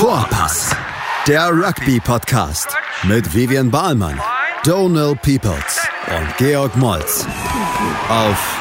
Vorpass, 0.00 0.74
der 1.28 1.50
Rugby-Podcast 1.50 2.74
mit 3.02 3.34
Vivian 3.34 3.70
Bahlmann, 3.70 4.18
Donal 4.64 5.14
Peoples 5.14 5.86
und 6.08 6.36
Georg 6.38 6.74
Moltz 6.78 7.26
auf 8.08 8.58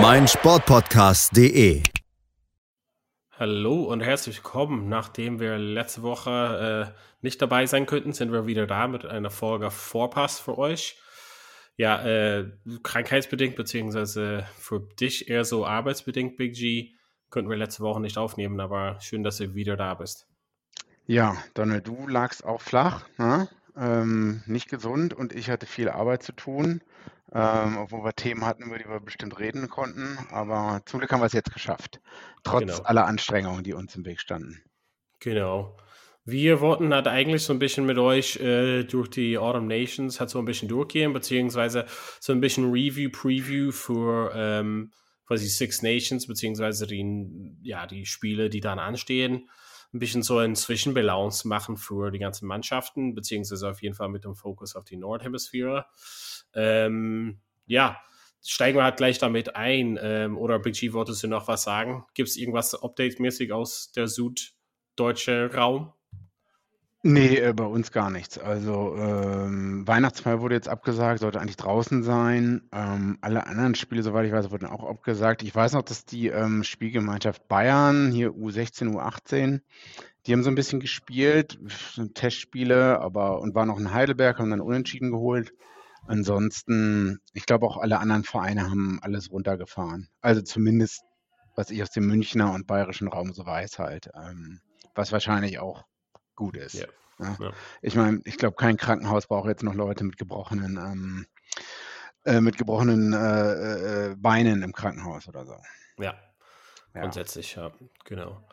meinsportpodcast.de. 0.00 1.82
Hallo 3.32 3.82
und 3.82 4.00
herzlich 4.00 4.36
willkommen. 4.36 4.88
Nachdem 4.88 5.38
wir 5.38 5.58
letzte 5.58 6.00
Woche 6.00 6.94
äh, 6.96 6.98
nicht 7.20 7.42
dabei 7.42 7.66
sein 7.66 7.84
könnten, 7.84 8.14
sind 8.14 8.32
wir 8.32 8.46
wieder 8.46 8.66
da 8.66 8.88
mit 8.88 9.04
einer 9.04 9.30
Folge 9.30 9.70
Vorpass 9.70 10.40
für 10.40 10.56
euch. 10.56 10.96
Ja, 11.76 12.02
äh, 12.06 12.50
krankheitsbedingt, 12.82 13.54
beziehungsweise 13.54 14.46
für 14.58 14.80
dich 14.80 15.28
eher 15.28 15.44
so 15.44 15.66
arbeitsbedingt, 15.66 16.38
Big 16.38 16.54
G 16.54 16.94
könnten 17.34 17.50
wir 17.50 17.56
letzte 17.56 17.82
Woche 17.82 18.00
nicht 18.00 18.16
aufnehmen, 18.16 18.60
aber 18.60 18.96
schön, 19.00 19.24
dass 19.24 19.38
du 19.38 19.56
wieder 19.56 19.76
da 19.76 19.94
bist. 19.94 20.28
Ja, 21.04 21.36
Donald, 21.54 21.86
du 21.86 22.06
lagst 22.06 22.44
auch 22.44 22.60
flach, 22.60 23.06
ne? 23.18 23.48
ähm, 23.76 24.44
nicht 24.46 24.70
gesund 24.70 25.14
und 25.14 25.34
ich 25.34 25.50
hatte 25.50 25.66
viel 25.66 25.88
Arbeit 25.88 26.22
zu 26.22 26.30
tun, 26.30 26.80
ähm, 27.32 27.76
obwohl 27.76 28.04
wir 28.04 28.12
Themen 28.12 28.46
hatten, 28.46 28.62
über 28.62 28.78
die 28.78 28.88
wir 28.88 29.00
bestimmt 29.00 29.36
reden 29.40 29.68
konnten. 29.68 30.16
Aber 30.30 30.80
zum 30.86 31.00
Glück 31.00 31.10
haben 31.10 31.20
wir 31.22 31.26
es 31.26 31.32
jetzt 31.32 31.52
geschafft, 31.52 32.00
trotz 32.44 32.66
genau. 32.66 32.82
aller 32.84 33.04
Anstrengungen, 33.04 33.64
die 33.64 33.74
uns 33.74 33.96
im 33.96 34.04
Weg 34.06 34.20
standen. 34.20 34.62
Genau. 35.18 35.76
Wir 36.24 36.60
wollten 36.60 36.94
halt 36.94 37.08
eigentlich 37.08 37.42
so 37.42 37.52
ein 37.52 37.58
bisschen 37.58 37.84
mit 37.84 37.98
euch 37.98 38.36
äh, 38.36 38.84
durch 38.84 39.08
die 39.08 39.36
Autumn 39.38 39.66
Nations 39.66 40.20
halt 40.20 40.30
so 40.30 40.38
ein 40.38 40.44
bisschen 40.44 40.68
durchgehen, 40.68 41.12
beziehungsweise 41.12 41.84
so 42.20 42.32
ein 42.32 42.40
bisschen 42.40 42.70
Review, 42.70 43.10
Preview 43.10 43.72
für 43.72 44.30
ähm, 44.36 44.92
quasi 45.26 45.48
Six 45.48 45.82
Nations, 45.82 46.26
beziehungsweise 46.26 46.86
die, 46.86 47.56
ja, 47.62 47.86
die 47.86 48.06
Spiele, 48.06 48.50
die 48.50 48.60
dann 48.60 48.78
anstehen, 48.78 49.48
ein 49.94 49.98
bisschen 49.98 50.22
so 50.22 50.38
ein 50.38 50.56
Zwischenbalance 50.56 51.46
machen 51.46 51.76
für 51.76 52.10
die 52.10 52.18
ganzen 52.18 52.46
Mannschaften, 52.46 53.14
beziehungsweise 53.14 53.70
auf 53.70 53.80
jeden 53.80 53.94
Fall 53.94 54.08
mit 54.08 54.24
dem 54.24 54.34
Fokus 54.34 54.74
auf 54.74 54.84
die 54.84 54.96
Nordhemisphäre. 54.96 55.86
Ähm, 56.52 57.40
ja, 57.66 58.00
steigen 58.44 58.78
wir 58.78 58.84
halt 58.84 58.98
gleich 58.98 59.18
damit 59.18 59.56
ein. 59.56 59.98
Ähm, 60.02 60.36
oder 60.36 60.58
Big 60.58 60.74
G, 60.74 60.92
wolltest 60.92 61.22
du 61.22 61.28
noch 61.28 61.48
was 61.48 61.62
sagen? 61.62 62.04
Gibt 62.14 62.28
es 62.28 62.36
irgendwas 62.36 62.74
update-mäßig 62.74 63.52
aus 63.52 63.92
der 63.92 64.08
süddeutsche 64.08 65.50
Raum? 65.54 65.93
Nee, 67.06 67.36
äh, 67.36 67.52
bei 67.52 67.64
uns 67.64 67.92
gar 67.92 68.08
nichts. 68.08 68.38
Also, 68.38 68.96
ähm, 68.96 69.86
Weihnachtsfeier 69.86 70.40
wurde 70.40 70.54
jetzt 70.54 70.70
abgesagt, 70.70 71.20
sollte 71.20 71.38
eigentlich 71.38 71.58
draußen 71.58 72.02
sein. 72.02 72.62
Ähm, 72.72 73.18
alle 73.20 73.46
anderen 73.46 73.74
Spiele, 73.74 74.02
soweit 74.02 74.24
ich 74.24 74.32
weiß, 74.32 74.50
wurden 74.50 74.64
auch 74.64 74.88
abgesagt. 74.88 75.42
Ich 75.42 75.54
weiß 75.54 75.74
noch, 75.74 75.82
dass 75.82 76.06
die 76.06 76.28
ähm, 76.28 76.64
Spielgemeinschaft 76.64 77.46
Bayern, 77.46 78.10
hier 78.10 78.30
U16, 78.30 78.94
U18, 78.94 79.60
die 80.26 80.32
haben 80.32 80.42
so 80.42 80.48
ein 80.48 80.54
bisschen 80.54 80.80
gespielt, 80.80 81.58
Testspiele, 82.14 82.98
aber 83.02 83.42
und 83.42 83.54
waren 83.54 83.68
noch 83.68 83.78
in 83.78 83.92
Heidelberg, 83.92 84.38
haben 84.38 84.48
dann 84.48 84.62
unentschieden 84.62 85.10
geholt. 85.10 85.52
Ansonsten, 86.06 87.18
ich 87.34 87.44
glaube 87.44 87.66
auch 87.66 87.76
alle 87.76 87.98
anderen 87.98 88.24
Vereine 88.24 88.70
haben 88.70 88.98
alles 89.02 89.30
runtergefahren. 89.30 90.08
Also 90.22 90.40
zumindest, 90.40 91.02
was 91.54 91.70
ich 91.70 91.82
aus 91.82 91.90
dem 91.90 92.06
Münchner 92.06 92.54
und 92.54 92.66
bayerischen 92.66 93.08
Raum 93.08 93.34
so 93.34 93.44
weiß 93.44 93.78
halt. 93.78 94.08
Ähm, 94.14 94.60
was 94.94 95.12
wahrscheinlich 95.12 95.58
auch 95.58 95.84
gut 96.34 96.56
ist. 96.56 96.74
Ja. 96.74 96.86
Ja. 97.18 97.36
Ja. 97.40 97.52
Ich 97.82 97.94
meine, 97.94 98.20
ich 98.24 98.36
glaube, 98.36 98.56
kein 98.56 98.76
Krankenhaus 98.76 99.26
braucht 99.26 99.48
jetzt 99.48 99.62
noch 99.62 99.74
Leute 99.74 100.04
mit 100.04 100.18
gebrochenen, 100.18 100.76
ähm, 100.76 101.26
äh, 102.24 102.40
mit 102.40 102.58
gebrochenen 102.58 103.12
äh, 103.12 104.10
äh, 104.10 104.16
Beinen 104.16 104.62
im 104.62 104.72
Krankenhaus 104.72 105.28
oder 105.28 105.46
so. 105.46 105.56
Ja, 105.98 106.14
grundsätzlich, 106.92 107.54
ja, 107.54 107.72
genau. 108.04 108.48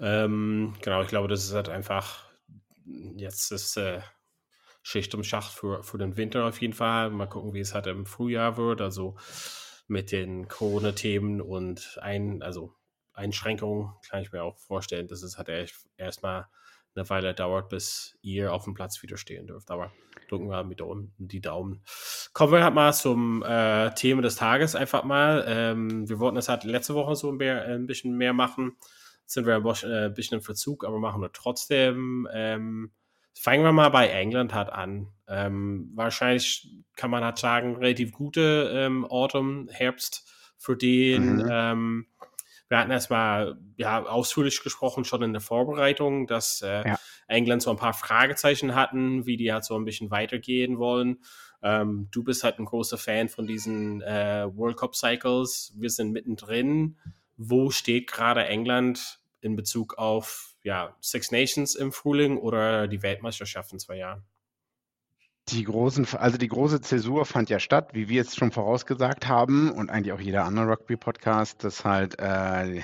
Ähm, 0.00 0.74
genau, 0.82 1.02
ich 1.02 1.08
glaube, 1.08 1.28
das 1.28 1.44
ist 1.44 1.52
halt 1.52 1.68
einfach, 1.68 2.24
jetzt 2.84 3.52
ist 3.52 3.76
äh, 3.76 4.00
Schicht 4.82 5.14
um 5.14 5.24
Schacht 5.24 5.52
für, 5.52 5.82
für 5.82 5.98
den 5.98 6.16
Winter 6.16 6.46
auf 6.46 6.60
jeden 6.60 6.72
Fall. 6.72 7.10
Mal 7.10 7.26
gucken, 7.26 7.52
wie 7.52 7.60
es 7.60 7.74
halt 7.74 7.86
im 7.86 8.06
Frühjahr 8.06 8.56
wird, 8.56 8.80
also 8.80 9.16
mit 9.88 10.12
den 10.12 10.48
Corona-Themen 10.48 11.40
und 11.40 11.98
ein, 12.00 12.42
also 12.42 12.74
Einschränkungen 13.12 13.94
kann 14.08 14.22
ich 14.22 14.32
mir 14.32 14.42
auch 14.42 14.58
vorstellen, 14.58 15.08
dass 15.08 15.22
es 15.22 15.38
halt 15.38 15.48
erstmal 15.96 16.46
eine 16.96 17.08
Weile 17.08 17.34
dauert, 17.34 17.68
bis 17.68 18.16
ihr 18.22 18.52
auf 18.52 18.64
dem 18.64 18.74
Platz 18.74 19.02
wieder 19.02 19.16
stehen 19.16 19.46
dürft. 19.46 19.70
Aber 19.70 19.92
drücken 20.28 20.48
wir 20.48 20.64
mit 20.64 20.80
die 21.18 21.40
Daumen. 21.40 21.82
Kommen 22.32 22.52
wir 22.52 22.64
halt 22.64 22.74
mal 22.74 22.92
zum 22.92 23.42
äh, 23.42 23.90
Thema 23.94 24.22
des 24.22 24.36
Tages 24.36 24.74
einfach 24.74 25.04
mal. 25.04 25.44
Ähm, 25.46 26.08
wir 26.08 26.18
wollten 26.18 26.36
es 26.36 26.48
halt 26.48 26.64
letzte 26.64 26.94
Woche 26.94 27.14
so 27.16 27.30
ein, 27.30 27.36
mehr, 27.36 27.64
ein 27.64 27.86
bisschen 27.86 28.16
mehr 28.16 28.32
machen. 28.32 28.76
Jetzt 29.22 29.34
sind 29.34 29.46
wir 29.46 29.56
ein 29.56 30.14
bisschen 30.14 30.38
im 30.38 30.44
Verzug, 30.44 30.84
aber 30.84 30.98
machen 30.98 31.20
wir 31.20 31.32
trotzdem. 31.32 32.28
Ähm, 32.32 32.92
fangen 33.38 33.64
wir 33.64 33.72
mal 33.72 33.88
bei 33.90 34.08
England 34.08 34.54
halt 34.54 34.70
an. 34.70 35.08
Ähm, 35.28 35.90
wahrscheinlich 35.94 36.68
kann 36.94 37.10
man 37.10 37.24
halt 37.24 37.38
sagen, 37.38 37.76
relativ 37.76 38.12
gute 38.12 38.70
ähm, 38.72 39.04
Autumn, 39.04 39.68
Herbst 39.70 40.30
für 40.56 40.76
den. 40.76 41.36
Mhm. 41.36 42.06
Wir 42.68 42.78
hatten 42.78 42.90
erstmal 42.90 43.58
ja, 43.76 44.04
ausführlich 44.04 44.62
gesprochen 44.62 45.04
schon 45.04 45.22
in 45.22 45.32
der 45.32 45.40
Vorbereitung, 45.40 46.26
dass 46.26 46.62
äh, 46.62 46.88
ja. 46.88 46.98
England 47.28 47.62
so 47.62 47.70
ein 47.70 47.76
paar 47.76 47.94
Fragezeichen 47.94 48.74
hatten, 48.74 49.26
wie 49.26 49.36
die 49.36 49.52
halt 49.52 49.64
so 49.64 49.76
ein 49.76 49.84
bisschen 49.84 50.10
weitergehen 50.10 50.78
wollen. 50.78 51.18
Ähm, 51.62 52.08
du 52.10 52.24
bist 52.24 52.44
halt 52.44 52.58
ein 52.58 52.64
großer 52.64 52.98
Fan 52.98 53.28
von 53.28 53.46
diesen 53.46 54.02
äh, 54.02 54.46
World 54.54 54.76
Cup 54.76 54.96
Cycles. 54.96 55.72
Wir 55.76 55.90
sind 55.90 56.12
mittendrin. 56.12 56.98
Wo 57.36 57.70
steht 57.70 58.10
gerade 58.10 58.44
England 58.46 59.20
in 59.40 59.56
Bezug 59.56 59.98
auf 59.98 60.56
ja, 60.62 60.96
Six 61.00 61.30
Nations 61.30 61.74
im 61.74 61.92
Frühling 61.92 62.38
oder 62.38 62.88
die 62.88 63.02
Weltmeisterschaft 63.02 63.72
in 63.72 63.78
zwei 63.78 63.96
Jahren? 63.98 64.24
Die 65.48 65.62
großen, 65.62 66.06
also 66.16 66.38
die 66.38 66.48
große 66.48 66.80
Zäsur 66.80 67.24
fand 67.24 67.50
ja 67.50 67.60
statt, 67.60 67.90
wie 67.92 68.08
wir 68.08 68.22
es 68.22 68.34
schon 68.34 68.50
vorausgesagt 68.50 69.28
haben 69.28 69.70
und 69.70 69.90
eigentlich 69.90 70.12
auch 70.12 70.20
jeder 70.20 70.44
andere 70.44 70.68
Rugby-Podcast, 70.70 71.62
dass 71.62 71.84
halt 71.84 72.18
äh, 72.18 72.82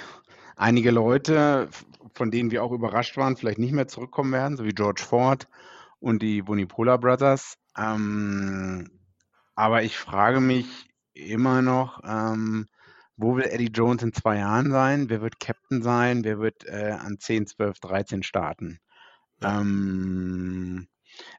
einige 0.56 0.92
Leute, 0.92 1.68
von 2.14 2.30
denen 2.30 2.52
wir 2.52 2.62
auch 2.62 2.70
überrascht 2.70 3.16
waren, 3.16 3.36
vielleicht 3.36 3.58
nicht 3.58 3.72
mehr 3.72 3.88
zurückkommen 3.88 4.32
werden, 4.32 4.56
so 4.56 4.64
wie 4.64 4.74
George 4.74 5.02
Ford 5.02 5.48
und 5.98 6.22
die 6.22 6.42
Bonipola 6.42 6.98
Brothers. 6.98 7.56
Ähm, 7.76 8.90
aber 9.56 9.82
ich 9.82 9.96
frage 9.96 10.40
mich 10.40 10.88
immer 11.14 11.62
noch, 11.62 12.00
ähm, 12.04 12.66
wo 13.16 13.36
will 13.36 13.44
Eddie 13.44 13.72
Jones 13.72 14.02
in 14.02 14.12
zwei 14.12 14.38
Jahren 14.38 14.70
sein? 14.70 15.10
Wer 15.10 15.20
wird 15.20 15.40
Captain 15.40 15.82
sein? 15.82 16.24
Wer 16.24 16.38
wird 16.38 16.64
äh, 16.66 16.96
an 16.98 17.18
10, 17.18 17.46
12, 17.46 17.80
13 17.80 18.22
starten? 18.22 18.78
Ähm, 19.42 20.86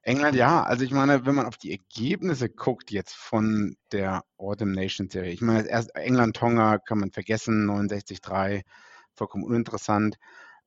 England, 0.01 0.35
ja. 0.35 0.63
Also 0.63 0.83
ich 0.83 0.91
meine, 0.91 1.25
wenn 1.25 1.35
man 1.35 1.45
auf 1.45 1.57
die 1.57 1.71
Ergebnisse 1.71 2.49
guckt 2.49 2.91
jetzt 2.91 3.15
von 3.15 3.75
der 3.91 4.23
Autumn 4.37 4.71
Nation 4.71 5.09
Serie, 5.09 5.31
ich 5.31 5.41
meine, 5.41 5.67
erst 5.67 5.95
England-Tonga 5.95 6.79
kann 6.79 6.99
man 6.99 7.11
vergessen, 7.11 7.69
69-3, 7.69 8.63
vollkommen 9.15 9.43
uninteressant. 9.43 10.17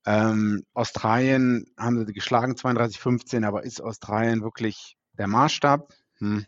Ähm, 0.07 0.65
Australien 0.73 1.67
haben 1.77 2.07
sie 2.07 2.13
geschlagen, 2.13 2.55
32-15, 2.55 3.45
aber 3.45 3.65
ist 3.65 3.81
Australien 3.81 4.43
wirklich 4.43 4.97
der 5.19 5.27
Maßstab? 5.27 5.93
Hm, 6.19 6.47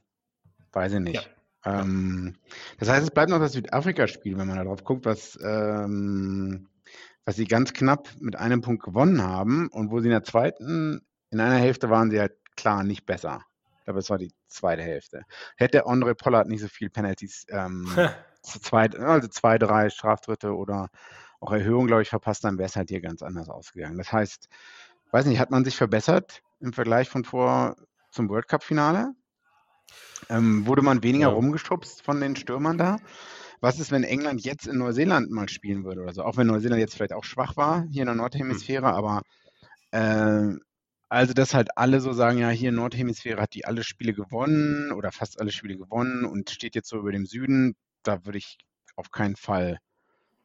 weiß 0.72 0.94
ich 0.94 1.00
nicht. 1.00 1.30
Ja. 1.64 1.80
Ähm, 1.80 2.36
das 2.78 2.88
heißt, 2.88 3.02
es 3.02 3.10
bleibt 3.10 3.30
noch 3.30 3.40
das 3.40 3.52
Südafrika-Spiel, 3.52 4.38
wenn 4.38 4.46
man 4.46 4.58
darauf 4.58 4.84
guckt, 4.84 5.04
was, 5.04 5.38
ähm, 5.42 6.68
was 7.24 7.36
sie 7.36 7.46
ganz 7.46 7.72
knapp 7.72 8.08
mit 8.20 8.36
einem 8.36 8.60
Punkt 8.60 8.84
gewonnen 8.84 9.22
haben 9.22 9.68
und 9.68 9.90
wo 9.90 10.00
sie 10.00 10.06
in 10.06 10.12
der 10.12 10.24
zweiten, 10.24 11.00
in 11.30 11.40
einer 11.40 11.56
Hälfte 11.56 11.90
waren 11.90 12.10
sie 12.10 12.20
halt 12.20 12.32
klar 12.58 12.82
nicht 12.82 13.06
besser. 13.06 13.40
Ich 13.78 13.84
glaube, 13.84 14.00
es 14.00 14.10
war 14.10 14.18
die 14.18 14.32
zweite 14.48 14.82
Hälfte. 14.82 15.22
Hätte 15.56 15.86
Andre 15.86 16.14
Pollard 16.14 16.48
nicht 16.48 16.60
so 16.60 16.68
viel 16.68 16.90
Penalties, 16.90 17.46
ähm, 17.48 17.86
zwei, 18.42 18.90
also 18.90 19.28
zwei, 19.28 19.58
drei 19.58 19.88
Straftritte 19.88 20.54
oder 20.54 20.88
auch 21.40 21.52
Erhöhung, 21.52 21.86
glaube 21.86 22.02
ich, 22.02 22.10
verpasst, 22.10 22.44
dann 22.44 22.58
wäre 22.58 22.66
es 22.66 22.76
halt 22.76 22.90
hier 22.90 23.00
ganz 23.00 23.22
anders 23.22 23.48
ausgegangen. 23.48 23.96
Das 23.96 24.12
heißt, 24.12 24.48
weiß 25.12 25.26
nicht, 25.26 25.38
hat 25.38 25.50
man 25.50 25.64
sich 25.64 25.76
verbessert 25.76 26.42
im 26.60 26.72
Vergleich 26.72 27.08
von 27.08 27.24
vor 27.24 27.76
zum 28.10 28.28
World 28.28 28.48
Cup-Finale? 28.48 29.14
Ähm, 30.28 30.66
wurde 30.66 30.82
man 30.82 31.02
weniger 31.02 31.28
ja. 31.28 31.32
rumgeschubst 31.32 32.02
von 32.02 32.20
den 32.20 32.36
Stürmern 32.36 32.76
da? 32.76 32.98
Was 33.60 33.78
ist, 33.78 33.90
wenn 33.90 34.04
England 34.04 34.44
jetzt 34.44 34.66
in 34.66 34.78
Neuseeland 34.78 35.30
mal 35.30 35.48
spielen 35.48 35.84
würde 35.84 36.02
oder 36.02 36.12
so? 36.12 36.24
Auch 36.24 36.36
wenn 36.36 36.48
Neuseeland 36.48 36.80
jetzt 36.80 36.94
vielleicht 36.94 37.12
auch 37.12 37.24
schwach 37.24 37.56
war 37.56 37.84
hier 37.90 38.02
in 38.02 38.06
der 38.06 38.14
Nordhemisphäre, 38.16 38.88
mhm. 38.88 38.94
aber 38.94 39.22
äh, 39.92 40.58
also, 41.08 41.32
dass 41.32 41.54
halt 41.54 41.76
alle 41.76 42.00
so 42.00 42.12
sagen, 42.12 42.38
ja, 42.38 42.50
hier 42.50 42.72
Nordhemisphäre 42.72 43.40
hat 43.40 43.54
die 43.54 43.64
alle 43.64 43.82
Spiele 43.82 44.12
gewonnen 44.12 44.92
oder 44.92 45.10
fast 45.10 45.40
alle 45.40 45.52
Spiele 45.52 45.76
gewonnen 45.76 46.24
und 46.24 46.50
steht 46.50 46.74
jetzt 46.74 46.88
so 46.88 46.98
über 46.98 47.12
dem 47.12 47.24
Süden, 47.24 47.76
da 48.02 48.24
würde 48.26 48.38
ich 48.38 48.58
auf 48.96 49.10
keinen 49.10 49.36
Fall 49.36 49.78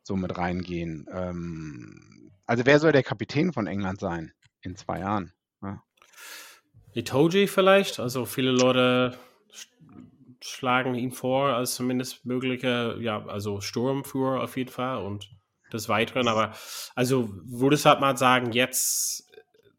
so 0.04 0.16
mit 0.16 0.38
reingehen. 0.38 1.08
Ähm, 1.12 2.32
also 2.46 2.66
wer 2.66 2.80
soll 2.80 2.92
der 2.92 3.04
Kapitän 3.04 3.52
von 3.52 3.68
England 3.68 4.00
sein 4.00 4.32
in 4.62 4.76
zwei 4.76 5.00
Jahren? 5.00 5.34
Ja. 5.62 5.82
Itoji 6.94 7.48
vielleicht, 7.48 8.00
also 8.00 8.26
viele 8.26 8.52
Leute 8.52 9.18
schlagen 10.42 10.96
ihn 10.96 11.12
vor 11.12 11.54
als 11.54 11.76
zumindest 11.76 12.26
möglicher, 12.26 12.98
ja, 13.00 13.26
also 13.26 13.62
Sturmführer 13.62 14.44
auf 14.44 14.58
jeden 14.58 14.72
Fall 14.72 15.04
und 15.04 15.30
des 15.72 15.90
Weiteren. 15.90 16.28
Aber 16.28 16.54
also 16.96 17.30
würdest 17.46 17.86
du 17.86 17.90
halt 17.90 18.02
mal 18.02 18.18
sagen, 18.18 18.52
jetzt 18.52 19.23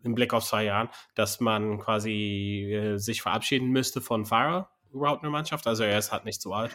im 0.05 0.15
Blick 0.15 0.33
auf 0.33 0.45
zwei 0.45 0.65
Jahren, 0.65 0.89
dass 1.15 1.41
man 1.41 1.79
quasi 1.79 2.73
äh, 2.73 2.99
sich 2.99 3.23
verabschieden 3.23 3.69
müsste 3.69 4.01
von 4.01 4.27
Farah 4.27 4.71
überhaupt 4.93 5.23
eine 5.23 5.31
Mannschaft? 5.31 5.67
Also 5.67 5.83
er 5.83 5.99
ist 5.99 6.13
halt 6.13 6.25
nicht 6.25 6.41
so 6.41 6.53
alt. 6.53 6.73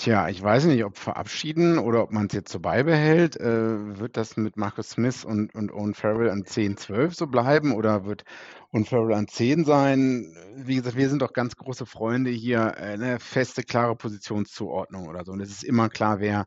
Tja, 0.00 0.30
ich 0.30 0.42
weiß 0.42 0.64
nicht, 0.64 0.82
ob 0.84 0.96
verabschieden 0.96 1.78
oder 1.78 2.02
ob 2.02 2.10
man 2.10 2.26
es 2.26 2.32
jetzt 2.32 2.52
so 2.52 2.58
beibehält. 2.58 3.36
Äh, 3.36 3.98
wird 3.98 4.16
das 4.16 4.38
mit 4.38 4.56
Marcus 4.56 4.90
Smith 4.90 5.26
und, 5.26 5.54
und 5.54 5.70
Owen 5.70 5.92
Farrell 5.92 6.30
an 6.30 6.46
10, 6.46 6.78
12 6.78 7.14
so 7.14 7.26
bleiben 7.26 7.74
oder 7.74 8.06
wird 8.06 8.24
Owen 8.72 8.86
Farrell 8.86 9.14
an 9.14 9.28
10 9.28 9.66
sein? 9.66 10.34
Wie 10.56 10.76
gesagt, 10.76 10.96
wir 10.96 11.10
sind 11.10 11.20
doch 11.20 11.34
ganz 11.34 11.54
große 11.54 11.84
Freunde 11.84 12.30
hier, 12.30 12.76
äh, 12.78 12.94
eine 12.94 13.20
feste, 13.20 13.62
klare 13.62 13.94
Positionszuordnung 13.94 15.06
oder 15.06 15.24
so. 15.26 15.32
Und 15.32 15.40
es 15.40 15.50
ist 15.50 15.64
immer 15.64 15.90
klar, 15.90 16.18
wer 16.18 16.46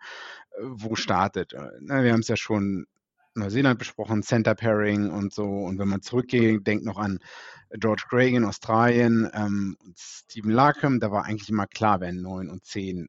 äh, 0.57 0.63
wo 0.63 0.95
startet. 0.95 1.53
Äh, 1.53 1.69
ne, 1.79 2.03
wir 2.03 2.13
haben 2.13 2.21
es 2.21 2.29
ja 2.29 2.37
schon 2.37 2.87
Neuseeland 3.35 3.80
besprochen, 3.80 4.24
Center 4.24 4.56
Pairing 4.56 5.09
und 5.09 5.33
so. 5.33 5.45
Und 5.45 5.80
wenn 5.80 5.88
man 5.88 6.01
zurückgeht, 6.01 6.65
denkt 6.68 6.85
noch 6.85 6.97
an 6.97 7.19
George 7.71 8.03
Gray 8.09 8.35
in 8.35 8.45
Australien 8.45 9.30
ähm, 9.33 9.77
und 9.83 9.97
Stephen 9.97 10.51
Larkham, 10.51 11.00
da 11.00 11.12
war 11.12 11.25
eigentlich 11.25 11.50
immer 11.50 11.68
klar, 11.68 12.01
wer 12.01 12.12
9 12.12 12.50
und 12.50 12.65
10 12.65 13.07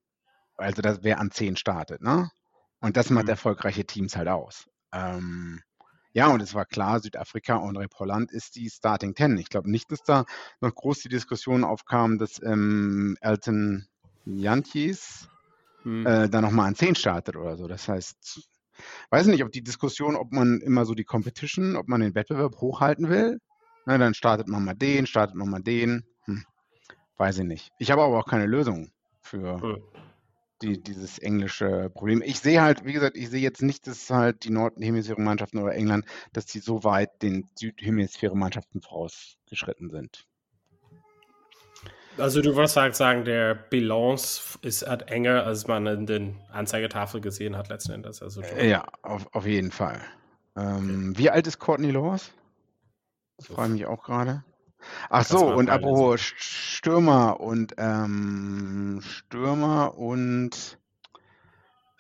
also 0.56 0.82
das, 0.82 1.00
wer 1.03 1.21
an 1.21 1.31
10 1.31 1.56
startet, 1.56 2.00
ne? 2.00 2.31
Und 2.81 2.97
das 2.97 3.11
macht 3.11 3.25
mhm. 3.25 3.31
erfolgreiche 3.31 3.85
Teams 3.85 4.17
halt 4.17 4.29
aus. 4.29 4.67
Ähm, 4.93 5.61
ja, 6.12 6.29
und 6.29 6.41
es 6.43 6.55
war 6.55 6.65
klar, 6.65 7.00
Südafrika 7.00 7.56
und 7.56 7.77
Holland 7.99 8.31
ist 8.31 8.56
die 8.56 8.70
Starting 8.70 9.17
10. 9.17 9.38
Ich 9.38 9.49
glaube 9.49 9.70
nicht, 9.70 9.91
dass 9.91 10.03
da 10.03 10.25
noch 10.61 10.75
groß 10.75 11.00
die 11.00 11.09
Diskussion 11.09 11.65
aufkam, 11.65 12.19
dass 12.19 12.41
ähm, 12.43 13.17
Elton 13.20 13.87
Jantjes 14.25 15.29
hm. 15.82 16.06
äh, 16.06 16.29
da 16.29 16.41
nochmal 16.41 16.69
an 16.69 16.77
10 16.77 16.94
startet 16.94 17.37
oder 17.37 17.56
so. 17.56 17.67
Das 17.67 17.88
heißt, 17.88 18.49
weiß 19.10 19.26
nicht, 19.26 19.44
ob 19.44 19.52
die 19.52 19.62
Diskussion, 19.62 20.16
ob 20.16 20.32
man 20.32 20.60
immer 20.60 20.84
so 20.84 20.94
die 20.94 21.04
Competition, 21.04 21.76
ob 21.76 21.88
man 21.88 22.00
den 22.00 22.14
Wettbewerb 22.14 22.56
hochhalten 22.56 23.08
will. 23.08 23.40
Na, 23.86 23.98
dann 23.98 24.14
startet 24.14 24.48
man 24.48 24.64
mal 24.64 24.75
den, 24.75 25.06
startet 25.06 25.36
man 25.36 25.50
mal 25.50 25.62
den. 25.62 26.04
Hm. 26.25 26.44
Weiß 27.16 27.38
ich 27.38 27.44
nicht. 27.44 27.70
Ich 27.78 27.90
habe 27.90 28.02
aber 28.02 28.19
auch 28.19 28.26
keine 28.26 28.46
Lösung 28.46 28.90
für, 29.20 29.60
hm 29.60 29.82
die, 30.64 30.82
dieses 30.82 31.19
englische 31.19 31.90
Problem. 31.90 32.22
Ich 32.25 32.40
sehe 32.40 32.62
halt, 32.62 32.84
wie 32.84 32.92
gesagt, 32.92 33.16
ich 33.16 33.28
sehe 33.28 33.40
jetzt 33.40 33.62
nicht, 33.62 33.86
dass 33.86 34.10
halt 34.10 34.44
die 34.44 34.50
Nordhemisphäre-Mannschaften 34.50 35.58
oder 35.58 35.75
England, 35.75 36.06
dass 36.32 36.46
die 36.46 36.60
so 36.60 36.84
weit 36.84 37.22
den 37.22 37.48
Südhemisphäre-Mannschaften 37.54 38.81
vorausgeschritten 38.81 39.90
sind. 39.90 40.26
Also 42.16 42.43
du 42.43 42.55
würdest 42.55 42.76
halt 42.76 42.94
sagen, 42.94 43.25
der 43.25 43.55
Balance 43.55 44.58
ist 44.62 44.87
halt 44.87 45.11
enger, 45.11 45.44
als 45.44 45.66
man 45.66 45.87
in 45.87 46.06
den 46.06 46.40
Anzeigetafel 46.52 47.20
gesehen 47.20 47.56
hat 47.56 47.69
letzten 47.69 47.93
Endes. 47.93 48.22
Also 48.22 48.43
ja, 48.43 48.87
auf, 49.02 49.26
auf 49.34 49.46
jeden 49.46 49.72
Fall. 49.72 50.00
Ähm, 50.56 51.11
okay. 51.11 51.19
Wie 51.19 51.31
alt 51.31 51.46
ist 51.46 51.58
Courtney 51.58 51.90
Laws? 51.90 52.32
Das 53.37 53.49
frage 53.49 53.69
ich 53.69 53.81
mich 53.81 53.87
auch 53.87 54.05
gerade. 54.05 54.44
Ach 55.08 55.25
so, 55.25 55.46
und 55.46 55.70
apropos 55.70 56.20
Stürmer 56.20 57.40
und 57.40 57.75
ähm, 57.78 59.00
Stürmer 59.02 59.96
und 59.96 60.78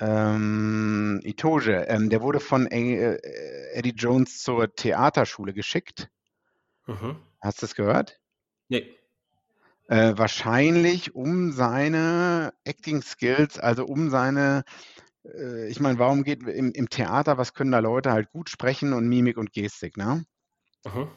ähm, 0.00 1.20
Itoge, 1.24 1.86
ähm, 1.88 2.10
der 2.10 2.20
wurde 2.20 2.40
von 2.40 2.66
äh, 2.66 3.16
Eddie 3.72 3.94
Jones 3.96 4.42
zur 4.42 4.74
Theaterschule 4.74 5.54
geschickt. 5.54 6.10
Mhm. 6.86 7.16
Hast 7.40 7.62
du 7.62 7.66
das 7.66 7.74
gehört? 7.74 8.20
Nee. 8.68 8.94
Äh, 9.86 10.14
wahrscheinlich 10.16 11.14
um 11.14 11.52
seine 11.52 12.54
Acting 12.64 13.02
Skills, 13.02 13.58
also 13.58 13.84
um 13.84 14.08
seine, 14.08 14.64
äh, 15.24 15.68
ich 15.68 15.78
meine, 15.78 15.98
warum 15.98 16.24
geht 16.24 16.42
im, 16.42 16.72
im, 16.72 16.88
Theater, 16.88 17.36
was 17.36 17.52
können 17.52 17.72
da 17.72 17.80
Leute 17.80 18.10
halt 18.12 18.30
gut 18.30 18.48
sprechen 18.48 18.94
und 18.94 19.08
Mimik 19.08 19.36
und 19.36 19.52
Gestik, 19.52 19.98
ne? 19.98 20.24
Mhm. 20.86 21.08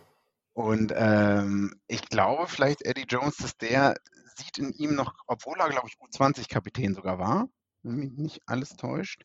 Und 0.54 0.92
ähm, 0.96 1.80
ich 1.88 2.02
glaube 2.10 2.48
vielleicht 2.48 2.82
Eddie 2.84 3.06
Jones, 3.08 3.38
dass 3.38 3.56
der 3.58 3.96
sieht 4.36 4.58
in 4.58 4.74
ihm 4.74 4.96
noch, 4.96 5.14
obwohl 5.28 5.60
er, 5.60 5.70
glaube 5.70 5.88
ich, 5.88 5.96
U20-Kapitän 5.96 6.94
sogar 6.94 7.20
war, 7.20 7.48
wenn 7.84 7.96
mich 7.98 8.12
nicht 8.14 8.42
alles 8.48 8.76
täuscht, 8.76 9.24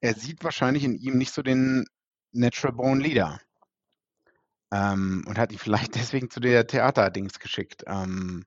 er 0.00 0.14
sieht 0.14 0.42
wahrscheinlich 0.42 0.84
in 0.84 0.94
ihm 0.94 1.16
nicht 1.16 1.32
so 1.32 1.42
den 1.42 1.84
Natural 2.32 2.74
Born 2.74 3.00
Leader. 3.00 3.40
Ähm, 4.72 5.24
und 5.26 5.38
hat 5.38 5.52
ihn 5.52 5.58
vielleicht 5.58 5.94
deswegen 5.96 6.30
zu 6.30 6.40
der 6.40 6.66
Theaterdings 6.66 7.38
geschickt. 7.40 7.84
Ähm, 7.86 8.44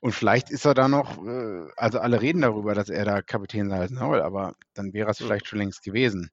und 0.00 0.12
vielleicht 0.12 0.50
ist 0.50 0.64
er 0.64 0.74
da 0.74 0.88
noch, 0.88 1.24
äh, 1.26 1.66
also 1.76 1.98
alle 1.98 2.22
reden 2.22 2.42
darüber, 2.42 2.74
dass 2.74 2.88
er 2.88 3.04
da 3.04 3.22
Kapitän 3.22 3.68
sein 3.68 3.96
soll, 3.96 4.22
aber 4.22 4.54
dann 4.74 4.92
wäre 4.92 5.10
es 5.10 5.18
vielleicht 5.18 5.46
schon 5.46 5.58
längst 5.58 5.82
gewesen. 5.82 6.30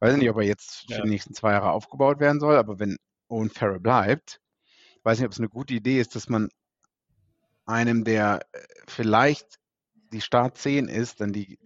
Weiß 0.00 0.16
nicht, 0.16 0.30
ob 0.30 0.36
er 0.36 0.44
jetzt 0.44 0.92
für 0.92 1.02
die 1.02 1.08
nächsten 1.08 1.34
zwei 1.34 1.52
Jahre 1.52 1.70
aufgebaut 1.70 2.20
werden 2.20 2.40
soll, 2.40 2.56
aber 2.56 2.78
wenn 2.78 2.96
Owen 3.28 3.50
Farrell 3.50 3.80
bleibt, 3.80 4.40
weiß 5.02 5.18
nicht, 5.18 5.26
ob 5.26 5.32
es 5.32 5.38
eine 5.38 5.48
gute 5.48 5.74
Idee 5.74 6.00
ist, 6.00 6.14
dass 6.14 6.28
man 6.28 6.48
einem, 7.66 8.04
der 8.04 8.40
äh, 8.52 8.58
vielleicht 8.86 9.58
die 10.12 10.20
Start 10.20 10.58
10 10.58 10.88
ist, 10.88 11.20
dann 11.20 11.32
die, 11.32 11.58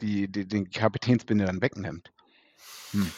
die, 0.00 0.30
die 0.30 0.46
den 0.46 0.70
Kapitänsbinde 0.70 1.46
dann 1.46 1.62
wegnimmt. 1.62 2.12
Hm. 2.90 3.10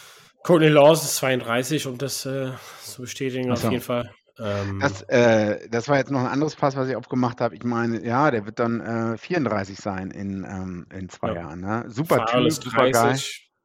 Courtney 0.46 0.68
Laws 0.68 1.02
ist 1.02 1.16
32, 1.16 1.88
um 1.88 1.98
das 1.98 2.24
äh, 2.24 2.52
zu 2.80 3.02
bestätigen, 3.02 3.50
Achso. 3.50 3.66
auf 3.66 3.72
jeden 3.72 3.82
Fall. 3.82 4.14
Ähm, 4.38 4.78
das, 4.80 5.02
äh, 5.02 5.68
das 5.68 5.88
war 5.88 5.96
jetzt 5.96 6.12
noch 6.12 6.20
ein 6.20 6.26
anderes 6.26 6.54
Pass, 6.54 6.76
was 6.76 6.88
ich 6.88 6.94
aufgemacht 6.94 7.40
habe. 7.40 7.56
Ich 7.56 7.64
meine, 7.64 8.06
ja, 8.06 8.30
der 8.30 8.46
wird 8.46 8.60
dann 8.60 8.80
äh, 8.80 9.18
34 9.18 9.76
sein 9.76 10.12
in, 10.12 10.44
ähm, 10.44 10.86
in 10.94 11.08
zwei 11.08 11.30
ja. 11.30 11.34
Jahren. 11.34 11.62
Ne? 11.62 11.86
Super 11.88 12.26
Typ, 12.26 12.52
super 12.52 12.88
geil. 12.92 13.18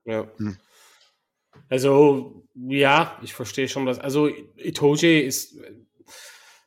Ja. 0.06 0.26
Hm. 0.38 0.58
Also, 1.70 2.48
ja, 2.56 3.16
ich 3.22 3.36
verstehe 3.36 3.68
schon 3.68 3.86
das. 3.86 4.00
Also, 4.00 4.28
Itoje 4.56 5.22
ist, 5.22 5.58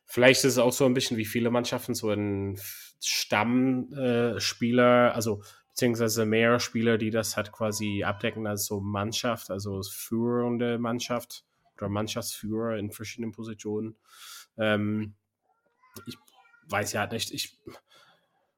vielleicht 0.05 0.44
ist 0.44 0.52
es 0.52 0.58
auch 0.58 0.72
so 0.72 0.87
ein 0.87 0.94
bisschen 0.94 1.17
wie 1.17 1.25
viele 1.25 1.50
Mannschaften, 1.50 1.94
so 1.94 2.10
ein 2.10 2.56
Stammspieler, 3.02 5.08
äh, 5.08 5.12
also 5.12 5.43
beziehungsweise 5.74 6.24
mehr 6.24 6.60
Spieler, 6.60 6.98
die 6.98 7.10
das 7.10 7.36
halt 7.36 7.50
quasi 7.50 8.04
abdecken 8.04 8.46
als 8.46 8.64
so 8.66 8.80
Mannschaft, 8.80 9.50
also 9.50 9.82
führende 9.82 10.78
Mannschaft 10.78 11.44
oder 11.76 11.88
Mannschaftsführer 11.88 12.76
in 12.76 12.92
verschiedenen 12.92 13.32
Positionen. 13.32 13.96
Ähm, 14.56 15.16
ich 16.06 16.16
weiß 16.68 16.92
ja 16.92 17.08
nicht, 17.08 17.32
ich, 17.32 17.58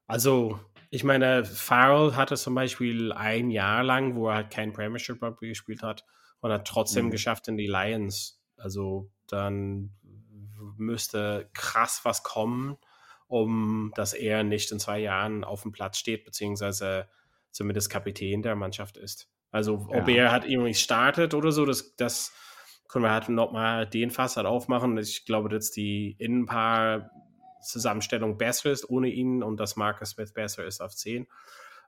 also 0.07 0.61
ich 0.91 1.05
meine, 1.05 1.47
Farrell 1.47 2.17
hatte 2.17 2.37
zum 2.37 2.55
Beispiel 2.55 3.13
ein 3.13 3.51
Jahr 3.51 3.83
lang, 3.83 4.15
wo 4.15 4.29
er 4.29 4.35
halt 4.35 4.51
kein 4.51 4.75
Premiership 4.75 5.23
Rugby 5.23 5.49
gespielt 5.49 5.83
hat 5.83 6.05
und 6.41 6.53
hat 6.53 6.69
trotzdem 6.69 7.07
mhm. 7.07 7.11
geschafft 7.13 7.49
in 7.49 7.57
die 7.57 7.67
Lions. 7.67 8.43
Also 8.59 9.11
dann 9.27 9.95
müsste 10.77 11.49
krass 11.55 12.03
was 12.05 12.23
kommen, 12.23 12.77
um 13.29 13.93
dass 13.97 14.15
er 14.15 14.45
nicht 14.45 14.71
in 14.71 14.79
zwei 14.79 14.99
Jahren 14.99 15.45
auf 15.45 15.63
dem 15.63 15.73
Platz 15.73 15.99
steht, 15.99 16.25
beziehungsweise 16.25 17.09
zumindest 17.51 17.91
Kapitän 17.91 18.43
der 18.43 18.57
Mannschaft 18.57 18.97
ist. 18.97 19.29
Also 19.51 19.87
ob 19.91 20.09
ja. 20.09 20.17
er 20.17 20.33
halt 20.33 20.45
irgendwie 20.45 20.75
startet 20.75 21.35
oder 21.35 21.53
so, 21.53 21.65
das, 21.65 21.97
das 21.97 22.33
können 22.89 23.05
wir 23.05 23.11
halt 23.11 23.29
nochmal 23.29 23.87
den 23.87 24.11
Fass 24.11 24.37
halt 24.37 24.47
aufmachen. 24.47 24.99
Ich 24.99 25.25
glaube, 25.25 25.49
dass 25.49 25.71
die 25.71 26.17
Innenpaar 26.19 27.11
Zusammenstellung 27.63 28.39
besser 28.39 28.71
ist 28.71 28.89
ohne 28.89 29.09
ihn 29.09 29.43
und 29.43 29.59
dass 29.59 29.77
Marcus 29.77 30.11
Smith 30.11 30.33
besser 30.33 30.65
ist 30.65 30.81
auf 30.81 30.95
10. 30.95 31.27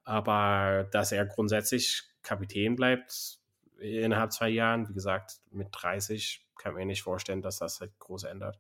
Aber 0.05 0.89
dass 0.91 1.13
er 1.13 1.27
grundsätzlich 1.27 2.03
Kapitän 2.23 2.75
bleibt 2.75 3.39
innerhalb 3.79 4.33
zwei 4.33 4.49
Jahren, 4.49 4.89
wie 4.89 4.95
gesagt, 4.95 5.39
mit 5.51 5.69
30 5.73 6.45
kann 6.57 6.73
man 6.73 6.81
mir 6.81 6.87
nicht 6.87 7.03
vorstellen, 7.03 7.43
dass 7.43 7.59
das 7.59 7.81
halt 7.81 7.97
groß 7.99 8.25
ändert. 8.25 8.59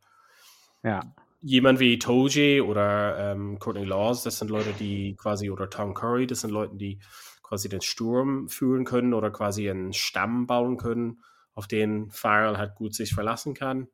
Ja. 0.82 1.00
Jemand 1.40 1.78
wie 1.78 1.98
Toji 1.98 2.60
oder 2.60 3.32
ähm, 3.32 3.58
Courtney 3.58 3.84
Laws, 3.84 4.24
das 4.24 4.38
sind 4.38 4.50
Leute, 4.50 4.72
die 4.72 5.14
quasi, 5.16 5.50
oder 5.50 5.70
Tom 5.70 5.94
Curry, 5.94 6.26
das 6.26 6.40
sind 6.40 6.50
Leute, 6.50 6.76
die 6.76 6.98
quasi 7.42 7.68
den 7.68 7.80
Sturm 7.80 8.48
führen 8.48 8.84
können 8.84 9.14
oder 9.14 9.30
quasi 9.30 9.70
einen 9.70 9.92
Stamm 9.92 10.46
bauen 10.46 10.76
können, 10.76 11.22
auf 11.54 11.66
den 11.66 12.10
Farrell 12.10 12.58
halt 12.58 12.74
gut 12.74 12.94
sich 12.94 13.14
verlassen 13.14 13.54
kann. 13.54 13.88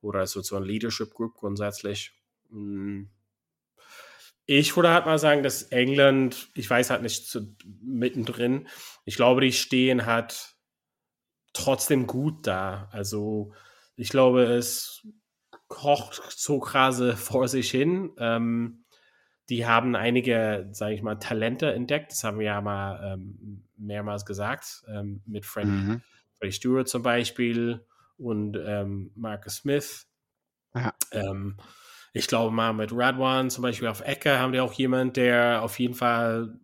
Oder 0.00 0.26
so, 0.26 0.42
so 0.42 0.56
ein 0.56 0.64
Leadership 0.64 1.14
Group 1.14 1.34
grundsätzlich. 1.34 2.12
Hm. 2.50 3.10
Ich 4.46 4.74
würde 4.74 4.90
halt 4.90 5.06
mal 5.06 5.18
sagen, 5.18 5.42
dass 5.42 5.62
England, 5.62 6.48
ich 6.54 6.68
weiß 6.68 6.90
halt 6.90 7.02
nicht 7.02 7.26
so 7.26 7.40
mittendrin, 7.80 8.66
ich 9.04 9.14
glaube, 9.14 9.40
die 9.42 9.52
stehen 9.52 10.06
halt 10.06 10.56
trotzdem 11.52 12.06
gut 12.06 12.46
da. 12.46 12.88
Also 12.90 13.52
ich 13.96 14.08
glaube, 14.08 14.42
es 14.44 15.06
kocht 15.70 16.20
so 16.36 16.58
krase 16.58 17.16
vor 17.16 17.48
sich 17.48 17.70
hin. 17.70 18.10
Ähm, 18.18 18.84
die 19.48 19.66
haben 19.66 19.96
einige, 19.96 20.68
sage 20.72 20.94
ich 20.94 21.02
mal, 21.02 21.14
Talente 21.14 21.72
entdeckt. 21.72 22.12
Das 22.12 22.24
haben 22.24 22.38
wir 22.38 22.46
ja 22.46 22.60
mal 22.60 23.14
ähm, 23.14 23.64
mehrmals 23.76 24.26
gesagt. 24.26 24.82
Ähm, 24.88 25.22
mit 25.26 25.46
Freddie, 25.46 25.70
mhm. 25.70 26.02
Freddie 26.38 26.52
Stewart 26.52 26.88
zum 26.88 27.02
Beispiel 27.02 27.86
und 28.18 28.58
ähm, 28.62 29.12
Marcus 29.14 29.56
Smith. 29.56 30.06
Ja. 30.74 30.92
Ähm, 31.12 31.56
ich 32.12 32.26
glaube 32.26 32.52
mal 32.52 32.72
mit 32.72 32.90
Radwan 32.92 33.48
zum 33.48 33.62
Beispiel 33.62 33.88
auf 33.88 34.00
Ecke 34.00 34.38
haben 34.38 34.52
die 34.52 34.60
auch 34.60 34.72
jemand, 34.72 35.16
der 35.16 35.62
auf 35.62 35.78
jeden 35.78 35.94
Fall 35.94 36.58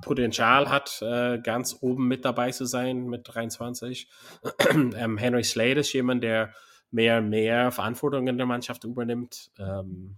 Potenzial 0.00 0.70
hat, 0.70 1.02
äh, 1.02 1.38
ganz 1.38 1.76
oben 1.80 2.08
mit 2.08 2.24
dabei 2.24 2.50
zu 2.50 2.64
sein 2.64 3.08
mit 3.08 3.22
23. 3.24 4.08
ähm, 4.70 5.18
Henry 5.18 5.44
Slade 5.44 5.80
ist 5.80 5.92
jemand, 5.92 6.22
der 6.22 6.54
mehr 6.90 7.18
und 7.18 7.28
mehr 7.28 7.70
Verantwortung 7.70 8.28
in 8.28 8.38
der 8.38 8.46
Mannschaft 8.46 8.84
übernimmt. 8.84 9.50
Ähm, 9.58 10.16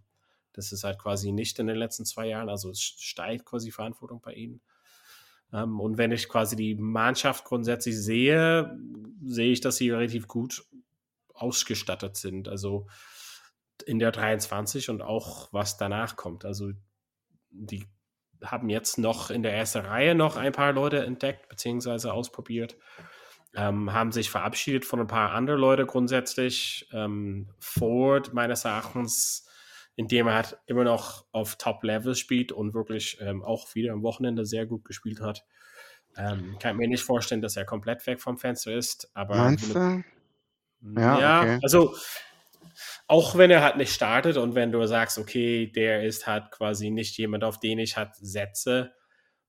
das 0.53 0.73
ist 0.73 0.85
halt 0.85 0.99
quasi 0.99 1.33
nicht 1.33 1.59
in 1.59 1.67
den 1.67 1.77
letzten 1.77 2.05
zwei 2.05 2.27
Jahren, 2.27 2.49
also 2.49 2.71
es 2.71 2.81
steigt 2.81 3.45
quasi 3.45 3.71
Verantwortung 3.71 4.21
bei 4.21 4.35
ihnen. 4.35 4.61
Ähm, 5.53 5.81
und 5.81 5.99
wenn 5.99 6.13
ich 6.13 6.29
quasi 6.29 6.57
die 6.57 6.75
Mannschaft 6.75 7.45
grundsätzlich 7.45 7.97
sehe, 7.97 8.77
sehe 9.25 9.53
ich, 9.53 9.61
dass 9.61 9.77
sie 9.77 9.91
relativ 9.91 10.29
gut 10.29 10.65
ausgestattet 11.35 12.17
sind. 12.17 12.49
Also 12.49 12.87
in 13.87 13.99
der 13.99 14.13
23 14.13 14.91
und 14.91 15.03
auch 15.03 15.49
was 15.53 15.77
danach 15.77 16.17
kommt. 16.17 16.45
Also 16.45 16.73
die 17.51 17.87
haben 18.43 18.69
jetzt 18.69 18.99
noch 18.99 19.31
in 19.31 19.43
der 19.43 19.55
ersten 19.55 19.85
Reihe 19.85 20.15
noch 20.15 20.37
ein 20.37 20.53
paar 20.53 20.73
Leute 20.73 21.05
entdeckt 21.05 21.49
bzw. 21.49 22.09
ausprobiert. 22.09 22.77
Ähm, 23.55 23.93
haben 23.93 24.13
sich 24.13 24.31
verabschiedet 24.31 24.85
von 24.85 25.01
ein 25.01 25.09
paar 25.09 25.33
anderen 25.33 25.61
Leute 25.61 25.85
grundsätzlich. 25.85 26.89
Ähm, 26.93 27.49
Ford 27.59 28.33
meines 28.33 28.65
Erachtens, 28.65 29.49
indem 29.97 30.29
er 30.29 30.35
halt 30.35 30.59
immer 30.67 30.85
noch 30.85 31.27
auf 31.33 31.57
Top-Level 31.57 32.15
spielt 32.15 32.53
und 32.53 32.75
wirklich 32.75 33.19
ähm, 33.21 33.43
auch 33.43 33.75
wieder 33.75 33.93
am 33.93 34.03
Wochenende 34.03 34.47
sehr 34.47 34.67
gut 34.67 34.85
gespielt 34.85 35.21
hat. 35.21 35.45
Ähm, 36.17 36.57
kann 36.61 36.77
mir 36.77 36.89
nicht 36.89 37.03
vorstellen, 37.03 37.43
dass 37.43 37.57
er 37.57 37.65
komplett 37.65 38.07
weg 38.07 38.21
vom 38.21 38.39
Fenster 38.39 38.73
ist. 38.75 39.11
Aber 39.15 39.37
Meinst 39.37 39.75
du? 39.75 40.05
Ja, 40.97 41.21
ja 41.21 41.41
okay. 41.41 41.59
also 41.63 41.95
auch 43.07 43.37
wenn 43.37 43.51
er 43.51 43.63
halt 43.63 43.77
nicht 43.77 43.93
startet 43.93 44.37
und 44.37 44.55
wenn 44.55 44.73
du 44.73 44.87
sagst, 44.87 45.19
okay, 45.19 45.67
der 45.67 46.05
ist 46.05 46.27
halt 46.27 46.51
quasi 46.51 46.91
nicht 46.91 47.17
jemand, 47.19 47.45
auf 47.45 47.59
den 47.59 47.79
ich 47.79 47.97
halt 47.97 48.15
setze, 48.15 48.95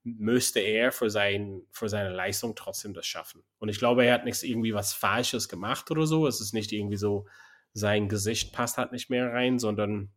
müsste 0.04 0.60
er 0.60 0.92
für, 0.92 1.10
sein, 1.10 1.62
für 1.72 1.90
seine 1.90 2.10
Leistung 2.10 2.56
trotzdem 2.56 2.94
das 2.94 3.06
schaffen. 3.06 3.44
Und 3.60 3.70
ich 3.70 3.78
glaube, 3.78 4.06
er 4.06 4.14
hat 4.14 4.26
nichts 4.26 4.44
irgendwie 4.44 4.74
was 4.74 4.94
Falsches 4.94 5.48
gemacht 5.48 5.92
oder 5.92 6.06
so. 6.06 6.28
Es 6.28 6.42
ist 6.42 6.54
nicht 6.54 6.72
irgendwie 6.72 6.98
so, 6.98 7.28
sein 7.74 8.10
Gesicht 8.10 8.54
passt 8.54 8.78
halt 8.78 8.92
nicht 8.92 9.10
mehr 9.10 9.32
rein, 9.32 9.60
sondern 9.60 10.12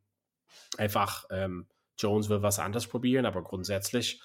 einfach, 0.79 1.26
ähm, 1.31 1.67
Jones 1.99 2.29
will 2.29 2.43
was 2.43 2.59
anderes 2.59 2.87
probieren, 2.87 3.26
aber 3.26 3.43
grundsätzlich, 3.43 4.21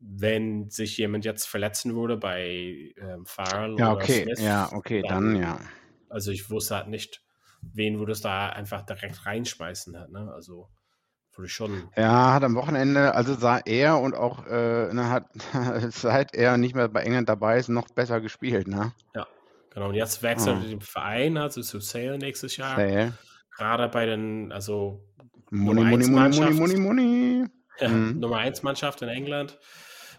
wenn 0.00 0.70
sich 0.70 0.96
jemand 0.96 1.24
jetzt 1.24 1.46
verletzen 1.46 1.94
würde 1.94 2.16
bei 2.16 2.92
ähm, 2.96 3.24
Farrell 3.26 3.76
ja, 3.78 3.92
okay. 3.92 4.24
Smith, 4.24 4.40
ja, 4.40 4.72
okay, 4.72 5.02
dann, 5.02 5.34
dann 5.34 5.42
ja. 5.42 5.60
Also 6.08 6.30
ich 6.30 6.50
wusste 6.50 6.76
halt 6.76 6.88
nicht, 6.88 7.22
wen 7.60 7.98
würdest 7.98 8.24
du 8.24 8.28
da 8.28 8.48
einfach 8.48 8.82
direkt 8.82 9.26
reinschmeißen 9.26 9.98
hat, 9.98 10.10
ne? 10.10 10.32
Also 10.32 10.68
würde 11.38 11.46
ich 11.46 11.52
schon. 11.52 11.88
Ja, 11.96 12.34
hat 12.34 12.42
am 12.42 12.56
Wochenende, 12.56 13.14
also 13.14 13.34
sah 13.34 13.58
er 13.64 14.00
und 14.00 14.14
auch 14.14 14.46
äh, 14.46 14.92
ne, 14.92 15.08
hat 15.08 15.26
seit 15.92 16.34
er 16.34 16.56
nicht 16.56 16.74
mehr 16.74 16.88
bei 16.88 17.02
England 17.02 17.28
dabei 17.28 17.58
ist, 17.58 17.68
noch 17.68 17.88
besser 17.88 18.20
gespielt, 18.20 18.66
ne? 18.66 18.92
Ja, 19.14 19.26
genau. 19.70 19.88
Und 19.88 19.94
jetzt 19.94 20.22
wechselt 20.22 20.58
oh. 20.60 20.66
den 20.66 20.80
Verein, 20.80 21.36
also 21.36 21.62
zu 21.62 21.80
Sale 21.80 22.18
nächstes 22.18 22.56
Jahr. 22.56 22.76
Sale. 22.76 23.12
Gerade 23.56 23.88
bei 23.88 24.06
den, 24.06 24.52
also 24.52 25.04
Money, 25.50 25.84
Money, 25.84 26.08
Money, 26.08 26.40
Money, 26.40 26.54
Money, 26.54 26.76
Money. 26.76 27.44
Ja, 27.80 27.88
mhm. 27.88 28.18
Nummer 28.18 28.38
1 28.38 28.62
Mannschaft 28.62 29.02
in 29.02 29.08
England. 29.08 29.58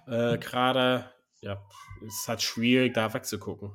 Äh, 0.08 0.38
Gerade, 0.38 1.12
ja, 1.42 1.62
es 2.06 2.22
ist 2.22 2.28
halt 2.28 2.42
schwierig, 2.42 2.94
da 2.94 3.14
wegzugucken. 3.14 3.74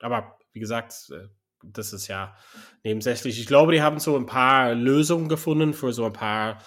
Aber 0.00 0.38
wie 0.52 0.60
gesagt, 0.60 0.94
äh, 1.10 1.26
das 1.62 1.92
ist 1.92 2.08
ja 2.08 2.36
nebensächlich. 2.84 3.38
Ich 3.40 3.46
glaube, 3.46 3.72
die 3.72 3.82
haben 3.82 3.98
so 3.98 4.16
ein 4.16 4.26
paar 4.26 4.74
Lösungen 4.74 5.28
gefunden 5.28 5.74
für 5.74 5.92
so 5.92 6.06
ein 6.06 6.12
paar, 6.12 6.58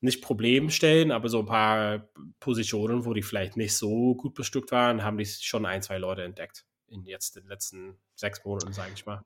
nicht 0.00 0.22
Problemstellen, 0.22 1.10
aber 1.10 1.28
so 1.28 1.40
ein 1.40 1.46
paar 1.46 2.08
Positionen, 2.40 3.04
wo 3.04 3.14
die 3.14 3.22
vielleicht 3.22 3.56
nicht 3.56 3.76
so 3.76 4.14
gut 4.14 4.34
bestückt 4.34 4.70
waren, 4.70 5.02
haben 5.02 5.18
die 5.18 5.26
schon 5.26 5.66
ein, 5.66 5.82
zwei 5.82 5.98
Leute 5.98 6.22
entdeckt. 6.22 6.64
In 6.86 7.04
jetzt 7.04 7.36
den 7.36 7.46
letzten 7.46 7.98
sechs 8.14 8.44
Monaten, 8.44 8.72
sage 8.72 8.92
ich 8.94 9.04
mal. 9.04 9.22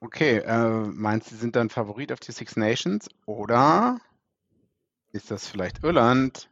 Okay, 0.00 0.38
äh, 0.38 0.86
meinst 0.88 1.30
du, 1.30 1.34
sie 1.34 1.40
sind 1.40 1.56
dann 1.56 1.70
Favorit 1.70 2.12
auf 2.12 2.20
die 2.20 2.32
Six 2.32 2.56
Nations 2.56 3.08
oder 3.24 3.98
ist 5.12 5.30
das 5.30 5.48
vielleicht 5.48 5.82
Irland? 5.82 6.50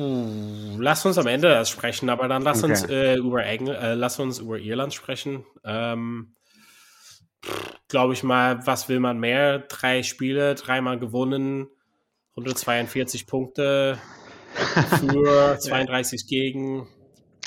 Puh, 0.00 0.78
lass 0.78 1.04
uns 1.04 1.18
am 1.18 1.26
Ende 1.26 1.50
das 1.50 1.68
sprechen, 1.68 2.08
aber 2.08 2.26
dann 2.26 2.40
lass 2.40 2.64
okay. 2.64 2.72
uns 2.72 2.84
äh, 2.88 3.16
über 3.16 3.44
Engl 3.44 3.74
äh, 3.74 3.92
lass 3.92 4.18
uns 4.18 4.38
über 4.38 4.58
Irland 4.58 4.94
sprechen. 4.94 5.44
Ähm, 5.62 6.34
Glaube 7.88 8.14
ich 8.14 8.22
mal, 8.22 8.66
was 8.66 8.88
will 8.88 8.98
man 8.98 9.18
mehr? 9.18 9.58
Drei 9.58 10.02
Spiele, 10.02 10.54
dreimal 10.54 10.98
gewonnen, 10.98 11.68
142 12.30 13.26
Punkte 13.26 13.98
für 15.00 15.58
32 15.58 16.26
gegen. 16.26 16.88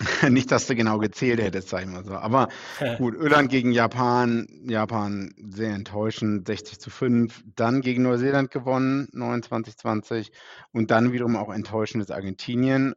Nicht, 0.29 0.51
dass 0.51 0.67
du 0.67 0.75
genau 0.75 0.98
gezählt 0.98 1.41
hättest, 1.41 1.69
sag 1.69 1.81
ich 1.81 1.88
mal 1.88 2.03
so. 2.03 2.13
Aber 2.13 2.50
gut, 2.98 3.15
Irland 3.15 3.50
gegen 3.50 3.72
Japan, 3.72 4.48
Japan 4.65 5.33
sehr 5.38 5.74
enttäuschend, 5.74 6.48
60 6.48 6.79
zu 6.79 6.89
5. 6.89 7.43
Dann 7.55 7.81
gegen 7.81 8.03
Neuseeland 8.03 8.51
gewonnen, 8.51 9.07
29-20. 9.13 10.31
Und 10.72 10.91
dann 10.91 11.13
wiederum 11.13 11.36
auch 11.36 11.53
enttäuschendes 11.53 12.12
Argentinien, 12.12 12.95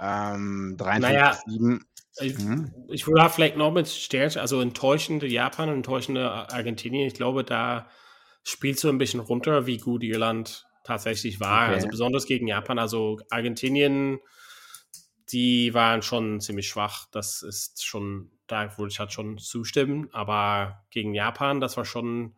ähm, 0.00 0.76
23 0.78 1.00
naja, 1.02 1.38
7. 1.46 1.84
Ich, 2.20 2.38
mhm. 2.38 2.72
ich 2.88 3.06
würde 3.06 3.28
vielleicht 3.30 3.56
noch 3.56 3.72
mit 3.72 3.88
Sternchen, 3.88 4.40
also 4.40 4.60
enttäuschende 4.60 5.26
Japan 5.26 5.70
enttäuschende 5.70 6.30
Argentinien. 6.30 7.06
Ich 7.06 7.14
glaube, 7.14 7.42
da 7.42 7.88
spielt 8.42 8.78
so 8.78 8.88
ein 8.88 8.98
bisschen 8.98 9.20
runter, 9.20 9.66
wie 9.66 9.78
gut 9.78 10.02
Irland 10.02 10.66
tatsächlich 10.84 11.40
war. 11.40 11.66
Okay. 11.66 11.74
Also 11.74 11.88
besonders 11.88 12.26
gegen 12.26 12.48
Japan. 12.48 12.78
Also 12.78 13.18
Argentinien 13.30 14.18
die 15.32 15.72
waren 15.74 16.02
schon 16.02 16.40
ziemlich 16.40 16.68
schwach. 16.68 17.06
Das 17.10 17.42
ist 17.42 17.84
schon, 17.84 18.30
da 18.46 18.76
würde 18.78 18.92
ich 18.92 18.98
halt 18.98 19.12
schon 19.12 19.38
zustimmen. 19.38 20.08
Aber 20.12 20.84
gegen 20.90 21.14
Japan, 21.14 21.60
das 21.60 21.76
war 21.76 21.84
schon 21.84 22.36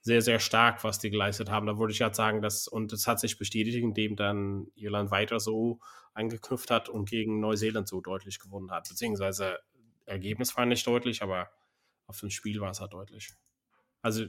sehr, 0.00 0.22
sehr 0.22 0.38
stark, 0.38 0.84
was 0.84 0.98
die 0.98 1.10
geleistet 1.10 1.50
haben. 1.50 1.66
Da 1.66 1.78
würde 1.78 1.92
ich 1.92 2.02
halt 2.02 2.14
sagen, 2.14 2.42
dass, 2.42 2.68
und 2.68 2.92
es 2.92 3.06
hat 3.06 3.18
sich 3.18 3.38
bestätigt, 3.38 3.78
indem 3.78 4.16
dann 4.16 4.68
Irland 4.74 5.10
weiter 5.10 5.40
so 5.40 5.80
angeknüpft 6.14 6.70
hat 6.70 6.88
und 6.88 7.08
gegen 7.08 7.40
Neuseeland 7.40 7.88
so 7.88 8.00
deutlich 8.00 8.38
gewonnen 8.38 8.70
hat. 8.70 8.88
Beziehungsweise 8.88 9.58
Ergebnis 10.04 10.56
war 10.56 10.66
nicht 10.66 10.86
deutlich, 10.86 11.22
aber 11.22 11.50
auf 12.06 12.20
dem 12.20 12.30
Spiel 12.30 12.60
war 12.60 12.70
es 12.70 12.80
halt 12.80 12.92
deutlich. 12.92 13.34
Also 14.00 14.26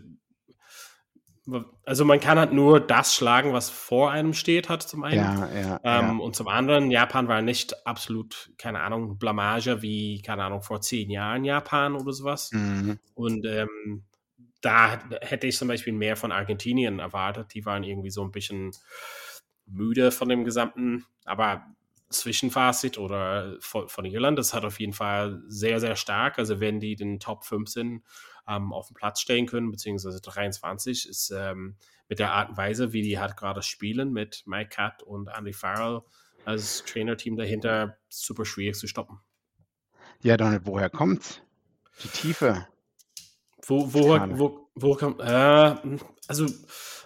also 1.86 2.04
man 2.04 2.20
kann 2.20 2.38
halt 2.38 2.52
nur 2.52 2.80
das 2.80 3.16
schlagen, 3.16 3.54
was 3.54 3.70
vor 3.70 4.12
einem 4.12 4.34
steht, 4.34 4.70
hat 4.70 4.84
zum 4.84 5.04
einen. 5.04 5.16
Ja, 5.16 5.50
ja, 5.54 5.80
ähm, 5.84 6.18
ja. 6.18 6.24
Und 6.24 6.36
zum 6.36 6.48
anderen, 6.48 6.92
Japan 6.92 7.28
war 7.28 7.42
nicht 7.42 7.88
absolut, 7.88 8.52
keine 8.58 8.82
Ahnung, 8.82 9.18
Blamage 9.18 9.82
wie, 9.82 10.22
keine 10.22 10.44
Ahnung, 10.44 10.62
vor 10.62 10.82
zehn 10.82 11.10
Jahren 11.10 11.46
Japan 11.46 11.96
oder 11.96 12.12
sowas. 12.12 12.52
Mhm. 12.52 13.00
Und 13.14 13.46
ähm, 13.46 14.04
da 14.62 15.00
hätte 15.22 15.48
ich 15.48 15.58
zum 15.58 15.70
Beispiel 15.70 15.94
mehr 15.94 16.18
von 16.18 16.32
Argentinien 16.32 17.00
erwartet. 17.00 17.54
Die 17.54 17.66
waren 17.66 17.84
irgendwie 17.84 18.10
so 18.10 18.24
ein 18.24 18.32
bisschen 18.32 18.72
müde 19.66 20.12
von 20.12 20.30
dem 20.30 20.44
gesamten, 20.44 21.06
aber 21.26 21.66
Zwischenfazit 22.10 22.98
oder 22.98 23.58
von, 23.60 23.88
von 23.90 24.06
Irland, 24.06 24.40
das 24.40 24.54
hat 24.54 24.64
auf 24.64 24.80
jeden 24.80 24.94
Fall 24.94 25.42
sehr, 25.48 25.80
sehr 25.80 25.96
stark. 25.96 26.40
Also 26.40 26.60
wenn 26.60 26.80
die 26.80 26.96
den 26.96 27.20
Top 27.20 27.46
5 27.46 27.70
sind, 27.70 28.04
ähm, 28.48 28.74
auf 28.74 28.88
den 28.88 28.96
Platz 28.96 29.22
stellen 29.22 29.46
können, 29.46 29.72
beziehungsweise 29.72 30.22
23 30.22 31.08
ist 31.08 31.32
ähm, 31.32 31.76
mit 32.10 32.20
der 32.20 32.32
Art 32.32 32.50
und 32.50 32.58
Weise, 32.58 32.94
wie 32.94 33.02
die 33.02 33.20
halt 33.20 33.38
gerade 33.38 33.62
spielen, 33.62 34.14
mit 34.14 34.44
Mike 34.46 34.70
Cat 34.70 35.04
und 35.04 35.28
Andy 35.28 35.54
Farrell 35.54 36.02
als 36.46 36.84
Trainerteam 36.86 37.36
dahinter, 37.36 37.98
super 38.10 38.46
schwierig 38.46 38.76
zu 38.76 38.88
stoppen. 38.88 39.20
Ja, 40.22 40.38
Donald, 40.38 40.66
woher 40.66 40.90
kommt's? 40.90 41.42
Die 42.04 42.08
Tiefe. 42.08 42.68
Wo, 43.66 43.94
wo, 43.94 44.18
wo, 44.38 44.70
wo 44.76 44.96
kommt, 44.96 45.20
äh, 45.20 45.76
also 46.28 46.46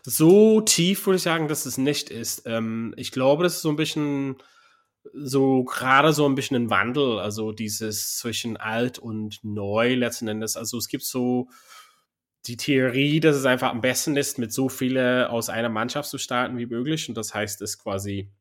so 0.03 0.61
tief 0.61 1.05
würde 1.05 1.17
ich 1.17 1.23
sagen, 1.23 1.47
dass 1.47 1.65
es 1.65 1.77
nicht 1.77 2.09
ist. 2.09 2.43
Ähm, 2.45 2.93
ich 2.97 3.11
glaube, 3.11 3.43
das 3.43 3.55
ist 3.55 3.61
so 3.61 3.69
ein 3.69 3.75
bisschen 3.75 4.35
so 5.13 5.63
gerade 5.63 6.13
so 6.13 6.27
ein 6.27 6.35
bisschen 6.35 6.55
ein 6.57 6.69
Wandel, 6.69 7.19
also 7.19 7.51
dieses 7.51 8.17
zwischen 8.17 8.57
alt 8.57 8.99
und 8.99 9.39
neu 9.43 9.95
letzten 9.95 10.27
Endes. 10.27 10.57
Also 10.57 10.77
es 10.77 10.87
gibt 10.87 11.03
so 11.03 11.49
die 12.45 12.57
Theorie, 12.57 13.19
dass 13.19 13.35
es 13.35 13.45
einfach 13.45 13.71
am 13.71 13.81
besten 13.81 14.17
ist, 14.17 14.37
mit 14.37 14.51
so 14.51 14.69
viele 14.69 15.29
aus 15.29 15.49
einer 15.49 15.69
Mannschaft 15.69 16.09
zu 16.09 16.17
starten 16.17 16.57
wie 16.57 16.65
möglich. 16.65 17.07
Und 17.09 17.15
das 17.15 17.33
heißt, 17.33 17.61
es 17.61 17.77
quasi 17.77 18.31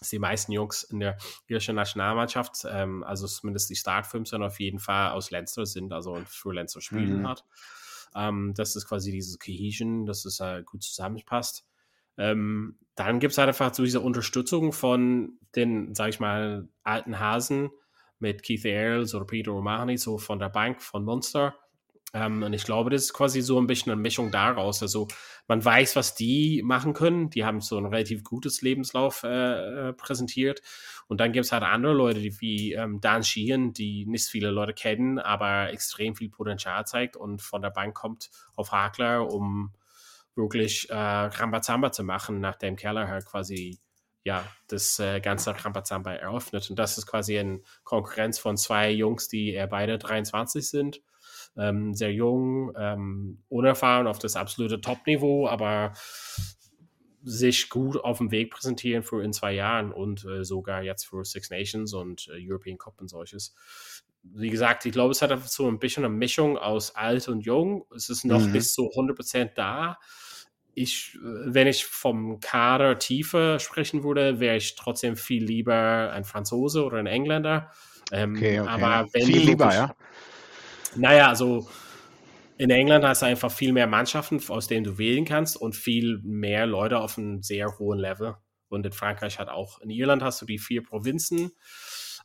dass 0.00 0.08
die 0.08 0.18
meisten 0.18 0.52
Jungs 0.52 0.82
in 0.82 1.00
der 1.00 1.18
irischen 1.46 1.76
Nationalmannschaft, 1.76 2.66
ähm, 2.68 3.04
also 3.04 3.26
zumindest 3.26 3.68
die 3.68 3.76
Startfilms 3.76 4.30
dann 4.30 4.42
auf 4.42 4.58
jeden 4.58 4.78
Fall 4.78 5.10
aus 5.10 5.30
Leinster 5.30 5.66
sind, 5.66 5.92
also 5.92 6.22
für 6.26 6.52
Leinster 6.54 6.80
spielen 6.80 7.20
mhm. 7.20 7.28
hat. 7.28 7.44
Ähm, 8.14 8.54
das 8.56 8.74
ist 8.76 8.86
quasi 8.86 9.12
dieses 9.12 9.38
Cohesion, 9.38 10.06
dass 10.06 10.24
es 10.24 10.40
äh, 10.40 10.62
gut 10.64 10.82
zusammenpasst. 10.82 11.66
Ähm, 12.18 12.76
dann 12.94 13.20
gibt 13.20 13.32
es 13.32 13.38
halt 13.38 13.48
einfach 13.48 13.72
so 13.72 13.82
diese 13.82 14.00
Unterstützung 14.00 14.72
von 14.72 15.38
den, 15.56 15.94
sag 15.94 16.10
ich 16.10 16.20
mal, 16.20 16.68
alten 16.82 17.18
Hasen 17.18 17.70
mit 18.18 18.42
Keith 18.42 18.64
Ayers 18.64 19.14
oder 19.14 19.24
Peter 19.24 19.52
O'Mahony, 19.52 19.96
so 19.96 20.18
von 20.18 20.38
der 20.38 20.50
Bank 20.50 20.82
von 20.82 21.04
Munster. 21.04 21.54
Ähm, 22.12 22.42
und 22.42 22.52
ich 22.52 22.64
glaube, 22.64 22.90
das 22.90 23.04
ist 23.04 23.12
quasi 23.12 23.40
so 23.40 23.58
ein 23.60 23.66
bisschen 23.66 23.92
eine 23.92 24.00
Mischung 24.00 24.30
daraus. 24.30 24.82
Also 24.82 25.08
man 25.46 25.64
weiß, 25.64 25.96
was 25.96 26.14
die 26.14 26.62
machen 26.62 26.92
können. 26.92 27.30
Die 27.30 27.44
haben 27.44 27.60
so 27.60 27.78
ein 27.78 27.86
relativ 27.86 28.24
gutes 28.24 28.62
Lebenslauf 28.62 29.22
äh, 29.22 29.88
äh 29.88 29.92
präsentiert. 29.92 30.60
Und 31.06 31.20
dann 31.20 31.32
gibt 31.32 31.46
es 31.46 31.52
halt 31.52 31.62
andere 31.62 31.92
Leute, 31.92 32.20
wie 32.20 32.72
ähm, 32.72 33.00
Dan 33.00 33.22
Sheehan, 33.22 33.72
die 33.72 34.06
nicht 34.06 34.26
viele 34.26 34.50
Leute 34.50 34.74
kennen, 34.74 35.18
aber 35.18 35.70
extrem 35.72 36.14
viel 36.14 36.30
Potenzial 36.30 36.86
zeigt 36.86 37.16
und 37.16 37.42
von 37.42 37.62
der 37.62 37.70
Bank 37.70 37.94
kommt 37.94 38.30
auf 38.54 38.72
Hakler, 38.72 39.32
um 39.32 39.72
wirklich 40.36 40.88
äh, 40.90 40.94
Rambazamba 40.94 41.92
zu 41.92 42.04
machen, 42.04 42.40
nachdem 42.40 42.76
Keller 42.76 43.08
halt 43.08 43.26
quasi 43.26 43.78
ja, 44.22 44.44
das 44.68 44.98
äh, 44.98 45.20
ganze 45.20 45.52
Rambazamba 45.64 46.12
eröffnet. 46.12 46.68
Und 46.70 46.78
das 46.78 46.98
ist 46.98 47.06
quasi 47.06 47.36
in 47.36 47.64
Konkurrenz 47.84 48.38
von 48.38 48.56
zwei 48.56 48.90
Jungs, 48.90 49.28
die 49.28 49.52
eher 49.52 49.66
beide 49.66 49.98
23 49.98 50.68
sind 50.68 51.00
ähm, 51.56 51.94
sehr 51.94 52.12
jung, 52.12 52.72
ähm, 52.76 53.42
unerfahren 53.48 54.06
auf 54.06 54.18
das 54.18 54.36
absolute 54.36 54.80
Top-Niveau, 54.80 55.48
aber 55.48 55.92
sich 57.22 57.68
gut 57.68 57.96
auf 58.02 58.18
dem 58.18 58.30
Weg 58.30 58.50
präsentieren 58.50 59.02
für 59.02 59.22
in 59.22 59.32
zwei 59.32 59.52
Jahren 59.52 59.92
und 59.92 60.24
äh, 60.24 60.42
sogar 60.42 60.82
jetzt 60.82 61.04
für 61.04 61.24
Six 61.24 61.50
Nations 61.50 61.92
und 61.92 62.28
äh, 62.28 62.38
European 62.40 62.78
Cup 62.78 63.00
und 63.00 63.08
solches. 63.08 63.54
Wie 64.22 64.50
gesagt, 64.50 64.84
ich 64.86 64.92
glaube, 64.92 65.12
es 65.12 65.22
hat 65.22 65.48
so 65.48 65.66
ein 65.68 65.78
bisschen 65.78 66.04
eine 66.04 66.14
Mischung 66.14 66.58
aus 66.58 66.94
alt 66.94 67.28
und 67.28 67.40
jung. 67.40 67.84
Es 67.94 68.10
ist 68.10 68.24
noch 68.24 68.40
mhm. 68.40 68.52
nicht 68.52 68.70
so 68.70 68.90
100% 68.90 69.52
da. 69.54 69.98
Ich, 70.74 71.14
äh, 71.14 71.18
wenn 71.22 71.66
ich 71.66 71.84
vom 71.86 72.40
Kader 72.40 72.98
Tiefe 72.98 73.58
sprechen 73.60 74.04
würde, 74.04 74.40
wäre 74.40 74.56
ich 74.56 74.76
trotzdem 74.76 75.16
viel 75.16 75.44
lieber 75.44 76.10
ein 76.12 76.24
Franzose 76.24 76.84
oder 76.84 76.98
ein 76.98 77.06
Engländer. 77.06 77.70
Ähm, 78.12 78.34
okay, 78.36 78.60
okay. 78.60 78.68
Aber 78.68 79.08
wenn 79.12 79.26
viel 79.26 79.40
lieber, 79.40 79.74
ja. 79.74 79.94
Naja, 80.96 81.28
also 81.28 81.68
in 82.60 82.70
England 82.70 83.04
hast 83.04 83.22
du 83.22 83.26
einfach 83.26 83.50
viel 83.50 83.72
mehr 83.72 83.86
Mannschaften, 83.86 84.40
aus 84.48 84.66
denen 84.66 84.84
du 84.84 84.98
wählen 84.98 85.24
kannst 85.24 85.56
und 85.56 85.74
viel 85.74 86.20
mehr 86.22 86.66
Leute 86.66 86.98
auf 86.98 87.16
einem 87.16 87.42
sehr 87.42 87.78
hohen 87.78 87.98
Level. 87.98 88.36
Und 88.68 88.84
in 88.84 88.92
Frankreich 88.92 89.38
hat 89.38 89.48
auch, 89.48 89.80
in 89.80 89.90
Irland 89.90 90.22
hast 90.22 90.42
du 90.42 90.46
die 90.46 90.58
vier 90.58 90.82
Provinzen, 90.82 91.52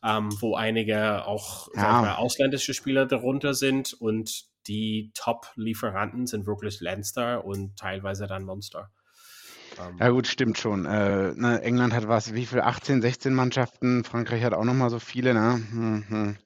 ähm, 0.06 0.30
wo 0.40 0.56
einige 0.56 1.26
auch 1.26 1.70
ja. 1.76 2.02
mal, 2.02 2.16
ausländische 2.16 2.74
Spieler 2.74 3.06
darunter 3.06 3.54
sind 3.54 3.94
und 3.94 4.46
die 4.68 5.12
Top-Lieferanten 5.16 6.28
sind 6.28 6.46
wirklich 6.46 6.80
Leinster 6.82 7.44
und 7.46 7.78
teilweise 7.78 8.28
dann 8.28 8.44
Monster. 8.44 8.92
Ähm, 9.80 9.98
ja 10.00 10.10
gut, 10.10 10.28
stimmt 10.28 10.58
schon. 10.58 10.86
Äh, 10.86 11.34
ne, 11.34 11.62
England 11.62 11.94
hat 11.94 12.08
was, 12.08 12.34
wie 12.34 12.46
viel? 12.46 12.62
18, 12.62 13.02
16 13.02 13.34
Mannschaften. 13.34 14.04
Frankreich 14.04 14.44
hat 14.44 14.54
auch 14.54 14.64
nochmal 14.64 14.90
so 14.90 15.00
viele. 15.00 15.34
Ne? 15.34 15.62
Hm, 15.72 16.06
hm. 16.08 16.38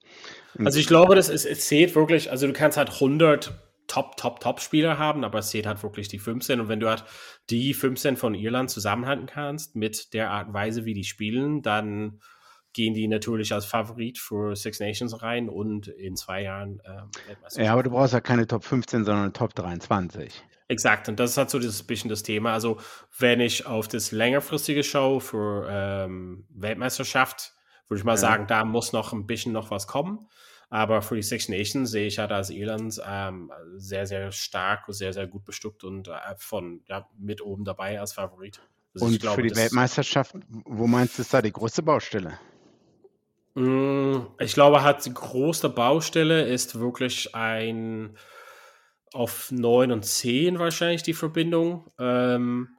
Also 0.65 0.79
ich 0.79 0.87
glaube, 0.87 1.15
das 1.15 1.29
ist, 1.29 1.45
es 1.45 1.67
zählt 1.67 1.95
wirklich, 1.95 2.31
also 2.31 2.47
du 2.47 2.53
kannst 2.53 2.77
halt 2.77 2.89
100 2.89 3.53
Top, 3.87 4.17
Top, 4.17 4.39
Top-Spieler 4.39 4.97
haben, 4.97 5.23
aber 5.23 5.39
es 5.39 5.49
zählt 5.49 5.65
halt 5.65 5.81
wirklich 5.83 6.07
die 6.07 6.19
15. 6.19 6.59
Und 6.59 6.69
wenn 6.69 6.79
du 6.79 6.87
halt 6.87 7.03
die 7.49 7.73
15 7.73 8.17
von 8.17 8.35
Irland 8.35 8.69
zusammenhalten 8.69 9.25
kannst 9.25 9.75
mit 9.75 10.13
der 10.13 10.31
Art 10.31 10.47
und 10.47 10.53
Weise, 10.53 10.85
wie 10.85 10.93
die 10.93 11.03
spielen, 11.03 11.61
dann 11.61 12.19
gehen 12.79 12.93
die 12.93 13.09
natürlich 13.09 13.51
als 13.51 13.65
Favorit 13.65 14.17
für 14.19 14.55
Six 14.55 14.79
Nations 14.79 15.21
rein 15.21 15.49
und 15.49 15.89
in 15.89 16.15
zwei 16.15 16.43
Jahren 16.43 16.79
äh, 16.85 17.61
Ja, 17.61 17.73
aber 17.73 17.83
du 17.83 17.89
brauchst 17.89 18.13
ja 18.13 18.21
keine 18.21 18.47
Top 18.47 18.63
15, 18.63 19.03
sondern 19.03 19.33
Top 19.33 19.53
23. 19.53 20.41
Exakt, 20.69 21.09
und 21.09 21.19
das 21.19 21.31
ist 21.31 21.37
halt 21.37 21.49
so 21.49 21.59
dieses 21.59 21.83
bisschen 21.83 22.09
das 22.09 22.23
Thema. 22.23 22.53
Also, 22.53 22.79
wenn 23.17 23.41
ich 23.41 23.65
auf 23.65 23.89
das 23.89 24.13
längerfristige 24.13 24.83
Show 24.83 25.19
für 25.19 25.67
ähm, 25.69 26.45
Weltmeisterschaft, 26.51 27.51
würde 27.89 27.99
ich 27.99 28.05
mal 28.05 28.13
ja. 28.13 28.17
sagen, 28.17 28.47
da 28.47 28.63
muss 28.63 28.93
noch 28.93 29.11
ein 29.11 29.27
bisschen 29.27 29.51
noch 29.51 29.71
was 29.71 29.85
kommen. 29.85 30.25
Aber 30.69 31.01
für 31.01 31.15
die 31.15 31.23
Six 31.23 31.49
Nations 31.49 31.91
sehe 31.91 32.07
ich 32.07 32.17
halt 32.17 32.31
als 32.31 32.49
Irland 32.49 32.97
ähm, 33.05 33.51
sehr, 33.75 34.07
sehr 34.07 34.31
stark, 34.31 34.85
sehr, 34.87 35.11
sehr 35.11 35.27
gut 35.27 35.43
bestückt 35.43 35.83
und 35.83 36.07
äh, 36.07 36.11
von 36.37 36.81
ja, 36.87 37.09
mit 37.17 37.41
oben 37.41 37.65
dabei 37.65 37.99
als 37.99 38.13
Favorit. 38.13 38.61
Also 38.93 39.07
und 39.07 39.19
glaube, 39.19 39.41
für 39.41 39.47
die 39.49 39.55
Weltmeisterschaft, 39.55 40.35
wo 40.47 40.87
meinst 40.87 41.17
du, 41.17 41.23
ist 41.23 41.33
da 41.33 41.41
die 41.41 41.51
größte 41.51 41.83
Baustelle? 41.83 42.39
Mm, 43.55 44.27
ich 44.39 44.53
glaube, 44.53 44.83
halt 44.83 45.05
die 45.05 45.13
große 45.13 45.69
Baustelle 45.69 46.43
ist 46.43 46.79
wirklich 46.79 47.35
ein 47.35 48.17
auf 49.13 49.51
9 49.51 49.91
und 49.91 50.05
10 50.05 50.59
wahrscheinlich 50.59 51.03
die 51.03 51.13
Verbindung. 51.13 51.89
Ähm, 51.99 52.69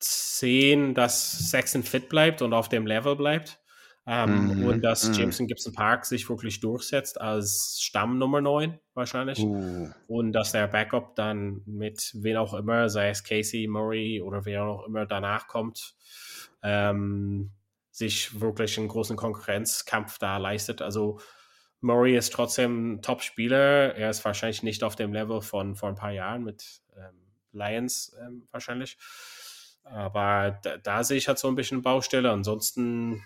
10, 0.00 0.94
dass 0.94 1.50
Saxon 1.50 1.82
fit 1.82 2.08
bleibt 2.08 2.42
und 2.42 2.52
auf 2.52 2.68
dem 2.68 2.86
Level 2.86 3.16
bleibt. 3.16 3.60
Ähm, 4.06 4.58
mhm. 4.58 4.64
Und 4.66 4.82
dass 4.82 5.08
mhm. 5.08 5.14
Jameson 5.14 5.46
Gibson 5.46 5.72
Park 5.72 6.04
sich 6.04 6.28
wirklich 6.28 6.60
durchsetzt 6.60 7.18
als 7.18 7.78
Stamm 7.80 8.18
Nummer 8.18 8.42
9 8.42 8.78
wahrscheinlich. 8.92 9.38
Uh. 9.40 9.88
Und 10.06 10.32
dass 10.32 10.52
der 10.52 10.68
Backup 10.68 11.16
dann 11.16 11.62
mit 11.64 12.10
wen 12.14 12.36
auch 12.36 12.52
immer, 12.52 12.90
sei 12.90 13.08
es 13.08 13.24
Casey, 13.24 13.66
Murray 13.66 14.20
oder 14.20 14.44
wer 14.44 14.64
auch 14.64 14.86
immer 14.86 15.06
danach 15.06 15.48
kommt, 15.48 15.94
ähm, 16.62 17.52
sich 17.94 18.40
wirklich 18.40 18.76
einen 18.76 18.88
großen 18.88 19.16
Konkurrenzkampf 19.16 20.18
da 20.18 20.38
leistet. 20.38 20.82
Also 20.82 21.20
Murray 21.80 22.16
ist 22.16 22.32
trotzdem 22.32 22.94
ein 22.94 23.02
Top-Spieler. 23.02 23.94
Er 23.94 24.10
ist 24.10 24.24
wahrscheinlich 24.24 24.64
nicht 24.64 24.82
auf 24.82 24.96
dem 24.96 25.12
Level 25.12 25.40
von 25.40 25.76
vor 25.76 25.90
ein 25.90 25.94
paar 25.94 26.10
Jahren 26.10 26.42
mit 26.42 26.82
ähm, 26.96 27.30
Lions 27.52 28.16
ähm, 28.20 28.48
wahrscheinlich. 28.50 28.98
Aber 29.84 30.58
da, 30.64 30.76
da, 30.78 31.04
sehe 31.04 31.18
ich 31.18 31.28
halt 31.28 31.38
so 31.38 31.46
ein 31.46 31.54
bisschen 31.54 31.82
Baustelle. 31.82 32.32
Ansonsten 32.32 33.22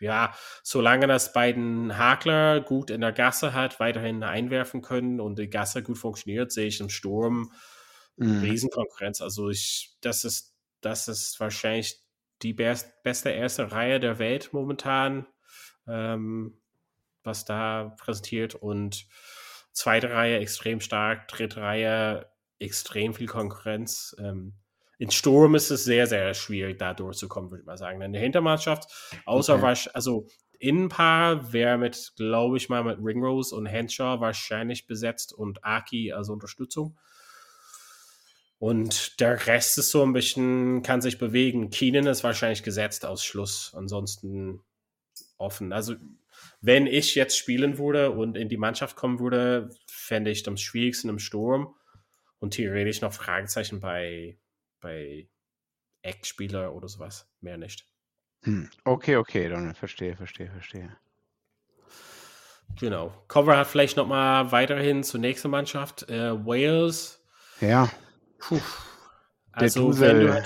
ja, 0.00 0.34
solange 0.62 1.06
das 1.06 1.32
beiden 1.32 1.96
Hakler 1.96 2.60
gut 2.60 2.90
in 2.90 3.00
der 3.00 3.12
Gasse 3.12 3.54
hat, 3.54 3.80
weiterhin 3.80 4.22
einwerfen 4.22 4.82
können 4.82 5.20
und 5.20 5.38
die 5.38 5.48
Gasse 5.48 5.82
gut 5.82 5.96
funktioniert, 5.96 6.52
sehe 6.52 6.66
ich 6.66 6.80
im 6.80 6.90
Sturm 6.90 7.50
mhm. 8.16 8.40
Riesenkonkurrenz. 8.40 9.22
Also 9.22 9.48
ich, 9.48 9.96
das 10.02 10.24
ist, 10.26 10.54
das 10.82 11.08
ist 11.08 11.40
wahrscheinlich 11.40 12.02
die 12.42 12.52
best, 12.52 13.02
beste 13.02 13.30
erste 13.30 13.72
Reihe 13.72 14.00
der 14.00 14.18
Welt 14.18 14.50
momentan, 14.52 15.26
ähm, 15.86 16.58
was 17.24 17.44
da 17.44 17.96
präsentiert 17.98 18.54
und 18.54 19.06
zweite 19.72 20.10
Reihe 20.10 20.38
extrem 20.38 20.80
stark, 20.80 21.28
dritte 21.28 21.60
Reihe 21.60 22.30
extrem 22.58 23.14
viel 23.14 23.26
Konkurrenz. 23.26 24.16
Ähm, 24.18 24.54
in 24.98 25.10
Sturm 25.10 25.54
ist 25.54 25.70
es 25.70 25.84
sehr, 25.84 26.06
sehr 26.06 26.34
schwierig, 26.34 26.78
da 26.78 26.92
durchzukommen, 26.92 27.50
würde 27.50 27.60
ich 27.60 27.66
mal 27.66 27.78
sagen. 27.78 28.02
In 28.02 28.12
der 28.12 28.22
Hintermannschaft, 28.22 28.90
außer 29.26 29.54
okay. 29.54 29.62
was, 29.62 29.88
also 29.88 30.26
Innenpaar 30.58 31.52
wäre 31.52 31.78
mit, 31.78 32.14
glaube 32.16 32.56
ich 32.56 32.68
mal, 32.68 32.82
mit 32.82 32.98
Ringrose 33.00 33.54
und 33.54 33.66
Henshaw 33.66 34.20
wahrscheinlich 34.20 34.88
besetzt 34.88 35.32
und 35.32 35.64
Aki 35.64 36.12
als 36.12 36.28
Unterstützung. 36.28 36.98
Und 38.58 39.20
der 39.20 39.46
Rest 39.46 39.78
ist 39.78 39.90
so 39.90 40.02
ein 40.02 40.12
bisschen, 40.12 40.82
kann 40.82 41.00
sich 41.00 41.18
bewegen. 41.18 41.70
Keenan 41.70 42.06
ist 42.06 42.24
wahrscheinlich 42.24 42.62
gesetzt 42.62 43.06
aus 43.06 43.24
Schluss. 43.24 43.72
Ansonsten 43.74 44.64
offen. 45.36 45.72
Also, 45.72 45.94
wenn 46.60 46.86
ich 46.86 47.14
jetzt 47.14 47.36
spielen 47.36 47.78
würde 47.78 48.10
und 48.10 48.36
in 48.36 48.48
die 48.48 48.56
Mannschaft 48.56 48.96
kommen 48.96 49.20
würde, 49.20 49.70
fände 49.86 50.30
ich 50.30 50.42
das 50.42 50.60
schwierigsten 50.60 51.08
im 51.08 51.18
Sturm 51.18 51.74
und 52.40 52.54
theoretisch 52.54 53.00
noch 53.00 53.12
Fragezeichen 53.12 53.80
bei 53.80 54.38
bei 54.80 55.28
Eckspieler 56.02 56.74
oder 56.74 56.88
sowas. 56.88 57.28
Mehr 57.40 57.58
nicht. 57.58 57.86
Hm. 58.42 58.70
Okay, 58.84 59.16
okay, 59.16 59.48
dann 59.48 59.74
verstehe, 59.74 60.16
verstehe, 60.16 60.50
verstehe. 60.50 60.96
Genau. 62.78 63.12
Cover 63.28 63.56
hat 63.56 63.66
vielleicht 63.66 63.96
noch 63.96 64.06
mal 64.06 64.52
weiterhin 64.52 65.02
zur 65.02 65.20
nächsten 65.20 65.50
Mannschaft. 65.50 66.08
Äh, 66.08 66.46
Wales. 66.46 67.20
Ja. 67.60 67.90
Puh. 68.38 68.60
Also, 69.52 69.98
wenn 70.00 70.20
du, 70.20 70.42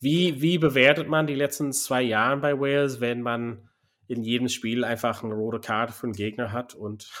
wie, 0.00 0.40
wie 0.40 0.58
bewertet 0.58 1.08
man 1.08 1.26
die 1.26 1.34
letzten 1.34 1.72
zwei 1.72 2.02
Jahre 2.02 2.38
bei 2.38 2.58
Wales, 2.58 3.00
wenn 3.00 3.22
man 3.22 3.68
in 4.06 4.22
jedem 4.22 4.48
Spiel 4.48 4.84
einfach 4.84 5.22
eine 5.22 5.34
rote 5.34 5.60
Karte 5.60 5.92
für 5.92 6.04
einen 6.04 6.14
Gegner 6.14 6.52
hat 6.52 6.74
und 6.74 7.10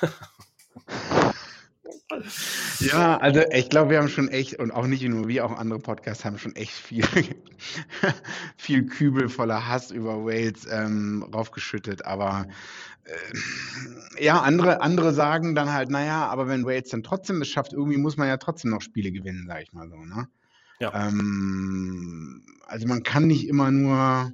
Ja, 2.80 3.18
also 3.18 3.42
ich 3.52 3.68
glaube, 3.68 3.90
wir 3.90 3.98
haben 3.98 4.08
schon 4.08 4.28
echt, 4.28 4.58
und 4.58 4.70
auch 4.70 4.86
nicht 4.86 5.02
nur 5.02 5.28
wir, 5.28 5.44
auch 5.44 5.52
andere 5.52 5.78
Podcasts 5.78 6.24
haben 6.24 6.38
schon 6.38 6.56
echt 6.56 6.72
viel, 6.72 7.04
viel 8.56 8.86
Kübel 8.86 9.28
voller 9.28 9.68
Hass 9.68 9.90
über 9.90 10.24
Wales 10.24 10.66
ähm, 10.70 11.26
raufgeschüttet. 11.34 12.06
Aber 12.06 12.46
ja, 14.18 14.40
andere, 14.40 14.80
andere 14.80 15.12
sagen 15.12 15.54
dann 15.54 15.72
halt, 15.72 15.90
naja, 15.90 16.26
aber 16.26 16.48
wenn 16.48 16.64
Wales 16.64 16.90
dann 16.90 17.02
trotzdem 17.02 17.42
es 17.42 17.48
schafft, 17.48 17.72
irgendwie 17.72 17.98
muss 17.98 18.16
man 18.16 18.28
ja 18.28 18.36
trotzdem 18.36 18.70
noch 18.70 18.82
Spiele 18.82 19.12
gewinnen, 19.12 19.46
sag 19.46 19.62
ich 19.62 19.72
mal 19.72 19.88
so. 19.88 19.96
Ne? 19.96 20.28
Ja. 20.80 21.08
Ähm, 21.08 22.44
also 22.66 22.86
man 22.86 23.02
kann 23.02 23.26
nicht 23.26 23.48
immer 23.48 23.70
nur 23.70 24.32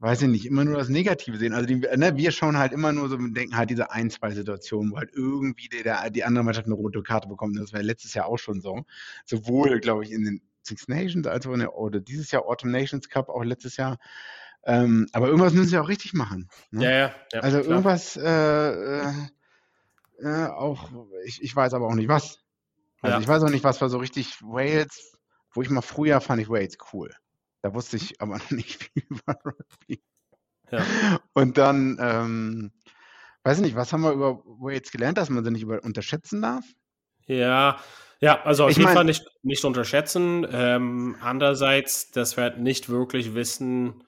weiß 0.00 0.22
ich 0.22 0.28
nicht, 0.28 0.46
immer 0.46 0.64
nur 0.64 0.76
das 0.76 0.88
Negative 0.88 1.36
sehen. 1.36 1.52
Also 1.52 1.66
die, 1.66 1.76
ne, 1.76 2.16
wir 2.16 2.30
schauen 2.30 2.56
halt 2.56 2.72
immer 2.72 2.92
nur 2.92 3.08
so 3.08 3.16
denken 3.16 3.56
halt 3.56 3.70
diese 3.70 3.90
ein, 3.90 4.10
zwei 4.10 4.30
Situationen, 4.30 4.92
wo 4.92 4.98
halt 4.98 5.10
irgendwie 5.12 5.68
der, 5.68 6.10
die 6.10 6.24
andere 6.24 6.44
Mannschaft 6.44 6.66
eine 6.66 6.74
rote 6.74 7.02
Karte 7.02 7.28
bekommt. 7.28 7.58
Das 7.58 7.72
war 7.72 7.82
letztes 7.82 8.14
Jahr 8.14 8.26
auch 8.26 8.38
schon 8.38 8.60
so. 8.60 8.84
Sowohl, 9.24 9.80
glaube 9.80 10.04
ich, 10.04 10.12
in 10.12 10.24
den 10.24 10.42
Six 10.62 10.86
Nations 10.88 11.26
als 11.26 11.46
auch 11.46 11.52
in 11.52 11.60
der, 11.60 11.74
oder 11.76 12.00
dieses 12.00 12.30
Jahr 12.30 12.46
Autumn 12.46 12.70
Nations 12.70 13.08
Cup, 13.08 13.28
auch 13.28 13.42
letztes 13.42 13.76
Jahr. 13.76 13.98
Ähm, 14.68 15.06
aber 15.12 15.28
irgendwas 15.28 15.54
müssen 15.54 15.68
sie 15.68 15.78
auch 15.78 15.88
richtig 15.88 16.12
machen. 16.12 16.50
Ne? 16.70 16.84
Ja, 16.84 16.90
ja, 16.90 17.14
ja, 17.32 17.40
Also 17.40 17.60
klar. 17.60 17.70
irgendwas, 17.70 18.18
äh, 18.18 19.00
äh, 19.00 19.12
äh, 20.18 20.46
auch, 20.48 20.90
ich, 21.24 21.42
ich 21.42 21.56
weiß 21.56 21.72
aber 21.72 21.86
auch 21.86 21.94
nicht 21.94 22.08
was. 22.08 22.40
Also 23.00 23.16
ja. 23.16 23.20
ich 23.22 23.26
weiß 23.26 23.42
auch 23.44 23.48
nicht, 23.48 23.64
was 23.64 23.80
war 23.80 23.88
so 23.88 23.96
richtig 23.96 24.42
Wales, 24.42 25.16
wo 25.54 25.62
ich 25.62 25.70
mal 25.70 25.80
früher 25.80 26.20
fand 26.20 26.42
ich 26.42 26.50
Wales 26.50 26.76
cool. 26.92 27.10
Da 27.62 27.72
wusste 27.72 27.96
ich 27.96 28.20
aber 28.20 28.36
noch 28.38 28.50
nicht 28.50 28.84
viel 28.84 29.04
über 29.08 29.38
Rugby. 29.42 30.02
Ja. 30.70 30.84
Und 31.32 31.56
dann, 31.56 31.96
ähm, 31.98 32.72
weiß 33.44 33.56
ich 33.56 33.64
nicht, 33.64 33.76
was 33.76 33.94
haben 33.94 34.02
wir 34.02 34.12
über 34.12 34.42
Wales 34.44 34.90
gelernt, 34.90 35.16
dass 35.16 35.30
man 35.30 35.44
sie 35.44 35.50
nicht 35.50 35.62
über 35.62 35.82
unterschätzen 35.82 36.42
darf? 36.42 36.66
Ja, 37.24 37.78
ja, 38.20 38.42
also 38.42 38.64
auf 38.64 38.70
ich 38.70 38.76
jeden 38.76 38.88
mein, 38.88 38.96
Fall 38.96 39.04
nicht, 39.06 39.24
nicht 39.42 39.64
unterschätzen. 39.64 40.46
Ähm, 40.52 41.16
andererseits, 41.22 42.10
dass 42.10 42.36
wir 42.36 42.44
halt 42.44 42.58
nicht 42.58 42.90
wirklich 42.90 43.34
wissen, 43.34 44.04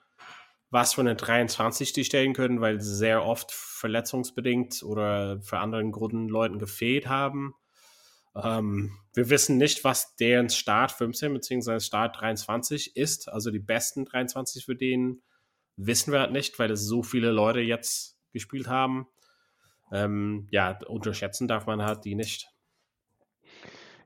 was 0.71 0.93
für 0.93 1.01
eine 1.01 1.15
23 1.15 1.93
die 1.93 2.05
stellen 2.05 2.33
können, 2.33 2.61
weil 2.61 2.79
sie 2.79 2.95
sehr 2.95 3.25
oft 3.25 3.51
verletzungsbedingt 3.51 4.83
oder 4.83 5.41
für 5.41 5.59
anderen 5.59 5.91
Gründen 5.91 6.29
Leuten 6.29 6.59
gefehlt 6.59 7.07
haben. 7.07 7.53
Ähm, 8.35 8.97
wir 9.13 9.29
wissen 9.29 9.57
nicht, 9.57 9.83
was 9.83 10.15
deren 10.15 10.49
Start 10.49 10.93
15 10.93 11.33
bzw. 11.33 11.79
Start 11.81 12.19
23 12.21 12.95
ist. 12.95 13.27
Also 13.27 13.51
die 13.51 13.59
besten 13.59 14.05
23 14.05 14.65
für 14.65 14.75
den 14.75 15.21
wissen 15.75 16.13
wir 16.13 16.21
halt 16.21 16.31
nicht, 16.31 16.57
weil 16.57 16.71
es 16.71 16.85
so 16.85 17.03
viele 17.03 17.31
Leute 17.31 17.59
jetzt 17.59 18.17
gespielt 18.31 18.67
haben. 18.67 19.07
Ähm, 19.91 20.47
ja, 20.51 20.79
unterschätzen 20.87 21.49
darf 21.49 21.65
man 21.65 21.83
halt 21.83 22.05
die 22.05 22.15
nicht. 22.15 22.49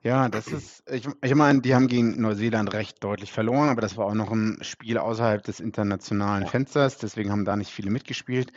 Ja, 0.05 0.29
das 0.29 0.45
ist, 0.49 0.83
ich, 0.91 1.07
ich 1.23 1.33
meine, 1.33 1.61
die 1.61 1.73
haben 1.73 1.87
gegen 1.87 2.21
Neuseeland 2.21 2.71
recht 2.73 3.03
deutlich 3.03 3.31
verloren, 3.31 3.69
aber 3.69 3.81
das 3.81 3.97
war 3.97 4.05
auch 4.05 4.13
noch 4.13 4.31
ein 4.31 4.59
Spiel 4.61 4.99
außerhalb 4.99 5.41
des 5.41 5.59
internationalen 5.59 6.45
Fensters, 6.45 6.99
deswegen 6.99 7.31
haben 7.31 7.43
da 7.43 7.55
nicht 7.55 7.71
viele 7.71 7.89
mitgespielt. 7.89 8.53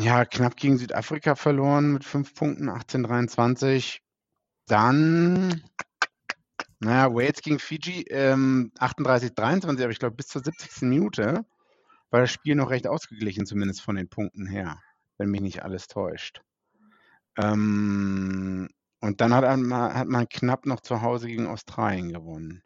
Ja, 0.00 0.24
knapp 0.24 0.56
gegen 0.56 0.78
Südafrika 0.78 1.34
verloren 1.34 1.92
mit 1.92 2.04
fünf 2.04 2.34
Punkten, 2.34 2.70
18-23. 2.70 3.98
Dann, 4.66 5.62
naja, 6.80 7.14
Wales 7.14 7.42
gegen 7.42 7.58
Fiji, 7.58 8.06
ähm, 8.08 8.72
38-23, 8.78 9.82
aber 9.82 9.90
ich 9.90 9.98
glaube 9.98 10.16
bis 10.16 10.28
zur 10.28 10.42
70. 10.42 10.88
Minute 10.88 11.44
war 12.08 12.20
das 12.20 12.32
Spiel 12.32 12.54
noch 12.54 12.70
recht 12.70 12.86
ausgeglichen, 12.86 13.44
zumindest 13.44 13.82
von 13.82 13.96
den 13.96 14.08
Punkten 14.08 14.46
her, 14.46 14.80
wenn 15.18 15.28
mich 15.28 15.42
nicht 15.42 15.62
alles 15.62 15.86
täuscht. 15.86 16.40
Ähm, 17.36 18.70
und 19.02 19.20
dann 19.20 19.34
hat 19.34 19.58
man, 19.58 19.94
hat 19.94 20.06
man 20.06 20.28
knapp 20.28 20.64
noch 20.64 20.80
zu 20.80 21.02
Hause 21.02 21.26
gegen 21.26 21.48
Australien 21.48 22.12
gewonnen. 22.12 22.62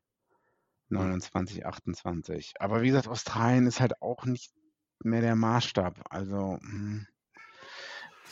29, 0.91 1.65
28. 1.65 2.55
Aber 2.61 2.83
wie 2.83 2.89
gesagt, 2.89 3.09
Australien 3.09 3.67
ist 3.67 3.81
halt 3.81 4.03
auch 4.03 4.27
nicht 4.27 4.53
mehr 5.03 5.23
der 5.23 5.35
Maßstab. 5.35 5.99
Also, 6.11 6.59
hm. 6.61 7.07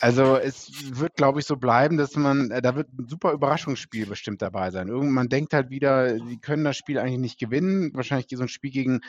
also 0.01 0.37
es 0.37 0.99
wird, 0.99 1.15
glaube 1.15 1.39
ich, 1.39 1.47
so 1.47 1.57
bleiben, 1.57 1.97
dass 1.97 2.15
man, 2.15 2.51
äh, 2.51 2.61
da 2.61 2.75
wird 2.75 2.93
ein 2.93 3.07
super 3.07 3.31
Überraschungsspiel 3.31 4.05
bestimmt 4.05 4.43
dabei 4.43 4.69
sein. 4.69 4.87
Irgendwann 4.87 5.27
denkt 5.27 5.53
halt 5.53 5.71
wieder, 5.71 6.19
die 6.19 6.37
können 6.39 6.63
das 6.63 6.77
Spiel 6.77 6.99
eigentlich 6.99 7.19
nicht 7.19 7.39
gewinnen. 7.39 7.91
Wahrscheinlich 7.95 8.27
so 8.29 8.43
ein 8.43 8.49
Spiel 8.49 8.71
gegen, 8.71 9.01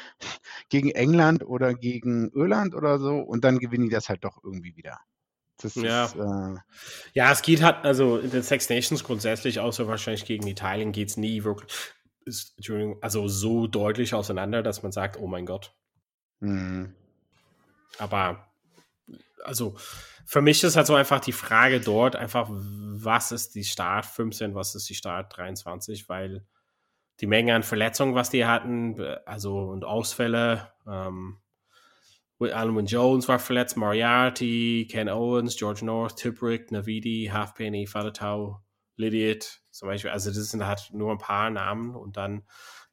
gegen 0.71 0.91
England 0.91 1.45
oder 1.45 1.75
gegen 1.75 2.31
Irland 2.31 2.75
oder 2.75 2.99
so. 2.99 3.19
Und 3.19 3.45
dann 3.45 3.59
gewinnen 3.59 3.85
die 3.85 3.95
das 3.95 4.09
halt 4.09 4.25
doch 4.25 4.43
irgendwie 4.43 4.75
wieder. 4.75 5.01
Das 5.59 5.75
ja. 5.75 6.05
Ist, 6.05 6.17
äh 6.17 6.61
ja, 7.15 7.33
es 7.33 7.43
geht 7.43 7.63
halt, 7.63 7.85
also 7.85 8.19
in 8.19 8.31
den 8.31 8.43
Six 8.43 8.69
Nations 8.69 9.05
grundsätzlich, 9.05 9.61
außer 9.61 9.89
wahrscheinlich 9.89 10.25
gegen 10.25 10.47
Italien, 10.47 10.93
geht 10.93 11.09
es 11.09 11.17
nie 11.17 11.45
wirklich, 11.45 11.73
ist, 12.25 12.55
Entschuldigung, 12.57 12.99
also 13.03 13.29
so 13.29 13.67
deutlich 13.67 14.15
auseinander, 14.15 14.63
dass 14.63 14.83
man 14.83 14.93
sagt, 14.93 15.19
oh 15.19 15.27
mein 15.27 15.47
Gott. 15.47 15.75
Mhm. 16.41 16.95
Aber, 17.99 18.47
also 19.45 19.77
für 20.27 20.43
mich 20.43 20.63
ist 20.65 20.77
halt 20.77 20.87
so 20.87 20.95
einfach 20.95 21.21
die 21.21 21.33
Frage 21.33 21.81
dort 21.81 22.17
einfach, 22.17 22.49
was 22.51 23.33
ist 23.33 23.55
die 23.55 23.65
Start 23.65 24.07
15, 24.07 24.55
was 24.55 24.75
ist 24.75 24.89
die 24.91 24.95
Start 24.95 25.37
23, 25.37 26.09
weil 26.09 26.45
die 27.21 27.27
Menge 27.27 27.55
an 27.55 27.63
Verletzungen, 27.63 28.15
was 28.15 28.29
die 28.29 28.45
hatten, 28.45 29.01
also 29.25 29.59
und 29.59 29.85
Ausfälle, 29.85 30.73
ähm, 30.87 31.39
Alwyn 32.41 32.87
Jones 32.87 33.29
war 33.29 33.39
verletzt, 33.39 33.77
Moriarty, 33.77 34.87
Ken 34.91 35.09
Owens, 35.09 35.57
George 35.57 35.85
North, 35.85 36.17
Tibrick, 36.17 36.71
Navidi, 36.71 37.31
Halfpenny, 37.33 37.87
Falatau, 37.87 38.61
Lydiot 38.97 39.61
zum 39.71 39.89
Beispiel. 39.89 40.11
Also 40.11 40.31
das 40.31 40.51
sind 40.51 40.67
halt 40.67 40.91
nur 40.93 41.13
ein 41.13 41.19
paar 41.19 41.51
Namen 41.51 41.95
und 41.95 42.17
dann 42.17 42.43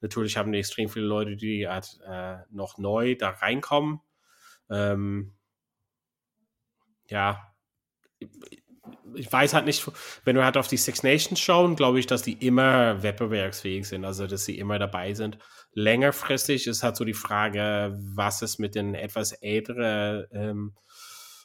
natürlich 0.01 0.38
haben 0.38 0.51
die 0.51 0.60
extrem 0.60 0.89
viele 0.89 1.06
Leute, 1.06 1.36
die 1.36 1.67
halt 1.67 1.99
äh, 2.08 2.38
noch 2.51 2.77
neu 2.77 3.15
da 3.15 3.29
reinkommen. 3.29 3.99
Ähm, 4.69 5.34
ja, 7.08 7.53
ich 9.16 9.32
weiß 9.32 9.54
halt 9.54 9.66
nicht, 9.66 9.86
wenn 10.24 10.36
wir 10.36 10.46
halt 10.46 10.58
auf 10.58 10.68
die 10.68 10.78
Six 10.78 11.04
Nations 11.04 11.39
schauen, 11.39 11.76
glaube 11.76 12.00
ich, 12.00 12.08
dass 12.08 12.22
die 12.22 12.34
immer 12.34 13.04
wettbewerbsfähig 13.04 13.88
sind, 13.88 14.06
also 14.06 14.28
dass 14.28 14.46
sie 14.46 14.58
immer 14.58 14.80
dabei 14.80 15.13
sind. 15.13 15.38
Längerfristig 15.74 16.68
ist 16.68 16.84
halt 16.84 16.96
so 16.96 17.04
die 17.04 17.13
Frage, 17.13 17.98
was 18.16 18.42
ist 18.42 18.60
mit 18.60 18.76
den 18.76 18.96
etwas 18.96 19.34
älteren 19.34 20.26
ähm, 20.32 20.74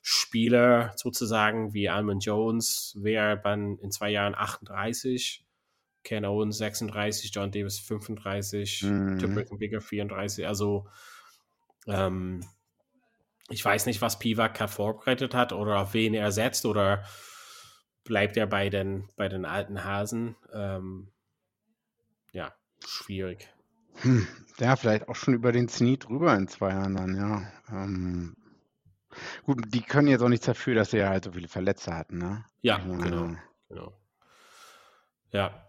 Spieler 0.02 0.92
sozusagen 0.96 1.74
wie 1.74 1.88
Almond 1.88 2.24
Jones, 2.24 2.96
wäre 2.98 3.40
dann 3.42 3.78
in 3.78 3.90
zwei 3.90 4.10
Jahren 4.10 4.34
38, 4.34 5.44
Ken 6.04 6.24
Owens 6.24 6.58
36, 6.58 7.30
John 7.34 7.50
Davis 7.50 7.78
35, 7.80 8.82
mhm. 8.84 9.18
Tim 9.18 9.58
Bigger 9.58 9.80
34, 9.80 10.46
also 10.46 10.86
ähm, 11.86 12.44
ich 13.50 13.64
weiß 13.64 13.86
nicht, 13.86 14.00
was 14.00 14.18
Pivak 14.18 14.70
vorbereitet 14.70 15.34
hat 15.34 15.52
oder 15.52 15.80
auf 15.80 15.94
wen 15.94 16.14
er 16.14 16.32
setzt 16.32 16.66
oder 16.66 17.04
bleibt 18.08 18.36
er 18.36 18.46
bei 18.46 18.70
den, 18.70 19.08
bei 19.16 19.28
den 19.28 19.44
alten 19.44 19.84
Hasen. 19.84 20.34
Ähm, 20.52 21.12
ja, 22.32 22.52
schwierig. 22.84 23.48
Hm, 24.00 24.26
ja, 24.58 24.76
vielleicht 24.76 25.08
auch 25.08 25.14
schon 25.14 25.34
über 25.34 25.52
den 25.52 25.68
Zenit 25.68 26.08
drüber 26.08 26.34
in 26.34 26.48
zwei 26.48 26.70
Jahren 26.70 26.96
dann, 26.96 27.14
ja. 27.14 27.52
Ähm, 27.70 28.36
gut, 29.44 29.72
die 29.74 29.82
können 29.82 30.08
jetzt 30.08 30.22
auch 30.22 30.28
nichts 30.28 30.46
dafür, 30.46 30.74
dass 30.74 30.90
sie 30.90 30.98
ja 30.98 31.08
halt 31.08 31.24
so 31.24 31.32
viele 31.32 31.48
Verletzte 31.48 31.94
hatten, 31.94 32.18
ne? 32.18 32.44
Ja, 32.62 32.76
also, 32.76 32.98
genau, 32.98 33.36
genau. 33.68 34.00
Ja, 35.30 35.66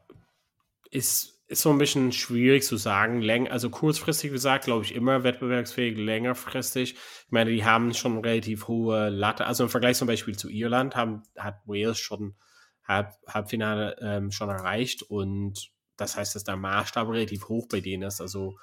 ist 0.89 1.38
ist 1.49 1.63
so 1.63 1.71
ein 1.71 1.79
bisschen 1.79 2.11
schwierig 2.11 2.63
zu 2.63 2.77
sagen. 2.77 3.21
Läng 3.21 3.47
also 3.47 3.71
kurzfristig 3.71 4.31
gesagt, 4.31 4.65
glaube 4.65 4.85
ich, 4.85 4.93
immer 4.93 5.23
wettbewerbsfähig, 5.23 5.97
längerfristig. 5.97 6.93
Ich 6.93 7.31
meine, 7.31 7.49
die 7.49 7.65
haben 7.65 7.93
schon 7.95 8.19
relativ 8.19 8.67
hohe 8.67 9.09
Latte. 9.09 9.47
Also 9.47 9.63
im 9.63 9.69
Vergleich 9.69 9.97
zum 9.97 10.07
Beispiel 10.07 10.37
zu 10.37 10.47
Irland 10.47 10.95
haben, 10.95 11.23
hat 11.35 11.61
Wales 11.65 11.97
schon 11.97 12.35
Halb, 12.87 13.13
Halbfinale 13.27 13.97
ähm, 13.99 14.31
schon 14.31 14.49
erreicht 14.49 15.03
und 15.03 15.71
das 15.97 16.15
heißt, 16.15 16.35
dass 16.35 16.43
der 16.43 16.55
Maßstab 16.55 17.09
relativ 17.09 17.49
hoch 17.49 17.67
bei 17.67 17.81
denen 17.81 18.03
ist. 18.03 18.21
Also 18.21 18.57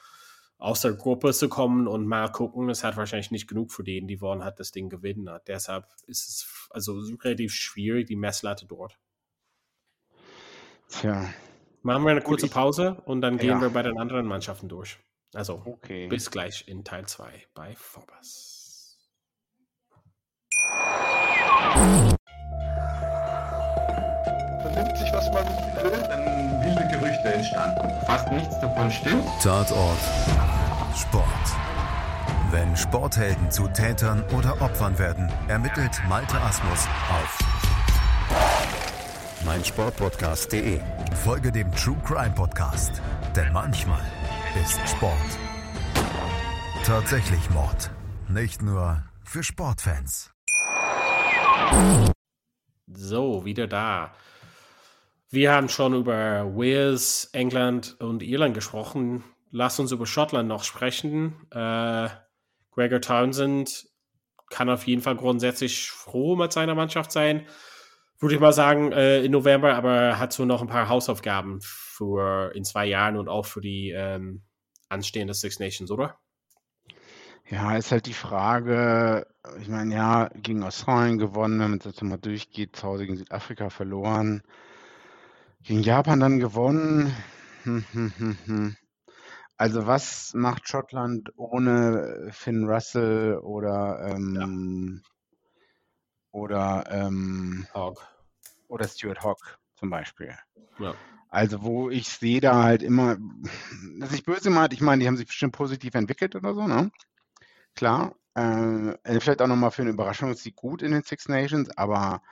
aus 0.59 0.81
der 0.81 0.95
Gruppe 0.95 1.33
zu 1.33 1.49
kommen 1.49 1.87
und 1.87 2.07
mal 2.07 2.31
gucken, 2.31 2.69
das 2.69 2.83
hat 2.83 2.97
wahrscheinlich 2.97 3.31
nicht 3.31 3.49
genug 3.49 3.73
für 3.73 3.85
den, 3.85 4.07
die 4.07 4.21
wollen 4.21 4.45
hat 4.45 4.59
das 4.59 4.71
Ding 4.71 4.89
gewinnen. 4.89 5.29
Deshalb 5.47 5.87
ist 6.07 6.29
es 6.29 6.69
also 6.71 7.01
relativ 7.21 7.53
schwierig, 7.53 8.07
die 8.07 8.17
Messlatte 8.17 8.67
dort. 8.67 8.99
Tja, 10.89 11.29
Machen 11.87 12.03
wir 12.03 12.11
eine 12.11 12.21
Gut, 12.21 12.41
kurze 12.41 12.49
Pause 12.49 13.01
und 13.05 13.21
dann 13.21 13.39
gehen 13.39 13.51
ja. 13.51 13.61
wir 13.61 13.71
bei 13.71 13.83
den 13.83 13.97
anderen 13.97 14.27
Mannschaften 14.27 14.69
durch. 14.69 14.99
Also 15.33 15.63
okay. 15.65 16.09
bis 16.09 16.33
gleich 16.33 16.67
in 16.67 16.83
Teil 16.83 17.07
2 17.07 17.47
bei 17.55 17.77
Vorbas. 17.77 18.99
Vernimmt 24.63 24.99
sich, 24.99 25.13
was 25.13 25.31
man 25.33 25.45
will, 25.45 26.03
dann 26.09 26.65
wilde 26.65 26.89
Gerüchte 26.91 27.33
entstanden. 27.33 27.89
Fast 28.05 28.33
nichts 28.33 28.59
davon 28.59 28.91
stimmt. 28.91 29.25
Tatort. 29.41 29.99
Sport. 30.97 31.25
Wenn 32.51 32.77
Sporthelden 32.77 33.49
zu 33.53 33.69
Tätern 33.69 34.25
oder 34.37 34.61
Opfern 34.61 34.99
werden, 34.99 35.31
ermittelt 35.47 36.03
Malte 36.09 36.41
Asmus 36.41 36.89
auf 37.11 37.66
meinsportpodcast.de. 39.45 40.81
Folge 41.25 41.53
dem 41.53 41.71
True 41.73 42.01
Crime 42.05 42.35
Podcast, 42.35 43.03
denn 43.35 43.53
manchmal 43.53 44.03
ist 44.63 44.81
Sport 44.89 45.39
tatsächlich 46.87 47.51
Mord. 47.51 47.91
Nicht 48.29 48.63
nur 48.63 49.03
für 49.25 49.43
Sportfans. 49.43 50.33
So, 52.87 53.45
wieder 53.45 53.67
da. 53.67 54.15
Wir 55.29 55.53
haben 55.53 55.69
schon 55.69 55.95
über 55.95 56.45
Wales, 56.57 57.29
England 57.33 57.97
und 57.99 58.23
Irland 58.23 58.55
gesprochen. 58.55 59.25
Lass 59.51 59.81
uns 59.81 59.91
über 59.91 60.07
Schottland 60.07 60.49
noch 60.49 60.63
sprechen. 60.63 61.35
Äh, 61.51 62.09
Gregor 62.71 63.01
Townsend 63.01 63.89
kann 64.49 64.71
auf 64.71 64.87
jeden 64.87 65.03
Fall 65.03 65.17
grundsätzlich 65.17 65.91
froh 65.91 66.37
mit 66.37 66.53
seiner 66.53 66.77
Mannschaft 66.77 67.11
sein 67.11 67.47
würde 68.19 68.35
ich 68.35 68.41
mal 68.41 68.53
sagen, 68.53 68.93
äh, 68.93 69.23
in 69.23 69.33
November, 69.33 69.75
aber 69.75 70.19
hat 70.19 70.33
so 70.33 70.45
noch 70.45 70.63
ein 70.63 70.69
paar 70.69 70.89
Hausaufgaben 70.89 71.61
für 71.63 72.53
in 72.55 72.65
zwei 72.65 72.87
Jahren 72.87 73.17
und 73.17 73.29
auch 73.29 73.47
für 73.47 73.61
die 73.61 73.93
ähm, 73.97 74.43
anstehende 74.89 75.35
Six 75.35 75.59
Nations, 75.59 75.91
oder? 75.91 76.19
Ja, 77.49 77.77
ist 77.77 77.93
halt 77.93 78.07
die 78.07 78.13
Frage, 78.13 79.27
ich 79.61 79.69
meine, 79.69 79.95
ja, 79.95 80.31
gegen 80.35 80.65
Australien 80.65 81.19
gewonnen, 81.19 81.61
wenn 81.61 81.71
man 81.71 81.79
das 81.79 81.93
jetzt 81.93 82.03
mal 82.03 82.17
durchgeht, 82.17 82.75
zu 82.75 82.83
Hause 82.89 83.05
gegen 83.05 83.19
Südafrika 83.19 83.71
verloren, 83.71 84.43
gegen 85.63 85.83
Japan 85.83 86.19
dann 86.19 86.41
gewonnen. 86.41 87.15
Hm, 87.63 87.85
hm, 87.93 88.39
hm. 88.47 88.77
Also 89.57 89.87
was 89.87 90.35
macht 90.35 90.69
Schottland 90.69 91.31
ohne 91.37 92.29
Finn 92.31 92.69
Russell 92.69 93.39
oder 93.39 94.07
ähm, 94.11 95.03
oder 96.37 96.85
ähm, 96.91 97.67
Hawk. 97.73 98.07
oder 98.69 98.87
Stuart 98.87 99.23
Hawk 99.23 99.59
zum 99.75 99.89
Beispiel? 99.91 100.35
Ja. 100.79 100.95
Also 101.31 101.63
wo 101.63 101.89
ich 101.91 102.09
sehe 102.09 102.41
da 102.41 102.63
halt 102.63 102.83
immer, 102.83 103.17
dass 103.99 104.13
ich 104.13 104.23
böse 104.25 104.51
meint, 104.51 104.73
ich 104.75 104.81
meine, 104.83 105.01
die 105.01 105.09
haben 105.09 105.17
sich 105.17 105.27
bestimmt 105.27 105.55
positiv 105.55 105.95
entwickelt 105.95 106.37
oder 106.37 106.55
so, 106.55 106.67
ne? 106.67 106.91
Klar. 107.75 108.15
Äh, 108.35 108.97
vielleicht 109.21 109.41
auch 109.41 109.47
nochmal 109.47 109.71
für 109.71 109.83
eine 109.83 109.93
Überraschungssieg 109.93 110.55
gut 110.57 110.83
in 110.83 110.93
den 110.93 111.03
Six 111.03 111.29
Nations, 111.29 111.71
aber 111.77 112.23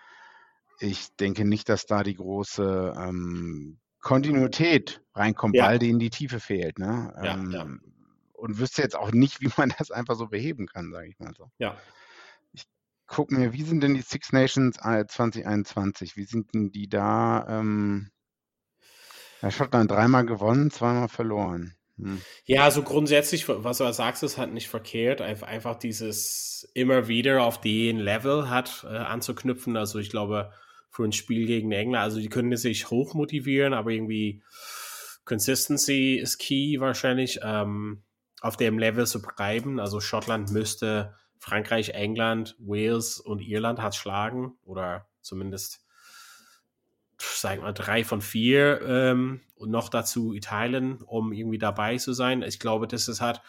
ich 0.80 1.16
denke 1.16 1.46
nicht, 1.46 1.68
dass 1.70 1.86
da 1.86 2.02
die 2.02 2.14
große 2.16 2.94
ähm, 2.96 3.78
Kontinuität 4.00 5.00
reinkommt, 5.14 5.56
Ja. 5.56 5.64
weil 5.66 5.78
denen 5.78 5.98
die 5.98 6.10
Tiefe 6.10 6.40
fehlt. 6.40 6.78
Ne? 6.78 7.12
Ja, 7.22 7.34
Ähm, 7.34 7.50
ja. 7.52 7.66
Und 8.34 8.58
wüsste 8.58 8.82
jetzt 8.82 8.96
auch 8.96 9.12
nicht, 9.12 9.40
wie 9.40 9.50
man 9.56 9.72
das 9.78 9.90
einfach 9.90 10.14
so 10.16 10.26
beheben 10.26 10.66
kann, 10.66 10.92
sage 10.92 11.08
ich 11.08 11.18
mal 11.18 11.32
so. 11.34 11.50
Ja. 11.58 11.74
Guck 13.06 13.30
mir, 13.30 13.52
wie 13.52 13.62
sind 13.62 13.82
denn 13.82 13.94
die 13.94 14.02
Six 14.02 14.32
Nations 14.32 14.76
äh, 14.82 15.04
2021? 15.06 16.16
Wie 16.16 16.24
sind 16.24 16.54
denn 16.54 16.70
die 16.70 16.88
da? 16.88 17.46
Ähm, 17.48 18.10
Schottland 19.50 19.90
dreimal 19.90 20.24
gewonnen, 20.24 20.70
zweimal 20.70 21.08
verloren. 21.08 21.76
Hm. 21.98 22.20
Ja, 22.44 22.64
also 22.64 22.82
grundsätzlich, 22.82 23.48
was 23.48 23.78
du 23.78 23.92
sagst, 23.92 24.22
ist 24.22 24.38
halt 24.38 24.52
nicht 24.52 24.68
verkehrt. 24.68 25.20
Einfach, 25.20 25.46
einfach 25.46 25.76
dieses 25.76 26.68
immer 26.74 27.08
wieder 27.08 27.42
auf 27.42 27.60
den 27.60 27.98
Level 27.98 28.48
hat 28.48 28.86
äh, 28.88 28.96
anzuknüpfen. 28.96 29.76
Also 29.76 29.98
ich 29.98 30.10
glaube, 30.10 30.50
für 30.90 31.04
ein 31.04 31.12
Spiel 31.12 31.46
gegen 31.46 31.72
England, 31.72 32.02
also 32.02 32.20
die 32.20 32.28
können 32.28 32.56
sich 32.56 32.90
hoch 32.90 33.14
motivieren, 33.14 33.74
aber 33.74 33.90
irgendwie 33.90 34.42
Consistency 35.24 36.14
ist 36.14 36.38
key 36.38 36.78
wahrscheinlich, 36.80 37.40
ähm, 37.42 38.02
auf 38.40 38.56
dem 38.56 38.78
Level 38.78 39.06
zu 39.06 39.22
bleiben. 39.22 39.80
Also 39.80 40.00
Schottland 40.00 40.50
müsste 40.52 41.14
Frankreich, 41.44 41.90
England, 41.90 42.56
Wales 42.58 43.20
und 43.20 43.40
Irland 43.40 43.82
hat 43.82 43.94
schlagen 43.94 44.56
oder 44.64 45.06
zumindest 45.20 45.84
sag 47.18 47.60
mal, 47.60 47.74
drei 47.74 48.02
von 48.02 48.22
vier 48.22 48.80
ähm, 48.80 49.42
und 49.56 49.70
noch 49.70 49.90
dazu 49.90 50.32
Italien, 50.32 51.02
um 51.02 51.32
irgendwie 51.34 51.58
dabei 51.58 51.98
zu 51.98 52.14
sein. 52.14 52.40
Ich 52.40 52.58
glaube, 52.58 52.88
das 52.88 53.08
ist 53.08 53.20
halt, 53.20 53.42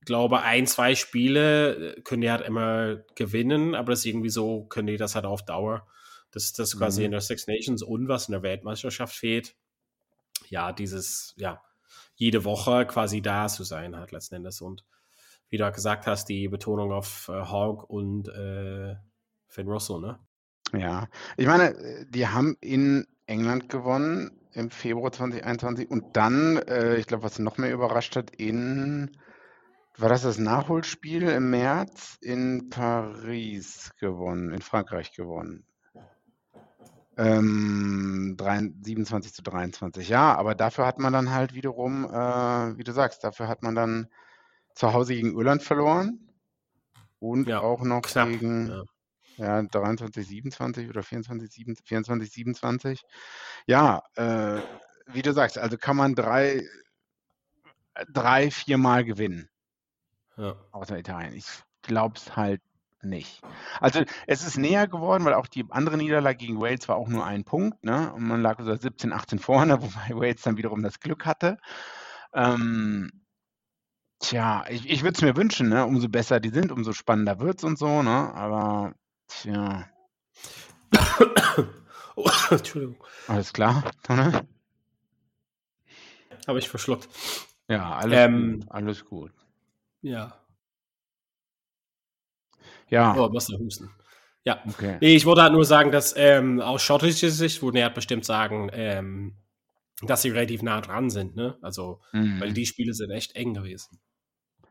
ich 0.00 0.06
glaube, 0.06 0.42
ein, 0.42 0.66
zwei 0.66 0.96
Spiele 0.96 1.94
äh, 1.96 2.00
können 2.02 2.22
die 2.22 2.30
halt 2.30 2.42
immer 2.44 2.96
gewinnen, 3.14 3.76
aber 3.76 3.92
das 3.92 4.00
ist 4.00 4.06
irgendwie 4.06 4.28
so, 4.28 4.64
können 4.64 4.88
die 4.88 4.96
das 4.96 5.14
halt 5.14 5.26
auf 5.26 5.44
Dauer. 5.44 5.86
Das 6.32 6.44
ist 6.44 6.58
das 6.58 6.76
quasi 6.76 7.02
Mhm. 7.02 7.04
in 7.06 7.10
der 7.12 7.20
Six 7.20 7.46
Nations 7.46 7.82
und 7.84 8.08
was 8.08 8.26
in 8.28 8.32
der 8.32 8.42
Weltmeisterschaft 8.42 9.14
fehlt. 9.14 9.54
Ja, 10.48 10.72
dieses, 10.72 11.34
ja, 11.36 11.62
jede 12.16 12.42
Woche 12.44 12.84
quasi 12.86 13.22
da 13.22 13.46
zu 13.46 13.62
sein 13.62 13.96
hat 13.96 14.10
letzten 14.10 14.34
Endes. 14.36 14.60
Und 14.60 14.84
wie 15.50 15.56
du 15.56 15.66
auch 15.66 15.72
gesagt 15.72 16.06
hast, 16.06 16.28
die 16.28 16.48
Betonung 16.48 16.92
auf 16.92 17.28
äh, 17.28 17.32
Hawk 17.32 17.88
und 17.88 18.28
äh, 18.28 18.96
Finn 19.46 19.68
Russell, 19.68 20.00
ne? 20.00 20.18
Ja, 20.72 21.08
ich 21.36 21.46
meine, 21.46 22.04
die 22.10 22.26
haben 22.26 22.56
in 22.60 23.06
England 23.26 23.68
gewonnen 23.68 24.38
im 24.52 24.70
Februar 24.70 25.12
2021 25.12 25.90
und 25.90 26.16
dann, 26.16 26.56
äh, 26.56 26.96
ich 26.96 27.06
glaube, 27.06 27.22
was 27.22 27.38
noch 27.38 27.58
mehr 27.58 27.72
überrascht 27.72 28.16
hat, 28.16 28.30
in, 28.30 29.16
war 29.96 30.08
das 30.08 30.22
das 30.22 30.38
Nachholspiel 30.38 31.22
im 31.28 31.50
März 31.50 32.18
in 32.20 32.68
Paris 32.68 33.92
gewonnen, 33.98 34.52
in 34.52 34.60
Frankreich 34.60 35.12
gewonnen. 35.12 35.64
Ähm, 37.16 38.34
drei- 38.36 38.70
27 38.82 39.34
zu 39.34 39.42
23, 39.42 40.08
ja, 40.08 40.36
aber 40.36 40.54
dafür 40.54 40.86
hat 40.86 40.98
man 40.98 41.12
dann 41.12 41.32
halt 41.32 41.54
wiederum, 41.54 42.04
äh, 42.04 42.78
wie 42.78 42.84
du 42.84 42.92
sagst, 42.92 43.24
dafür 43.24 43.48
hat 43.48 43.62
man 43.62 43.74
dann 43.74 44.08
zu 44.78 44.92
Hause 44.92 45.14
gegen 45.14 45.36
Irland 45.36 45.62
verloren 45.62 46.20
und 47.18 47.48
Ja, 47.48 47.60
auch 47.60 47.82
noch 47.82 48.02
knapp, 48.02 48.28
gegen, 48.28 48.68
ja. 48.68 48.82
ja, 49.36 49.62
23, 49.62 50.26
27 50.26 50.88
oder 50.88 51.02
24, 51.02 51.50
27, 51.50 51.86
24, 51.86 52.30
27. 52.32 53.02
Ja, 53.66 54.02
äh, 54.14 54.60
wie 55.08 55.22
du 55.22 55.32
sagst, 55.32 55.58
also 55.58 55.76
kann 55.76 55.96
man 55.96 56.14
drei, 56.14 56.62
drei, 58.12 58.50
viermal 58.50 59.04
gewinnen 59.04 59.48
Ja. 60.36 60.54
außer 60.70 60.96
Italien. 60.98 61.34
Ich 61.34 61.46
glaube 61.82 62.16
es 62.16 62.36
halt 62.36 62.62
nicht. 63.02 63.42
Also 63.80 64.04
es 64.26 64.46
ist 64.46 64.58
näher 64.58 64.86
geworden, 64.86 65.24
weil 65.24 65.34
auch 65.34 65.46
die 65.48 65.64
andere 65.70 65.96
Niederlage 65.96 66.38
gegen 66.38 66.60
Wales 66.60 66.88
war 66.88 66.96
auch 66.96 67.08
nur 67.08 67.24
ein 67.24 67.44
Punkt, 67.44 67.84
ne? 67.84 68.12
Und 68.12 68.24
man 68.24 68.42
lag 68.42 68.60
so 68.60 68.74
17, 68.74 69.12
18 69.12 69.38
vorne, 69.40 69.82
wobei 69.82 70.14
Wales 70.14 70.42
dann 70.42 70.56
wiederum 70.56 70.82
das 70.82 71.00
Glück 71.00 71.26
hatte. 71.26 71.58
Ähm, 72.32 73.10
tja, 74.20 74.64
ich, 74.68 74.88
ich 74.88 75.02
würde 75.02 75.16
es 75.16 75.22
mir 75.22 75.36
wünschen, 75.36 75.68
ne? 75.68 75.84
Umso 75.86 76.08
besser 76.08 76.40
die 76.40 76.50
sind, 76.50 76.72
umso 76.72 76.92
spannender 76.92 77.40
wird 77.40 77.58
es 77.58 77.64
und 77.64 77.78
so, 77.78 78.02
ne? 78.02 78.32
Aber 78.34 78.94
tja, 79.28 79.88
oh, 82.16 82.30
Entschuldigung, 82.50 82.96
alles 83.26 83.52
klar, 83.52 83.84
Tonne? 84.02 84.46
habe 86.46 86.58
ich 86.58 86.68
verschluckt. 86.68 87.08
Ja, 87.68 87.96
alles 87.96 88.18
Ähm, 88.18 88.60
gut, 88.60 88.70
alles 88.70 89.04
gut. 89.04 89.32
Ja. 90.02 90.40
Ja, 92.88 93.14
Oh, 93.16 93.32
was 93.32 93.46
der 93.46 93.58
Husten. 93.58 93.90
Ja. 94.44 94.62
okay. 94.68 94.96
Nee, 95.00 95.14
ich 95.16 95.26
wollte 95.26 95.42
halt 95.42 95.52
nur 95.52 95.64
sagen, 95.64 95.92
dass 95.92 96.14
ähm, 96.16 96.60
aus 96.60 96.80
schottischer 96.82 97.28
Sicht 97.30 97.62
würde 97.62 97.80
er 97.80 97.90
bestimmt 97.90 98.24
sagen, 98.24 98.70
ähm, 98.72 99.36
dass 100.02 100.22
sie 100.22 100.30
relativ 100.30 100.62
nah 100.62 100.80
dran 100.80 101.10
sind, 101.10 101.36
ne? 101.36 101.58
Also, 101.60 102.00
weil 102.12 102.50
Mhm. 102.50 102.54
die 102.54 102.66
Spiele 102.66 102.94
sind 102.94 103.10
echt 103.10 103.34
eng 103.36 103.52
gewesen. 103.54 104.00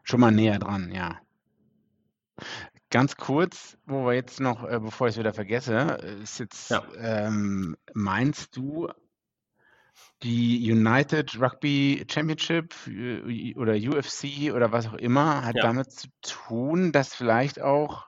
Schon 0.10 0.22
mal 0.22 0.32
näher 0.32 0.58
dran, 0.58 0.89
ja. 0.91 1.20
Ganz 2.89 3.17
kurz, 3.17 3.78
wo 3.86 4.06
wir 4.06 4.13
jetzt 4.13 4.39
noch, 4.39 4.63
äh, 4.63 4.80
bevor 4.80 5.08
ich 5.08 5.15
es 5.15 5.20
wieder 5.20 5.34
vergesse, 5.34 5.98
äh, 6.02 6.22
ist 6.24 6.39
jetzt, 6.39 6.72
Ja. 6.72 6.84
ähm, 6.98 7.76
meinst 7.93 8.56
du, 8.56 8.88
die 10.24 10.72
United 10.72 11.39
Rugby 11.39 12.06
Championship 12.10 12.74
äh, 12.88 13.54
oder 13.56 13.74
UFC 13.74 14.52
oder 14.52 14.72
was 14.72 14.88
auch 14.88 14.93
immer 14.96 15.43
hat 15.46 15.56
Ja. 15.56 15.63
damit 15.63 15.91
zu 15.91 16.08
tun, 16.22 16.91
dass 16.91 17.13
vielleicht 17.13 17.62
auch 17.62 18.08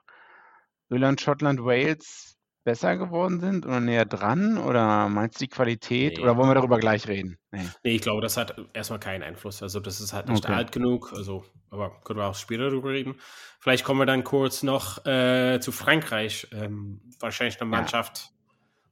Irland, 0.90 1.20
Schottland, 1.20 1.60
Wales 1.64 2.36
besser 2.64 2.96
geworden 2.96 3.40
sind 3.40 3.66
oder 3.66 3.80
näher 3.80 4.04
dran? 4.04 4.58
Oder 4.58 5.08
meinst 5.08 5.40
du 5.40 5.44
die 5.44 5.48
Qualität? 5.48 6.16
Nee. 6.16 6.22
Oder 6.22 6.36
wollen 6.36 6.50
wir 6.50 6.54
darüber 6.54 6.78
gleich 6.78 7.08
reden? 7.08 7.38
Nee. 7.50 7.68
Nee, 7.82 7.96
ich 7.96 8.02
glaube, 8.02 8.20
das 8.20 8.36
hat 8.36 8.54
erstmal 8.72 9.00
keinen 9.00 9.22
Einfluss. 9.22 9.62
Also, 9.62 9.80
das 9.80 10.00
ist 10.00 10.12
halt 10.12 10.28
nicht 10.28 10.44
Okay. 10.44 10.54
alt 10.54 10.72
genug. 10.72 11.12
Also, 11.14 11.44
aber 11.70 12.00
können 12.04 12.18
wir 12.18 12.26
auch 12.26 12.34
später 12.34 12.70
darüber 12.70 12.90
reden. 12.90 13.16
Vielleicht 13.60 13.84
kommen 13.84 14.00
wir 14.00 14.06
dann 14.06 14.24
kurz 14.24 14.62
noch 14.62 15.04
äh, 15.06 15.58
zu 15.60 15.72
Frankreich. 15.72 16.48
Ähm, 16.52 17.00
wahrscheinlich 17.18 17.60
eine 17.60 17.70
Ja. 17.70 17.76
Mannschaft, 17.78 18.30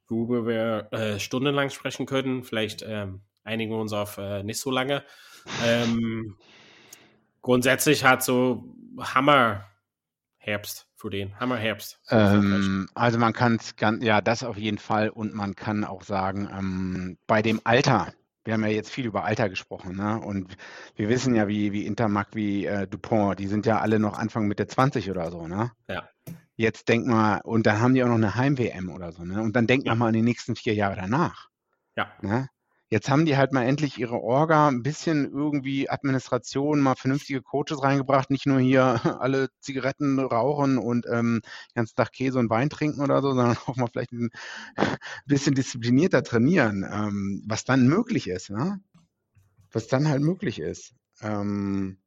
worüber 0.08 0.46
wir 0.46 0.88
äh, 0.92 1.18
stundenlang 1.20 1.70
sprechen 1.70 2.06
können. 2.06 2.44
Vielleicht 2.44 2.82
ähm, 2.86 3.22
einigen 3.44 3.72
wir 3.72 3.78
uns 3.78 3.92
auf 3.92 4.18
äh, 4.18 4.42
nicht 4.42 4.60
so 4.60 4.70
lange. 4.70 5.04
Ähm, 5.64 6.36
grundsätzlich 7.42 8.04
hat 8.04 8.22
so 8.22 8.74
Hammer 8.98 9.67
Herbst 10.48 10.86
für 10.96 11.10
den. 11.10 11.38
Hammer 11.38 11.56
Herbst. 11.58 12.00
Ähm, 12.10 12.88
also 12.94 13.18
man 13.18 13.32
kann 13.32 13.56
es 13.56 13.76
ganz, 13.76 14.02
ja, 14.04 14.20
das 14.20 14.42
auf 14.42 14.56
jeden 14.56 14.78
Fall 14.78 15.10
und 15.10 15.34
man 15.34 15.54
kann 15.54 15.84
auch 15.84 16.02
sagen, 16.02 16.48
ähm, 16.52 17.18
bei 17.26 17.42
dem 17.42 17.60
Alter, 17.64 18.12
wir 18.44 18.54
haben 18.54 18.62
ja 18.62 18.68
jetzt 18.70 18.90
viel 18.90 19.04
über 19.06 19.24
Alter 19.24 19.48
gesprochen, 19.50 19.96
ne? 19.96 20.18
Und 20.20 20.56
wir 20.96 21.08
wissen 21.10 21.34
ja, 21.34 21.48
wie, 21.48 21.72
wie 21.72 21.84
Intermark, 21.84 22.28
wie 22.34 22.64
äh, 22.64 22.86
Dupont, 22.88 23.38
die 23.38 23.46
sind 23.46 23.66
ja 23.66 23.80
alle 23.80 23.98
noch 23.98 24.18
Anfang 24.18 24.46
Mitte 24.46 24.66
20 24.66 25.10
oder 25.10 25.30
so, 25.30 25.46
ne? 25.46 25.70
Ja. 25.88 26.08
Jetzt 26.56 26.88
denk 26.88 27.06
mal, 27.06 27.40
und 27.44 27.66
dann 27.66 27.80
haben 27.80 27.94
die 27.94 28.02
auch 28.02 28.08
noch 28.08 28.14
eine 28.14 28.34
Heim-WM 28.34 28.90
oder 28.90 29.12
so, 29.12 29.24
ne? 29.24 29.42
Und 29.42 29.54
dann 29.54 29.66
denk 29.66 29.84
Ja. 29.84 29.92
noch 29.92 29.98
mal 29.98 30.06
an 30.08 30.14
die 30.14 30.22
nächsten 30.22 30.56
vier 30.56 30.74
Jahre 30.74 30.96
danach. 30.96 31.48
Ja. 31.96 32.10
Ne? 32.22 32.48
Jetzt 32.90 33.10
haben 33.10 33.26
die 33.26 33.36
halt 33.36 33.52
mal 33.52 33.64
endlich 33.64 33.98
ihre 33.98 34.20
Orga, 34.20 34.68
ein 34.68 34.82
bisschen 34.82 35.30
irgendwie 35.30 35.90
Administration, 35.90 36.80
mal 36.80 36.94
vernünftige 36.94 37.42
Coaches 37.42 37.82
reingebracht, 37.82 38.30
nicht 38.30 38.46
nur 38.46 38.60
hier 38.60 39.00
alle 39.20 39.48
Zigaretten 39.60 40.18
rauchen 40.18 40.78
und 40.78 41.06
ähm, 41.06 41.42
den 41.42 41.74
ganzen 41.74 41.96
Tag 41.96 42.12
Käse 42.12 42.38
und 42.38 42.48
Wein 42.48 42.70
trinken 42.70 43.02
oder 43.02 43.20
so, 43.20 43.28
sondern 43.34 43.58
auch 43.66 43.76
mal 43.76 43.88
vielleicht 43.88 44.12
ein 44.12 44.30
bisschen 45.26 45.54
disziplinierter 45.54 46.22
trainieren, 46.22 46.86
ähm, 46.90 47.42
was 47.46 47.64
dann 47.64 47.88
möglich 47.88 48.28
ist, 48.28 48.50
ne? 48.50 48.80
Was 49.70 49.86
dann 49.86 50.08
halt 50.08 50.22
möglich 50.22 50.58
ist. 50.58 50.94
Ähm, 51.20 51.98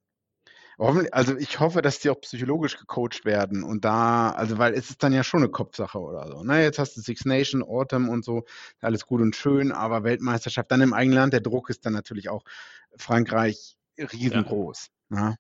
also 0.82 1.38
ich 1.38 1.60
hoffe, 1.60 1.82
dass 1.82 2.00
die 2.00 2.10
auch 2.10 2.20
psychologisch 2.22 2.78
gecoacht 2.78 3.24
werden 3.24 3.64
und 3.64 3.86
da, 3.86 4.32
also 4.32 4.58
weil 4.58 4.74
es 4.74 4.90
ist 4.90 5.04
dann 5.04 5.14
ja 5.14 5.24
schon 5.24 5.42
eine 5.42 5.52
Kopfsache 5.52 6.00
oder 6.00 6.28
so. 6.28 6.44
Ne? 6.44 6.64
Jetzt 6.64 6.80
hast 6.80 6.98
du 6.98 7.02
Six 7.02 7.26
Nation, 7.26 7.62
Autumn 7.62 8.10
und 8.10 8.26
so, 8.26 8.46
alles 8.82 9.06
gut 9.06 9.22
und 9.22 9.36
schön, 9.36 9.72
aber 9.72 10.04
Weltmeisterschaft 10.04 10.72
dann 10.72 10.82
im 10.82 10.94
eigenen 10.94 11.18
Land, 11.18 11.34
der 11.34 11.42
Druck 11.42 11.70
ist 11.70 11.86
dann 11.86 11.94
natürlich 11.94 12.30
auch 12.30 12.44
Frankreich 12.96 13.78
riesengroß. 13.98 14.88
Ne? 15.10 15.36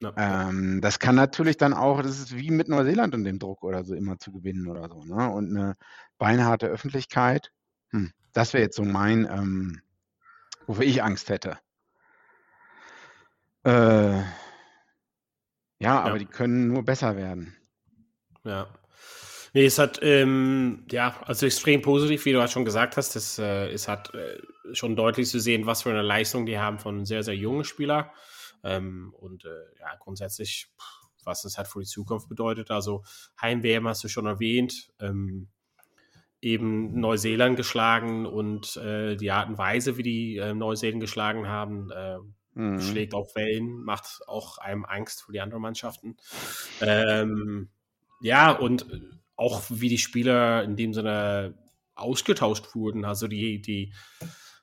Ja. 0.00 0.14
Ähm, 0.16 0.80
das 0.80 0.98
kann 0.98 1.16
natürlich 1.16 1.56
dann 1.56 1.74
auch, 1.74 2.00
das 2.00 2.20
ist 2.20 2.36
wie 2.36 2.50
mit 2.50 2.68
Neuseeland 2.68 3.14
und 3.14 3.24
dem 3.24 3.38
Druck 3.38 3.64
oder 3.64 3.84
so 3.84 3.94
immer 3.94 4.18
zu 4.18 4.30
gewinnen 4.30 4.68
oder 4.68 4.88
so. 4.88 5.02
Ne? 5.04 5.28
Und 5.30 5.50
eine 5.50 5.74
beinharte 6.16 6.66
Öffentlichkeit, 6.66 7.50
hm, 7.90 8.12
das 8.32 8.52
wäre 8.52 8.62
jetzt 8.62 8.76
so 8.76 8.84
mein, 8.84 9.26
ähm, 9.26 9.80
wofür 10.66 10.84
ich 10.84 11.02
Angst 11.02 11.28
hätte. 11.28 11.58
Äh, 13.64 14.22
ja, 15.80 15.94
ja, 15.94 16.00
aber 16.02 16.18
die 16.18 16.26
können 16.26 16.68
nur 16.68 16.84
besser 16.84 17.16
werden. 17.16 17.56
Ja. 18.44 18.68
Nee, 19.52 19.64
es 19.64 19.78
hat, 19.78 19.98
ähm, 20.02 20.86
ja, 20.90 21.20
also 21.24 21.46
extrem 21.46 21.82
positiv, 21.82 22.24
wie 22.24 22.32
du 22.32 22.40
halt 22.40 22.50
schon 22.50 22.64
gesagt 22.64 22.96
hast. 22.96 23.16
Das, 23.16 23.38
äh, 23.38 23.68
es 23.70 23.88
hat 23.88 24.14
äh, 24.14 24.38
schon 24.72 24.94
deutlich 24.94 25.28
zu 25.28 25.40
sehen, 25.40 25.66
was 25.66 25.82
für 25.82 25.90
eine 25.90 26.02
Leistung 26.02 26.46
die 26.46 26.58
haben 26.58 26.78
von 26.78 27.04
sehr, 27.04 27.24
sehr 27.24 27.34
jungen 27.34 27.64
Spielern. 27.64 28.08
Ähm, 28.62 29.12
und 29.18 29.44
äh, 29.44 29.80
ja, 29.80 29.96
grundsätzlich, 29.98 30.70
was 31.24 31.42
das 31.42 31.58
halt 31.58 31.66
für 31.66 31.80
die 31.80 31.86
Zukunft 31.86 32.28
bedeutet. 32.28 32.70
Also 32.70 33.02
Heim-WM 33.40 33.88
hast 33.88 34.04
du 34.04 34.08
schon 34.08 34.26
erwähnt. 34.26 34.92
Ähm, 35.00 35.48
eben 36.42 36.98
Neuseeland 36.98 37.56
geschlagen 37.56 38.26
und 38.26 38.76
äh, 38.76 39.16
die 39.16 39.30
Art 39.30 39.48
und 39.48 39.58
Weise, 39.58 39.96
wie 39.96 40.02
die 40.02 40.36
äh, 40.36 40.54
Neuseeland 40.54 41.00
geschlagen 41.00 41.48
haben, 41.48 41.90
äh, 41.90 42.18
mhm. 42.54 42.80
schlägt 42.80 43.14
auch 43.14 43.34
Wellen, 43.34 43.82
macht 43.82 44.20
auch 44.26 44.58
einem 44.58 44.84
Angst 44.84 45.22
für 45.22 45.32
die 45.32 45.40
anderen 45.40 45.62
Mannschaften. 45.62 46.16
Ähm, 46.80 47.70
ja, 48.20 48.52
und 48.52 48.86
auch 49.36 49.62
wie 49.70 49.88
die 49.88 49.98
Spieler 49.98 50.62
in 50.62 50.76
dem 50.76 50.92
Sinne 50.92 51.54
ausgetauscht 51.94 52.74
wurden. 52.74 53.04
Also 53.04 53.26
die, 53.26 53.60
die 53.62 53.92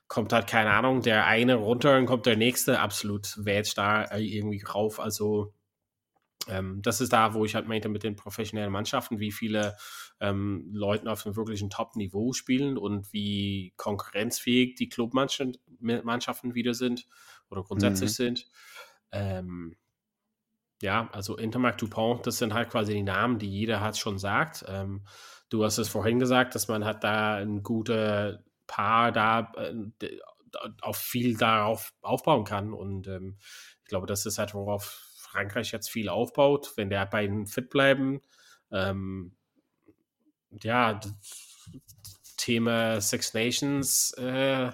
kommt 0.06 0.32
halt, 0.32 0.46
keine 0.46 0.70
Ahnung, 0.70 1.02
der 1.02 1.26
eine 1.26 1.56
runter 1.56 1.98
und 1.98 2.06
kommt 2.06 2.26
der 2.26 2.36
nächste 2.36 2.80
absolut 2.80 3.34
wählt 3.44 3.76
da 3.76 4.16
irgendwie 4.16 4.62
rauf. 4.62 5.00
Also 5.00 5.52
ähm, 6.48 6.80
das 6.82 7.00
ist 7.00 7.12
da, 7.12 7.34
wo 7.34 7.44
ich 7.44 7.54
halt 7.54 7.68
meinte 7.68 7.88
mit 7.88 8.02
den 8.02 8.16
professionellen 8.16 8.72
Mannschaften, 8.72 9.20
wie 9.20 9.32
viele 9.32 9.76
ähm, 10.20 10.68
Leute 10.72 11.10
auf 11.10 11.26
einem 11.26 11.36
wirklichen 11.36 11.70
Top-Niveau 11.70 12.32
spielen 12.32 12.78
und 12.78 13.12
wie 13.12 13.74
konkurrenzfähig 13.76 14.76
die 14.76 14.88
Clubmannschaften 14.88 16.54
wieder 16.54 16.74
sind 16.74 17.06
oder 17.50 17.62
grundsätzlich 17.62 18.10
mhm. 18.10 18.14
sind. 18.14 18.46
Ähm, 19.12 19.76
ja, 20.80 21.08
also 21.12 21.36
Intermark 21.36 21.78
Dupont, 21.78 22.26
das 22.26 22.38
sind 22.38 22.54
halt 22.54 22.70
quasi 22.70 22.94
die 22.94 23.02
Namen, 23.02 23.38
die 23.38 23.50
jeder 23.50 23.80
hat 23.80 23.98
schon 23.98 24.18
sagt. 24.18 24.64
Ähm, 24.68 25.04
du 25.48 25.64
hast 25.64 25.78
es 25.78 25.88
vorhin 25.88 26.18
gesagt, 26.18 26.54
dass 26.54 26.68
man 26.68 26.84
hat 26.84 27.02
da 27.04 27.36
ein 27.36 27.62
gutes 27.62 28.38
Paar 28.66 29.12
da 29.12 29.52
äh, 29.56 29.74
auf 30.82 30.96
viel 30.96 31.36
darauf 31.36 31.92
aufbauen 32.00 32.44
kann. 32.44 32.72
Und 32.72 33.08
ähm, 33.08 33.38
ich 33.82 33.88
glaube, 33.88 34.06
das 34.06 34.24
ist 34.26 34.38
halt, 34.38 34.54
worauf 34.54 35.08
Frankreich 35.16 35.72
jetzt 35.72 35.90
viel 35.90 36.08
aufbaut, 36.08 36.72
wenn 36.76 36.90
der 36.90 37.06
beiden 37.06 37.46
fit 37.46 37.70
bleiben. 37.70 38.20
Ähm, 38.70 39.36
ja, 40.62 41.00
Thema 42.36 43.00
Six 43.00 43.34
Nations 43.34 44.12
äh, 44.12 44.70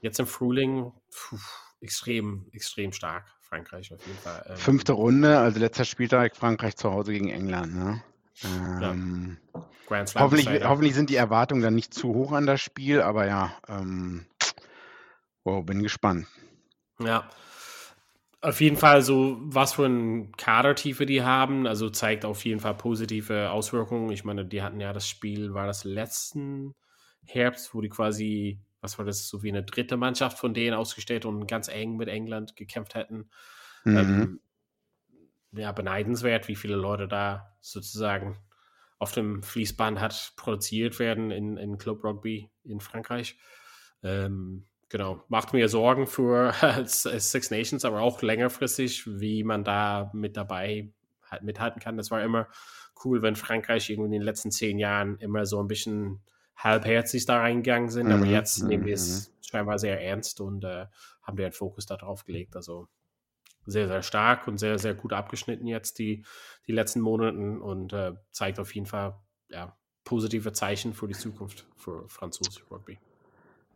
jetzt 0.00 0.20
im 0.20 0.26
Frühling 0.26 0.92
puh, 1.10 1.38
extrem, 1.80 2.48
extrem 2.52 2.92
stark. 2.92 3.26
Frankreich 3.40 3.92
auf 3.92 4.04
jeden 4.06 4.18
Fall. 4.18 4.44
Ähm, 4.48 4.56
Fünfte 4.56 4.92
Runde, 4.92 5.38
also 5.38 5.60
letzter 5.60 5.84
Spieltag 5.84 6.36
Frankreich 6.36 6.76
zu 6.76 6.90
Hause 6.90 7.12
gegen 7.12 7.28
England. 7.28 7.74
Ne? 7.74 8.02
Ähm, 8.44 9.38
ja. 9.52 10.04
hoffentlich, 10.16 10.48
hoffentlich, 10.64 10.94
sind 10.94 11.10
die 11.10 11.16
Erwartungen 11.16 11.62
dann 11.62 11.74
nicht 11.74 11.94
zu 11.94 12.12
hoch 12.12 12.32
an 12.32 12.46
das 12.46 12.60
Spiel, 12.60 13.00
aber 13.00 13.26
ja, 13.26 13.52
ähm, 13.68 14.26
wow, 15.44 15.64
bin 15.64 15.82
gespannt. 15.82 16.26
Ja, 16.98 17.28
auf 18.40 18.60
jeden 18.60 18.76
Fall 18.76 19.02
so, 19.02 19.38
was 19.40 19.74
für 19.74 19.86
eine 19.86 20.28
Kadertiefe 20.36 21.06
die 21.06 21.22
haben, 21.22 21.66
also 21.66 21.88
zeigt 21.88 22.24
auf 22.24 22.44
jeden 22.44 22.60
Fall 22.60 22.74
positive 22.74 23.50
Auswirkungen. 23.50 24.10
Ich 24.10 24.24
meine, 24.24 24.44
die 24.44 24.62
hatten 24.62 24.80
ja 24.80 24.92
das 24.92 25.08
Spiel, 25.08 25.54
war 25.54 25.66
das 25.66 25.84
letzten 25.84 26.74
Herbst, 27.24 27.74
wo 27.74 27.80
die 27.80 27.88
quasi 27.88 28.60
was 28.80 28.98
war 28.98 29.04
das, 29.04 29.28
so 29.28 29.42
wie 29.42 29.48
eine 29.48 29.62
dritte 29.62 29.96
Mannschaft 29.96 30.38
von 30.38 30.54
denen 30.54 30.74
ausgestellt 30.74 31.24
und 31.24 31.46
ganz 31.46 31.68
eng 31.68 31.96
mit 31.96 32.08
England 32.08 32.56
gekämpft 32.56 32.94
hätten. 32.94 33.30
Mhm. 33.84 33.96
Ähm, 33.96 34.40
ja, 35.52 35.72
beneidenswert, 35.72 36.48
wie 36.48 36.56
viele 36.56 36.76
Leute 36.76 37.08
da 37.08 37.56
sozusagen 37.60 38.36
auf 38.98 39.12
dem 39.12 39.42
Fließband 39.42 40.00
hat 40.00 40.32
produziert 40.36 40.98
werden 40.98 41.30
in, 41.30 41.56
in 41.56 41.78
Club 41.78 42.02
Rugby 42.04 42.50
in 42.64 42.80
Frankreich. 42.80 43.36
Ähm, 44.02 44.66
genau, 44.88 45.24
macht 45.28 45.52
mir 45.52 45.68
Sorgen 45.68 46.06
für 46.06 46.52
Six 46.86 47.50
Nations, 47.50 47.84
aber 47.84 48.00
auch 48.00 48.22
längerfristig, 48.22 49.04
wie 49.20 49.44
man 49.44 49.64
da 49.64 50.10
mit 50.14 50.36
dabei 50.36 50.92
halt 51.30 51.42
mithalten 51.42 51.80
kann. 51.80 51.96
Das 51.96 52.10
war 52.10 52.22
immer 52.22 52.48
cool, 53.04 53.20
wenn 53.22 53.36
Frankreich 53.36 53.90
irgendwie 53.90 54.06
in 54.06 54.12
den 54.12 54.22
letzten 54.22 54.50
zehn 54.50 54.78
Jahren 54.78 55.18
immer 55.18 55.44
so 55.44 55.60
ein 55.60 55.68
bisschen 55.68 56.20
halbherzig 56.56 57.26
da 57.26 57.38
reingegangen 57.38 57.90
sind, 57.90 58.06
mhm. 58.06 58.12
aber 58.12 58.26
jetzt 58.26 58.62
mhm. 58.62 58.68
nehmen 58.68 58.84
wir 58.86 58.94
es 58.94 59.28
mhm. 59.28 59.44
scheinbar 59.44 59.78
sehr 59.78 60.00
ernst 60.02 60.40
und 60.40 60.64
äh, 60.64 60.86
haben 61.22 61.36
den 61.36 61.52
Fokus 61.52 61.86
darauf 61.86 62.24
gelegt. 62.24 62.56
Also 62.56 62.88
sehr, 63.66 63.88
sehr 63.88 64.02
stark 64.02 64.46
und 64.48 64.58
sehr, 64.58 64.78
sehr 64.78 64.94
gut 64.94 65.12
abgeschnitten 65.12 65.66
jetzt 65.66 65.98
die, 65.98 66.24
die 66.66 66.72
letzten 66.72 67.00
Monate 67.00 67.36
und 67.36 67.92
äh, 67.92 68.12
zeigt 68.30 68.58
auf 68.58 68.74
jeden 68.74 68.86
Fall 68.86 69.18
ja, 69.48 69.76
positive 70.04 70.52
Zeichen 70.52 70.94
für 70.94 71.08
die 71.08 71.14
Zukunft 71.14 71.66
für 71.76 72.08
französische 72.08 72.64
Rugby. 72.70 72.98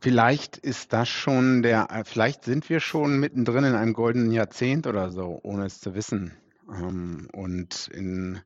Vielleicht 0.00 0.56
ist 0.56 0.94
das 0.94 1.08
schon 1.08 1.62
der, 1.62 1.88
äh, 1.90 2.04
vielleicht 2.04 2.44
sind 2.44 2.70
wir 2.70 2.80
schon 2.80 3.18
mittendrin 3.18 3.64
in 3.64 3.74
einem 3.74 3.92
goldenen 3.92 4.30
Jahrzehnt 4.30 4.86
oder 4.86 5.10
so, 5.10 5.38
ohne 5.42 5.66
es 5.66 5.80
zu 5.80 5.94
wissen. 5.94 6.32
Ähm, 6.70 7.28
und 7.32 7.88
in 7.88 8.40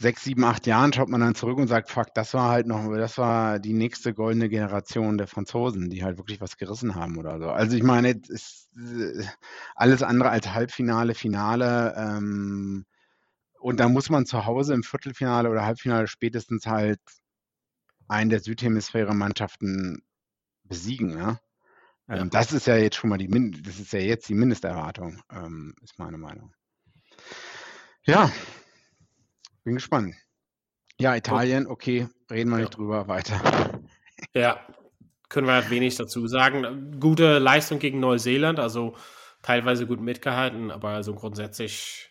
sechs, 0.00 0.24
sieben, 0.24 0.44
acht 0.44 0.66
Jahren 0.66 0.94
schaut 0.94 1.10
man 1.10 1.20
dann 1.20 1.34
zurück 1.34 1.58
und 1.58 1.68
sagt, 1.68 1.90
fuck, 1.90 2.14
das 2.14 2.32
war 2.32 2.50
halt 2.50 2.66
noch, 2.66 2.90
das 2.96 3.18
war 3.18 3.58
die 3.58 3.74
nächste 3.74 4.14
goldene 4.14 4.48
Generation 4.48 5.18
der 5.18 5.26
Franzosen, 5.26 5.90
die 5.90 6.02
halt 6.02 6.16
wirklich 6.16 6.40
was 6.40 6.56
gerissen 6.56 6.94
haben 6.94 7.18
oder 7.18 7.38
so. 7.38 7.50
Also 7.50 7.76
ich 7.76 7.82
meine, 7.82 8.18
es 8.18 8.30
ist 8.30 8.68
äh, 8.78 9.26
alles 9.74 10.02
andere 10.02 10.30
als 10.30 10.54
Halbfinale, 10.54 11.14
Finale. 11.14 11.94
Ähm, 11.98 12.86
und 13.58 13.78
da 13.78 13.90
muss 13.90 14.08
man 14.08 14.24
zu 14.24 14.46
Hause 14.46 14.72
im 14.72 14.82
Viertelfinale 14.82 15.50
oder 15.50 15.66
Halbfinale 15.66 16.06
spätestens 16.06 16.64
halt 16.64 17.00
einen 18.08 18.30
der 18.30 18.40
Südhemisphäre-Mannschaften 18.40 20.02
besiegen. 20.64 21.18
Ja? 21.18 21.40
Ähm. 22.08 22.30
Das 22.30 22.52
ist 22.52 22.66
ja 22.66 22.76
jetzt 22.78 22.96
schon 22.96 23.10
mal 23.10 23.18
die, 23.18 23.28
das 23.62 23.78
ist 23.78 23.92
ja 23.92 24.00
jetzt 24.00 24.30
die 24.30 24.34
Mindesterwartung, 24.34 25.20
ähm, 25.30 25.74
ist 25.82 25.98
meine 25.98 26.16
Meinung. 26.16 26.54
Ja, 28.06 28.32
bin 29.64 29.74
gespannt. 29.74 30.14
Ja, 30.98 31.16
Italien, 31.16 31.66
okay, 31.66 32.08
reden 32.30 32.50
wir 32.50 32.58
ja. 32.58 32.64
nicht 32.64 32.76
drüber, 32.76 33.08
weiter. 33.08 33.80
Ja, 34.34 34.60
können 35.30 35.46
wir 35.46 35.54
halt 35.54 35.70
wenig 35.70 35.96
dazu 35.96 36.26
sagen. 36.26 37.00
Gute 37.00 37.38
Leistung 37.38 37.78
gegen 37.78 38.00
Neuseeland, 38.00 38.58
also 38.58 38.96
teilweise 39.42 39.86
gut 39.86 40.00
mitgehalten, 40.00 40.70
aber 40.70 40.90
also 40.90 41.14
grundsätzlich 41.14 42.10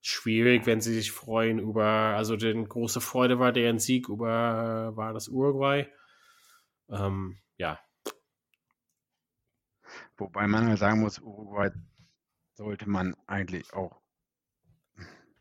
schwierig, 0.00 0.66
wenn 0.66 0.80
sie 0.80 0.94
sich 0.94 1.12
freuen 1.12 1.58
über, 1.58 1.84
also 1.84 2.36
die 2.36 2.52
große 2.52 3.00
Freude 3.00 3.38
war 3.38 3.52
deren 3.52 3.78
Sieg 3.78 4.08
über, 4.08 4.96
war 4.96 5.12
das 5.12 5.28
Uruguay. 5.28 5.86
Ähm, 6.90 7.38
ja. 7.56 7.78
Wobei 10.16 10.46
man 10.46 10.66
halt 10.66 10.78
sagen 10.78 11.00
muss, 11.00 11.20
Uruguay 11.20 11.70
sollte 12.54 12.88
man 12.88 13.14
eigentlich 13.26 13.72
auch 13.72 14.00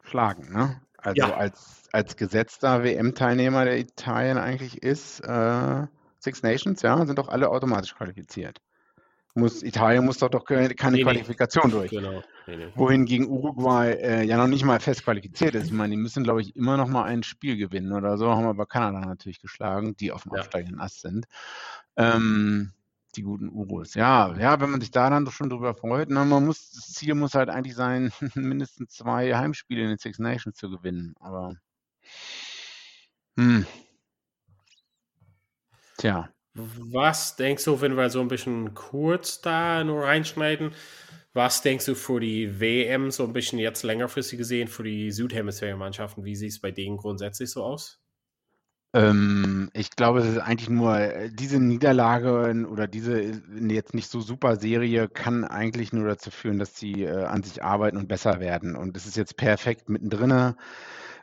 schlagen, 0.03 0.51
ne? 0.51 0.81
Also 1.01 1.15
ja. 1.15 1.33
als, 1.33 1.83
als 1.91 2.15
gesetzter 2.15 2.83
WM-Teilnehmer 2.83 3.65
der 3.65 3.79
Italien 3.79 4.37
eigentlich 4.37 4.81
ist, 4.81 5.19
äh, 5.21 5.87
Six 6.19 6.43
Nations, 6.43 6.81
ja, 6.81 7.03
sind 7.05 7.17
doch 7.17 7.29
alle 7.29 7.49
automatisch 7.49 7.95
qualifiziert. 7.95 8.59
Muss, 9.33 9.63
Italien 9.63 10.05
muss 10.05 10.17
doch, 10.17 10.29
doch 10.29 10.43
keine 10.43 10.67
nee, 10.67 11.03
Qualifikation 11.03 11.67
nee. 11.67 11.71
durch. 11.71 11.91
Genau. 11.91 12.21
Nee, 12.47 12.67
Wohingegen 12.75 13.29
Uruguay 13.29 13.91
äh, 13.93 14.23
ja 14.23 14.35
noch 14.35 14.47
nicht 14.47 14.65
mal 14.65 14.79
fest 14.81 15.05
qualifiziert 15.05 15.55
ist. 15.55 15.67
Ich 15.67 15.71
meine, 15.71 15.91
die 15.91 16.01
müssen, 16.01 16.23
glaube 16.23 16.41
ich, 16.41 16.55
immer 16.55 16.75
noch 16.75 16.89
mal 16.89 17.03
ein 17.03 17.23
Spiel 17.23 17.55
gewinnen 17.55 17.93
oder 17.93 18.17
so. 18.17 18.29
Haben 18.29 18.45
aber 18.45 18.65
Kanada 18.65 18.99
natürlich 18.99 19.39
geschlagen, 19.39 19.95
die 19.95 20.11
auf 20.11 20.23
dem 20.23 20.33
ja. 20.33 20.41
aufsteigenden 20.41 20.81
Ast 20.81 21.01
sind. 21.01 21.27
Ähm, 21.95 22.73
die 23.15 23.23
guten 23.23 23.49
Urus. 23.49 23.93
Ja, 23.93 24.35
ja, 24.37 24.59
wenn 24.59 24.69
man 24.71 24.81
sich 24.81 24.91
da 24.91 25.09
dann 25.09 25.25
doch 25.25 25.31
schon 25.31 25.49
drüber 25.49 25.75
freut, 25.75 26.09
na, 26.09 26.25
man 26.25 26.45
muss, 26.45 26.71
das 26.71 26.93
Ziel 26.93 27.15
muss 27.15 27.33
halt 27.33 27.49
eigentlich 27.49 27.75
sein, 27.75 28.11
mindestens 28.35 28.93
zwei 28.93 29.35
Heimspiele 29.35 29.83
in 29.83 29.89
den 29.89 29.97
Six 29.97 30.19
Nations 30.19 30.57
zu 30.57 30.69
gewinnen. 30.69 31.13
Aber 31.19 31.55
hm. 33.37 33.65
Tja. 35.97 36.29
Was 36.53 37.37
denkst 37.37 37.63
du, 37.63 37.79
wenn 37.79 37.95
wir 37.95 38.09
so 38.09 38.19
ein 38.19 38.27
bisschen 38.27 38.73
kurz 38.73 39.39
da 39.41 39.83
nur 39.83 40.03
reinschneiden? 40.03 40.73
Was 41.33 41.61
denkst 41.61 41.85
du 41.85 41.95
für 41.95 42.19
die 42.19 42.59
WM 42.59 43.09
so 43.09 43.23
ein 43.23 43.31
bisschen 43.31 43.57
jetzt 43.57 43.83
längerfristig 43.83 44.37
gesehen 44.37 44.67
für 44.67 44.83
die 44.83 45.11
Südhemisphäre-Mannschaften? 45.11 46.25
Wie 46.25 46.35
sieht 46.35 46.51
es 46.51 46.59
bei 46.59 46.71
denen 46.71 46.97
grundsätzlich 46.97 47.49
so 47.51 47.63
aus? 47.63 48.00
Ähm, 48.93 49.69
ich 49.73 49.91
glaube, 49.91 50.19
es 50.19 50.25
ist 50.27 50.37
eigentlich 50.39 50.69
nur 50.69 50.97
äh, 50.97 51.29
diese 51.31 51.59
Niederlage 51.59 52.67
oder 52.69 52.87
diese 52.87 53.21
äh, 53.21 53.41
jetzt 53.69 53.93
nicht 53.93 54.09
so 54.09 54.19
super 54.19 54.57
Serie 54.57 55.07
kann 55.07 55.45
eigentlich 55.45 55.93
nur 55.93 56.07
dazu 56.07 56.29
führen, 56.29 56.59
dass 56.59 56.77
sie 56.77 57.03
äh, 57.03 57.23
an 57.23 57.41
sich 57.43 57.63
arbeiten 57.63 57.97
und 57.97 58.09
besser 58.09 58.39
werden. 58.41 58.75
Und 58.75 58.97
es 58.97 59.05
ist 59.05 59.15
jetzt 59.15 59.37
perfekt 59.37 59.87
mittendrin. 59.89 60.55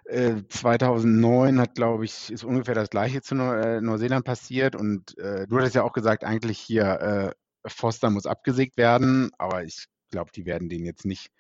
Äh, 0.05 0.43
2009 0.49 1.61
hat, 1.61 1.75
glaube 1.75 2.07
ich, 2.07 2.33
ist 2.33 2.45
ungefähr 2.45 2.75
das 2.75 2.89
Gleiche 2.89 3.21
zu 3.21 3.35
Neu 3.35 3.81
Neuseeland 3.83 4.25
passiert. 4.25 4.75
Und 4.75 5.17
du 5.19 5.57
hattest 5.59 5.75
ja 5.75 5.83
auch 5.83 5.93
gesagt, 5.93 6.25
eigentlich 6.25 6.59
hier 6.59 7.35
Foster 7.67 8.09
muss 8.11 8.27
abgesägt 8.27 8.79
werden, 8.79 9.31
aber 9.39 9.65
ich 9.65 9.87
glaube, 10.11 10.31
die 10.35 10.47
werden 10.47 10.69
den 10.69 10.85
jetzt 10.85 11.05
nicht 11.05 11.31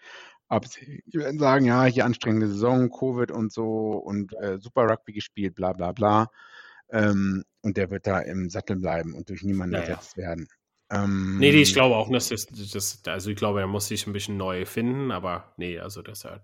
absehen. 0.48 1.02
Die 1.06 1.18
werden 1.18 1.38
sagen, 1.38 1.64
ja, 1.64 1.84
hier 1.84 2.04
anstrengende 2.04 2.48
Saison, 2.48 2.90
Covid 2.90 3.30
und 3.30 3.52
so 3.52 3.92
und 3.92 4.34
äh, 4.34 4.58
Super 4.58 4.88
Rugby 4.88 5.12
gespielt, 5.12 5.54
bla 5.54 5.72
bla 5.72 5.92
bla. 5.92 6.30
Ähm, 6.90 7.44
und 7.62 7.76
der 7.76 7.90
wird 7.90 8.06
da 8.06 8.20
im 8.20 8.48
Sattel 8.48 8.76
bleiben 8.76 9.14
und 9.14 9.28
durch 9.28 9.42
niemanden 9.42 9.74
ja, 9.74 9.80
ersetzt 9.80 10.16
werden. 10.16 10.48
Ähm, 10.90 11.36
nee, 11.38 11.52
nee, 11.52 11.60
ich 11.60 11.74
glaube 11.74 11.96
auch, 11.96 12.10
dass 12.10 12.30
das, 12.30 12.46
das, 12.46 13.02
also 13.06 13.30
ich 13.30 13.36
glaube, 13.36 13.60
er 13.60 13.66
muss 13.66 13.88
sich 13.88 14.06
ein 14.06 14.14
bisschen 14.14 14.38
neu 14.38 14.64
finden, 14.64 15.10
aber 15.10 15.52
nee, 15.58 15.78
also 15.78 16.00
das 16.00 16.24
er, 16.24 16.40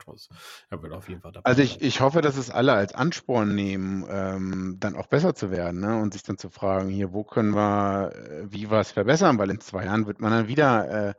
er 0.68 0.82
wird 0.82 0.92
auf 0.92 1.08
jeden 1.08 1.22
Fall 1.22 1.32
dabei. 1.32 1.48
Also 1.48 1.62
ich, 1.62 1.80
ich 1.80 2.00
hoffe, 2.02 2.20
dass 2.20 2.36
es 2.36 2.50
alle 2.50 2.74
als 2.74 2.94
Ansporn 2.94 3.54
nehmen, 3.54 4.04
ähm, 4.10 4.76
dann 4.80 4.96
auch 4.96 5.06
besser 5.06 5.34
zu 5.34 5.50
werden 5.50 5.80
ne? 5.80 5.98
und 5.98 6.12
sich 6.12 6.24
dann 6.24 6.36
zu 6.36 6.50
fragen, 6.50 6.90
hier, 6.90 7.14
wo 7.14 7.24
können 7.24 7.54
wir, 7.54 8.12
äh, 8.14 8.52
wie 8.52 8.68
was 8.68 8.92
verbessern, 8.92 9.38
weil 9.38 9.50
in 9.50 9.60
zwei 9.60 9.86
Jahren 9.86 10.06
wird 10.06 10.20
man 10.20 10.30
dann 10.30 10.48
wieder, 10.48 11.08
äh, 11.08 11.14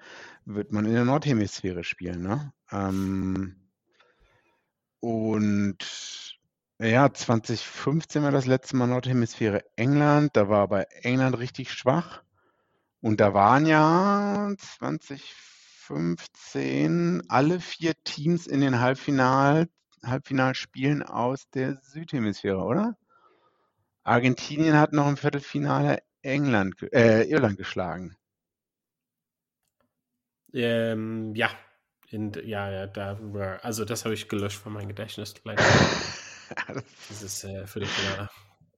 wird 0.46 0.72
man 0.72 0.86
in 0.86 0.94
der 0.94 1.06
Nordhemisphäre 1.06 1.84
spielen. 1.84 2.22
Ne? 2.22 2.54
Ähm, 2.72 3.56
und 5.00 5.78
ja, 6.80 7.12
2015 7.12 8.22
war 8.22 8.32
das 8.32 8.46
letzte 8.46 8.76
Mal 8.76 8.88
Nordhemisphäre 8.88 9.64
England, 9.78 10.36
da 10.36 10.48
war 10.48 10.62
aber 10.62 10.86
England 11.04 11.40
richtig 11.40 11.72
schwach. 11.72 12.25
Und 13.06 13.22
da 13.22 13.36
waren 13.36 13.68
ja 13.68 14.52
2015 14.58 17.22
alle 17.28 17.60
vier 17.60 17.94
Teams 18.04 18.48
in 18.48 18.62
den 18.62 18.80
Halbfinal, 18.80 19.68
Halbfinalspielen 20.04 21.04
aus 21.04 21.48
der 21.52 21.78
Südhemisphäre, 21.84 22.64
oder? 22.64 22.98
Argentinien 24.04 24.80
hat 24.80 24.92
noch 24.92 25.08
im 25.08 25.18
Viertelfinale 25.18 26.00
England, 26.24 26.82
äh, 26.94 27.30
Irland 27.30 27.58
geschlagen. 27.58 28.18
Ähm, 30.52 31.36
ja. 31.36 31.52
In, 32.10 32.32
ja, 32.44 32.72
ja, 32.72 32.88
da 32.88 33.20
war, 33.22 33.64
also 33.64 33.86
das 33.86 34.04
habe 34.06 34.16
ich 34.16 34.30
gelöscht 34.30 34.58
von 34.58 34.74
meinem 34.74 34.88
Gedächtnis. 34.88 35.36
Dieses 37.12 37.44
äh, 37.44 37.68
Viertelfinale. 37.68 38.32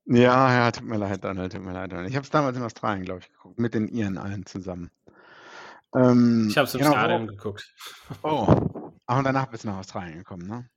Ja, 0.10 0.54
ja, 0.54 0.72
tut 0.72 0.86
mir 0.86 0.98
leid, 0.98 1.24
Donald, 1.24 1.52
tut 1.52 1.62
mir 1.62 1.74
leid, 1.74 1.92
Donald. 1.92 2.10
Ich 2.10 2.16
habe 2.16 2.24
es 2.24 2.30
damals 2.30 2.56
in 2.56 2.64
Australien, 2.64 3.04
glaube 3.04 3.20
ich, 3.22 3.30
geguckt, 3.30 3.60
mit 3.60 3.74
den 3.74 3.90
Iren 3.90 4.18
allen 4.18 4.46
zusammen. 4.46 4.90
Ähm, 5.94 6.48
ich 6.50 6.58
habe 6.58 6.66
es 6.66 6.74
im 6.76 6.80
genau, 6.80 6.92
Stadion 6.94 7.28
geguckt. 7.28 7.74
Oh, 8.24 8.46
und 9.08 9.24
danach 9.24 9.48
bist 9.48 9.64
du 9.64 9.68
nach 9.68 9.80
Australien 9.80 10.20
gekommen, 10.20 10.48
ne? 10.48 10.70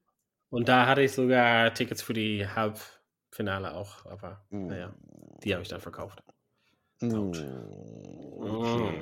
Und 0.51 0.69
da 0.69 0.87
hatte 0.87 1.03
ich 1.03 1.13
sogar 1.13 1.73
Tickets 1.75 2.03
für 2.03 2.13
die 2.13 2.47
Halbfinale 2.47 3.73
auch, 3.75 4.05
aber 4.07 4.45
uh. 4.51 4.69
naja, 4.69 4.93
die 5.45 5.53
habe 5.53 5.63
ich 5.63 5.69
dann 5.69 5.81
verkauft. 5.81 6.23
Uh. 7.01 7.33
Okay. 8.41 9.01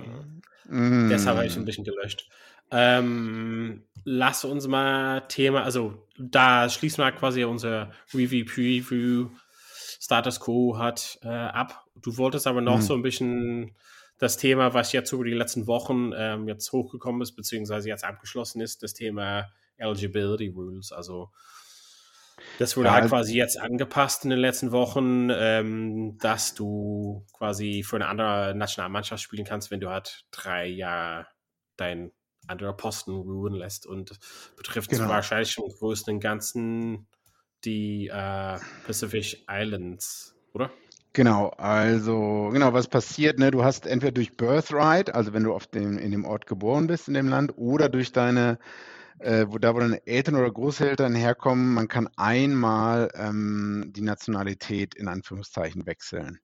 Mm. 0.69 1.09
Deshalb 1.09 1.39
habe 1.39 1.47
ich 1.47 1.57
ein 1.57 1.65
bisschen 1.65 1.85
gelöscht. 1.85 2.29
Ähm, 2.71 3.85
lass 4.05 4.45
uns 4.45 4.67
mal 4.67 5.23
Thema, 5.29 5.63
also 5.63 6.07
da 6.19 6.69
schließen 6.69 7.03
wir 7.03 7.13
quasi 7.13 7.45
unser 7.45 7.93
Review-Preview 8.13 9.31
Status 9.99 10.41
Quo 10.41 10.79
hat 10.79 11.19
äh, 11.23 11.29
ab. 11.29 11.85
Du 11.97 12.17
wolltest 12.17 12.47
aber 12.47 12.61
noch 12.61 12.79
mhm. 12.79 12.83
so 12.83 12.95
ein 12.95 13.03
bisschen 13.03 13.75
das 14.19 14.37
Thema, 14.37 14.75
was 14.75 14.93
jetzt 14.93 15.13
über 15.13 15.25
die 15.25 15.33
letzten 15.33 15.67
Wochen 15.67 16.13
ähm, 16.15 16.49
jetzt 16.49 16.73
hochgekommen 16.73 17.23
ist, 17.23 17.33
beziehungsweise 17.33 17.89
jetzt 17.89 18.05
abgeschlossen 18.05 18.61
ist, 18.61 18.83
das 18.83 18.95
Thema 18.95 19.49
Eligibility 19.77 20.49
Rules. 20.49 20.93
Also 20.93 21.31
das 22.59 22.77
wurde 22.77 22.89
ja, 22.89 22.95
halt 22.95 23.05
also 23.05 23.15
quasi 23.15 23.37
jetzt 23.37 23.61
angepasst 23.61 24.25
in 24.25 24.31
den 24.31 24.39
letzten 24.39 24.73
Wochen, 24.73 25.29
ähm, 25.31 26.19
dass 26.19 26.55
du 26.55 27.25
quasi 27.33 27.83
für 27.83 27.97
eine 27.97 28.09
andere 28.09 28.55
Nationalmannschaft 28.55 29.23
spielen 29.23 29.45
kannst, 29.45 29.71
wenn 29.71 29.81
du 29.81 29.91
halt 29.91 30.27
drei 30.31 30.67
Jahre 30.67 31.27
dein 31.77 32.13
anderer 32.47 32.73
Posten 32.73 33.13
ruhen 33.13 33.55
lässt 33.55 33.87
und 33.87 34.19
betrifft 34.57 34.91
genau. 34.91 35.09
wahrscheinlich 35.09 35.57
im 35.59 35.69
Größten 35.69 36.19
Ganzen 36.19 37.07
die 37.65 38.09
äh, 38.09 38.59
Pacific 38.87 39.45
Islands, 39.51 40.35
oder? 40.53 40.71
Genau, 41.13 41.49
also 41.57 42.51
genau, 42.53 42.73
was 42.73 42.87
passiert, 42.87 43.39
ne? 43.39 43.51
Du 43.51 43.65
hast 43.65 43.87
entweder 43.87 44.13
durch 44.13 44.37
Birthright, 44.37 45.15
also 45.15 45.33
wenn 45.33 45.43
du 45.43 45.53
auf 45.53 45.67
dem, 45.67 45.99
in 45.99 46.13
dem 46.13 46.25
Ort 46.25 46.47
geboren 46.47 46.87
bist 46.87 47.09
in 47.09 47.15
dem 47.15 47.29
Land, 47.29 47.55
oder 47.57 47.89
durch 47.89 48.13
deine, 48.13 48.59
äh, 49.19 49.47
wo 49.49 49.59
da 49.59 49.75
wo 49.75 49.81
deine 49.81 50.07
Eltern 50.07 50.37
oder 50.37 50.51
Großeltern 50.51 51.15
herkommen, 51.15 51.75
man 51.75 51.89
kann 51.89 52.09
einmal 52.17 53.11
ähm, 53.15 53.91
die 53.97 54.03
Nationalität 54.03 54.95
in 54.95 55.09
Anführungszeichen 55.09 55.87
wechseln. 55.87 56.39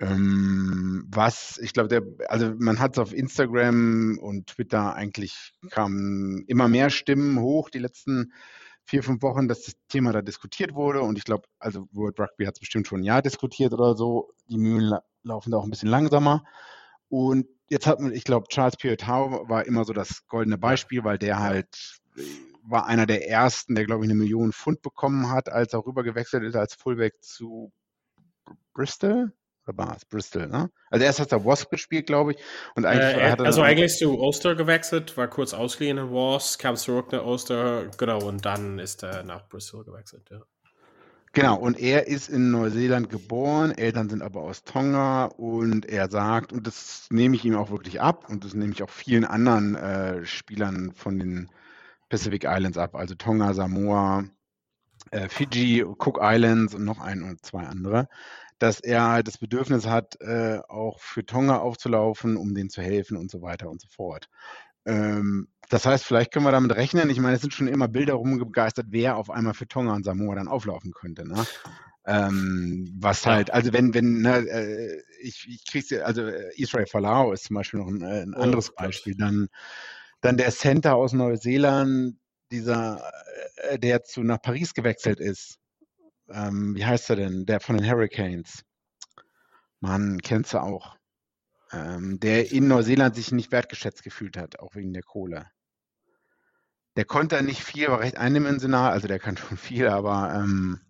Ähm, 0.00 1.04
was, 1.08 1.58
ich 1.62 1.72
glaube, 1.72 2.16
also 2.28 2.52
man 2.58 2.80
hat 2.80 2.94
es 2.94 2.98
auf 2.98 3.14
Instagram 3.14 4.18
und 4.20 4.48
Twitter 4.48 4.94
eigentlich 4.94 5.52
kamen 5.70 6.44
immer 6.48 6.68
mehr 6.68 6.90
Stimmen 6.90 7.38
hoch 7.40 7.70
die 7.70 7.78
letzten 7.78 8.32
vier, 8.84 9.02
fünf 9.02 9.22
Wochen, 9.22 9.48
dass 9.48 9.62
das 9.62 9.74
Thema 9.88 10.12
da 10.12 10.22
diskutiert 10.22 10.74
wurde. 10.74 11.02
Und 11.02 11.18
ich 11.18 11.24
glaube, 11.24 11.44
also 11.58 11.88
World 11.92 12.18
Rugby 12.18 12.44
hat 12.44 12.54
es 12.54 12.60
bestimmt 12.60 12.86
schon 12.86 13.00
ein 13.00 13.04
Jahr 13.04 13.22
diskutiert 13.22 13.72
oder 13.72 13.94
so. 13.94 14.32
Die 14.48 14.58
Mühlen 14.58 14.88
la 14.88 15.02
laufen 15.24 15.52
da 15.52 15.58
auch 15.58 15.64
ein 15.64 15.70
bisschen 15.70 15.88
langsamer. 15.88 16.44
Und 17.08 17.46
jetzt 17.68 17.86
hat 17.86 18.00
man, 18.00 18.12
ich 18.12 18.24
glaube, 18.24 18.48
Charles 18.48 18.76
Piotau 18.76 19.48
war 19.48 19.66
immer 19.66 19.84
so 19.84 19.92
das 19.92 20.26
goldene 20.26 20.58
Beispiel, 20.58 21.04
weil 21.04 21.18
der 21.18 21.38
halt 21.38 22.00
äh, 22.16 22.22
war 22.64 22.86
einer 22.86 23.06
der 23.06 23.28
ersten, 23.28 23.74
der, 23.74 23.86
glaube 23.86 24.04
ich, 24.04 24.10
eine 24.10 24.18
Million 24.18 24.52
Pfund 24.52 24.82
bekommen 24.82 25.30
hat, 25.30 25.48
als 25.48 25.72
er 25.72 25.84
rüber 25.84 26.02
gewechselt 26.02 26.44
ist 26.44 26.56
als 26.56 26.74
Fullback 26.74 27.14
zu 27.22 27.72
Bristol 28.72 29.32
oder 29.66 29.78
war 29.78 29.96
es 29.96 30.04
Bristol, 30.04 30.48
ne? 30.48 30.70
Also 30.90 31.04
erst 31.04 31.20
hat 31.20 31.32
er 31.32 31.44
Wasp 31.44 31.70
gespielt, 31.70 32.06
glaube 32.06 32.32
ich. 32.32 32.38
Und 32.74 32.84
eigentlich 32.84 33.16
äh, 33.16 33.36
also 33.44 33.62
eigentlich 33.62 33.96
zu 33.96 34.18
Ulster 34.18 34.54
gewechselt, 34.54 35.16
war 35.16 35.28
kurz 35.28 35.54
ausgeliehen 35.54 35.98
in 35.98 36.10
Wasp, 36.10 36.60
kam 36.60 36.76
zurück 36.76 37.12
nach 37.12 37.24
Ulster, 37.24 37.86
genau, 37.96 38.22
und 38.22 38.44
dann 38.44 38.78
ist 38.78 39.02
er 39.02 39.22
nach 39.22 39.48
Bristol 39.48 39.84
gewechselt, 39.84 40.28
ja. 40.30 40.40
Genau, 41.34 41.56
und 41.56 41.80
er 41.80 42.08
ist 42.08 42.28
in 42.28 42.50
Neuseeland 42.50 43.08
geboren, 43.08 43.70
Eltern 43.70 44.10
sind 44.10 44.20
aber 44.20 44.42
aus 44.42 44.64
Tonga 44.64 45.24
und 45.24 45.86
er 45.86 46.10
sagt, 46.10 46.52
und 46.52 46.66
das 46.66 47.06
nehme 47.08 47.36
ich 47.36 47.44
ihm 47.46 47.56
auch 47.56 47.70
wirklich 47.70 48.02
ab 48.02 48.26
und 48.28 48.44
das 48.44 48.52
nehme 48.52 48.72
ich 48.72 48.82
auch 48.82 48.90
vielen 48.90 49.24
anderen 49.24 49.74
äh, 49.74 50.26
Spielern 50.26 50.92
von 50.92 51.18
den 51.18 51.50
Pacific 52.10 52.44
Islands 52.44 52.76
ab, 52.76 52.94
also 52.94 53.14
Tonga, 53.14 53.54
Samoa, 53.54 54.24
äh, 55.10 55.30
Fiji, 55.30 55.82
Cook 55.82 56.18
Islands 56.20 56.74
und 56.74 56.84
noch 56.84 57.00
ein 57.00 57.22
und 57.22 57.42
zwei 57.46 57.62
andere 57.62 58.08
dass 58.62 58.78
er 58.78 59.08
halt 59.08 59.26
das 59.26 59.38
Bedürfnis 59.38 59.86
hat, 59.86 60.20
äh, 60.20 60.60
auch 60.68 61.00
für 61.00 61.26
Tonga 61.26 61.58
aufzulaufen, 61.58 62.36
um 62.36 62.54
denen 62.54 62.70
zu 62.70 62.80
helfen 62.80 63.16
und 63.16 63.28
so 63.28 63.42
weiter 63.42 63.68
und 63.68 63.80
so 63.80 63.88
fort. 63.88 64.28
Ähm, 64.84 65.48
das 65.68 65.84
heißt, 65.84 66.04
vielleicht 66.04 66.32
können 66.32 66.44
wir 66.44 66.52
damit 66.52 66.76
rechnen. 66.76 67.10
Ich 67.10 67.18
meine, 67.18 67.34
es 67.34 67.40
sind 67.40 67.54
schon 67.54 67.66
immer 67.66 67.88
Bilder 67.88 68.14
rumgegeistert, 68.14 68.86
wer 68.90 69.16
auf 69.16 69.30
einmal 69.30 69.54
für 69.54 69.66
Tonga 69.66 69.94
und 69.94 70.04
Samoa 70.04 70.36
dann 70.36 70.46
auflaufen 70.46 70.92
könnte. 70.92 71.26
Ne? 71.26 71.44
Ähm, 72.06 72.94
was 73.00 73.26
halt, 73.26 73.52
also 73.52 73.72
wenn, 73.72 73.94
wenn, 73.94 74.22
ne, 74.22 74.38
äh, 74.38 75.02
ich, 75.20 75.48
ich 75.48 75.66
krieg's 75.66 75.90
ja, 75.90 76.02
also 76.02 76.22
äh, 76.22 76.52
Israel 76.54 76.86
Falau 76.86 77.32
ist 77.32 77.44
zum 77.44 77.54
Beispiel 77.54 77.80
noch 77.80 77.88
ein, 77.88 78.02
äh, 78.02 78.22
ein 78.22 78.34
anderes 78.34 78.70
oh, 78.70 78.74
Beispiel. 78.76 79.16
Dann, 79.16 79.48
dann 80.20 80.36
der 80.36 80.52
Center 80.52 80.94
aus 80.94 81.12
Neuseeland, 81.12 82.16
dieser, 82.52 83.02
äh, 83.56 83.78
der 83.78 84.04
zu 84.04 84.22
nach 84.22 84.40
Paris 84.40 84.72
gewechselt 84.72 85.18
ist, 85.18 85.58
ähm, 86.28 86.74
wie 86.74 86.84
heißt 86.84 87.10
er 87.10 87.16
denn? 87.16 87.46
Der 87.46 87.60
von 87.60 87.76
den 87.76 87.88
Hurricanes. 87.88 88.64
Man 89.80 90.20
kennst 90.20 90.54
du 90.54 90.58
auch. 90.58 90.96
Ähm, 91.72 92.20
der 92.20 92.52
in 92.52 92.68
Neuseeland 92.68 93.14
sich 93.16 93.32
nicht 93.32 93.50
wertgeschätzt 93.50 94.02
gefühlt 94.02 94.36
hat, 94.36 94.58
auch 94.60 94.74
wegen 94.74 94.92
der 94.92 95.02
Kohle. 95.02 95.46
Der 96.96 97.06
konnte 97.06 97.42
nicht 97.42 97.64
viel, 97.64 97.88
war 97.88 98.00
recht 98.00 98.18
eindimensional, 98.18 98.92
also 98.92 99.08
der 99.08 99.18
kann 99.18 99.36
schon 99.38 99.56
viel, 99.56 99.88
aber 99.88 100.34
ähm, 100.34 100.80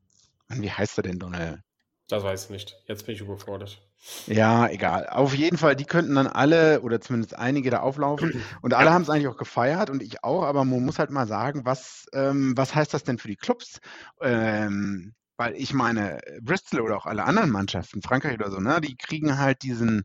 wie 0.48 0.70
heißt 0.70 0.98
er 0.98 1.02
denn, 1.04 1.18
Donald? 1.18 1.60
Das 2.08 2.24
weiß 2.24 2.44
ich 2.44 2.50
nicht. 2.50 2.76
Jetzt 2.86 3.06
bin 3.06 3.14
ich 3.14 3.20
überfordert. 3.20 3.80
Ja, 4.26 4.68
egal. 4.68 5.08
Auf 5.08 5.34
jeden 5.34 5.56
Fall, 5.56 5.76
die 5.76 5.84
könnten 5.84 6.16
dann 6.16 6.26
alle 6.26 6.82
oder 6.82 7.00
zumindest 7.00 7.36
einige 7.38 7.70
da 7.70 7.80
auflaufen. 7.80 8.42
Und 8.60 8.74
alle 8.74 8.92
haben 8.92 9.02
es 9.02 9.08
eigentlich 9.08 9.28
auch 9.28 9.36
gefeiert 9.36 9.88
und 9.88 10.02
ich 10.02 10.24
auch, 10.24 10.42
aber 10.42 10.64
man 10.64 10.84
muss 10.84 10.98
halt 10.98 11.10
mal 11.10 11.26
sagen, 11.26 11.64
was, 11.64 12.06
ähm, 12.12 12.52
was 12.56 12.74
heißt 12.74 12.92
das 12.92 13.04
denn 13.04 13.18
für 13.18 13.28
die 13.28 13.36
Clubs? 13.36 13.78
Ähm, 14.20 15.14
weil 15.42 15.56
ich 15.56 15.74
meine, 15.74 16.20
Bristol 16.40 16.82
oder 16.82 16.96
auch 16.96 17.06
alle 17.06 17.24
anderen 17.24 17.50
Mannschaften, 17.50 18.00
Frankreich 18.00 18.34
oder 18.34 18.48
so, 18.48 18.60
ne, 18.60 18.80
die 18.80 18.96
kriegen 18.96 19.38
halt 19.38 19.64
diesen 19.64 20.04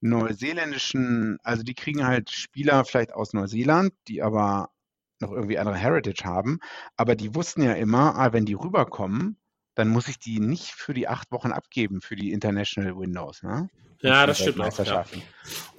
neuseeländischen, 0.00 1.38
also 1.42 1.64
die 1.64 1.74
kriegen 1.74 2.06
halt 2.06 2.30
Spieler 2.30 2.84
vielleicht 2.84 3.12
aus 3.12 3.32
Neuseeland, 3.32 3.92
die 4.06 4.22
aber 4.22 4.70
noch 5.18 5.32
irgendwie 5.32 5.58
andere 5.58 5.74
Heritage 5.74 6.24
haben, 6.24 6.60
aber 6.96 7.16
die 7.16 7.34
wussten 7.34 7.62
ja 7.62 7.72
immer, 7.72 8.14
ah, 8.14 8.32
wenn 8.32 8.46
die 8.46 8.54
rüberkommen, 8.54 9.36
dann 9.74 9.88
muss 9.88 10.06
ich 10.06 10.20
die 10.20 10.38
nicht 10.38 10.70
für 10.70 10.94
die 10.94 11.08
acht 11.08 11.32
Wochen 11.32 11.50
abgeben 11.50 12.00
für 12.00 12.14
die 12.14 12.30
International 12.30 12.96
Windows. 12.96 13.42
Ne? 13.42 13.68
Ja, 14.00 14.26
das 14.26 14.38
stimmt 14.38 14.60
auch. 14.60 14.78
Ja. 14.78 15.04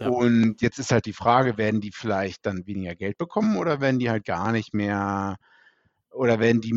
Ja. 0.02 0.10
Und 0.10 0.62
jetzt 0.62 0.78
ist 0.78 0.92
halt 0.92 1.06
die 1.06 1.14
Frage, 1.14 1.58
werden 1.58 1.80
die 1.80 1.94
vielleicht 1.94 2.46
dann 2.46 2.68
weniger 2.68 2.96
Geld 2.96 3.18
bekommen 3.18 3.56
oder 3.56 3.80
werden 3.80 4.00
die 4.00 4.10
halt 4.10 4.26
gar 4.26 4.52
nicht 4.52 4.74
mehr 4.74 5.38
oder 6.12 6.40
werden 6.40 6.60
die, 6.60 6.74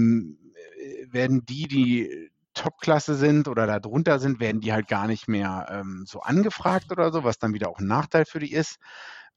werden 1.11 1.45
die, 1.45 1.69
die 1.69 2.31
Topklasse 2.55 3.15
sind 3.15 3.49
oder 3.49 3.67
da 3.67 3.81
drunter 3.81 4.19
sind, 4.19 4.41
werden 4.41 4.61
die 4.61 4.73
halt 4.73 4.89
gar 4.89 5.07
nicht 5.07 5.29
mehr 5.29 5.67
ähm, 5.71 6.05
so 6.07 6.21
angefragt 6.21 6.93
oder 6.93 7.13
so, 7.13 7.25
was 7.25 7.39
dann 7.39 7.55
wieder 7.55 7.69
auch 7.69 7.79
ein 7.79 7.87
Nachteil 7.87 8.25
für 8.25 8.41
die 8.41 8.53
ist. 8.53 8.77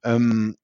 Ähm, 0.03 0.57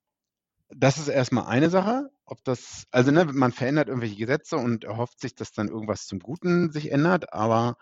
das 0.70 0.98
ist 0.98 1.08
erstmal 1.08 1.48
eine 1.48 1.70
Sache, 1.70 2.10
ob 2.26 2.44
das, 2.44 2.86
also 2.92 3.12
ne, 3.12 3.26
man 3.26 3.52
verändert 3.52 3.88
irgendwelche 3.88 4.16
Gesetze 4.16 4.58
und 4.58 4.84
erhofft 4.84 5.20
sich, 5.20 5.36
dass 5.36 5.52
dann 5.52 5.68
irgendwas 5.68 6.08
zum 6.08 6.20
Guten 6.20 6.72
sich 6.72 6.92
ändert, 6.92 7.34
aber 7.34 7.78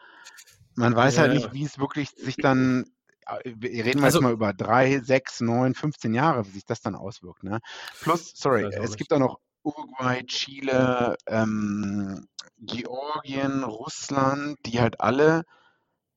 man 0.76 0.96
weiß 0.96 1.18
halt 1.18 1.34
ja. 1.34 1.42
halt 1.42 1.52
nicht, 1.52 1.54
wie 1.54 1.66
es 1.66 1.78
wirklich 1.80 2.10
sich 2.10 2.36
dann, 2.38 2.86
äh, 3.28 3.54
wir 3.56 3.86
reden 3.86 4.04
also, 4.04 4.20
jetzt 4.20 4.24
mal 4.24 4.34
über 4.34 4.54
drei, 4.54 5.00
sechs, 5.02 5.40
neun, 5.40 5.76
15 5.76 6.14
Jahre, 6.14 6.46
wie 6.46 6.52
sich 6.52 6.66
das 6.66 6.82
dann 6.82 6.96
auswirkt. 6.96 7.44
Ne? 7.44 7.60
Plus, 8.02 8.34
sorry, 8.36 8.64
es 8.66 8.96
gibt 8.96 9.14
auch 9.14 9.20
noch 9.20 9.40
Uruguay, 9.70 10.24
Chile, 10.26 11.16
ähm, 11.28 12.28
Georgien, 12.58 13.64
Russland, 13.64 14.58
die 14.66 14.80
halt 14.80 15.00
alle 15.00 15.44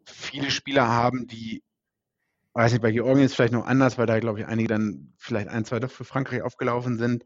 viele 0.05 0.51
Spieler 0.51 0.89
haben, 0.89 1.27
die, 1.27 1.63
weiß 2.55 2.73
nicht, 2.73 2.83
bei 2.83 2.93
Georgien 2.93 3.25
ist 3.25 3.33
es 3.33 3.37
vielleicht 3.37 3.53
noch 3.53 3.67
anders, 3.67 3.99
weil 3.99 4.07
da, 4.07 4.19
glaube 4.19 4.41
ich, 4.41 4.47
einige 4.47 4.69
dann 4.69 5.13
vielleicht 5.19 5.49
ein, 5.49 5.65
zwei 5.65 5.81
doch 5.81 5.91
für 5.91 6.05
Frankreich 6.05 6.43
aufgelaufen 6.43 6.99
sind, 6.99 7.25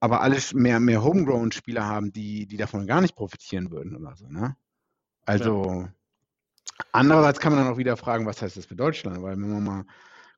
aber 0.00 0.22
alle 0.22 0.38
mehr, 0.54 0.80
mehr 0.80 1.02
Homegrown-Spieler 1.02 1.84
haben, 1.84 2.12
die, 2.12 2.46
die 2.46 2.56
davon 2.56 2.86
gar 2.86 3.00
nicht 3.00 3.16
profitieren 3.16 3.70
würden 3.70 3.96
oder 3.96 4.16
so, 4.16 4.28
ne? 4.28 4.56
Also, 5.26 5.82
ja. 5.82 5.92
andererseits 6.92 7.40
kann 7.40 7.52
man 7.52 7.64
dann 7.64 7.72
auch 7.74 7.78
wieder 7.78 7.96
fragen, 7.96 8.26
was 8.26 8.40
heißt 8.40 8.56
das 8.56 8.66
für 8.66 8.76
Deutschland? 8.76 9.22
Weil 9.22 9.32
wenn 9.32 9.52
man 9.52 9.64
mal 9.64 9.84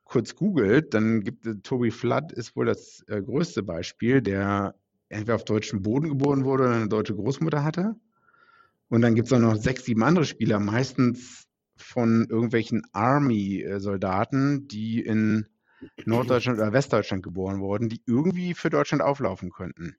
kurz 0.05 0.35
googelt, 0.35 0.93
dann 0.95 1.23
gibt 1.23 1.47
es, 1.47 1.63
Toby 1.63 1.91
Flood 1.91 2.33
ist 2.33 2.57
wohl 2.57 2.67
das 2.67 3.05
äh, 3.07 3.23
größte 3.23 3.63
Beispiel, 3.63 4.21
der 4.21 4.75
entweder 5.13 5.37
auf 5.37 5.45
deutschem 5.45 5.83
Boden 5.83 6.09
geboren 6.09 6.45
wurde 6.45 6.65
oder 6.65 6.75
eine 6.75 6.89
deutsche 6.89 7.15
Großmutter 7.15 7.65
hatte. 7.65 7.97
Und 8.89 9.03
dann 9.03 9.15
gibt 9.15 9.29
es 9.29 9.33
auch 9.33 9.39
noch 9.39 9.57
sechs, 9.57 9.85
sieben 9.85 10.03
andere 10.03 10.25
Spieler, 10.25 10.59
meistens 10.59 11.47
von 11.77 12.27
irgendwelchen 12.29 12.83
Army-Soldaten, 12.93 14.69
die 14.69 15.01
in 15.01 15.47
Norddeutschland 16.05 16.59
oder 16.59 16.73
Westdeutschland 16.73 17.23
geboren 17.23 17.61
wurden, 17.61 17.89
die 17.89 18.03
irgendwie 18.07 18.55
für 18.55 18.71
Deutschland 18.71 19.03
auflaufen 19.03 19.51
könnten. 19.51 19.97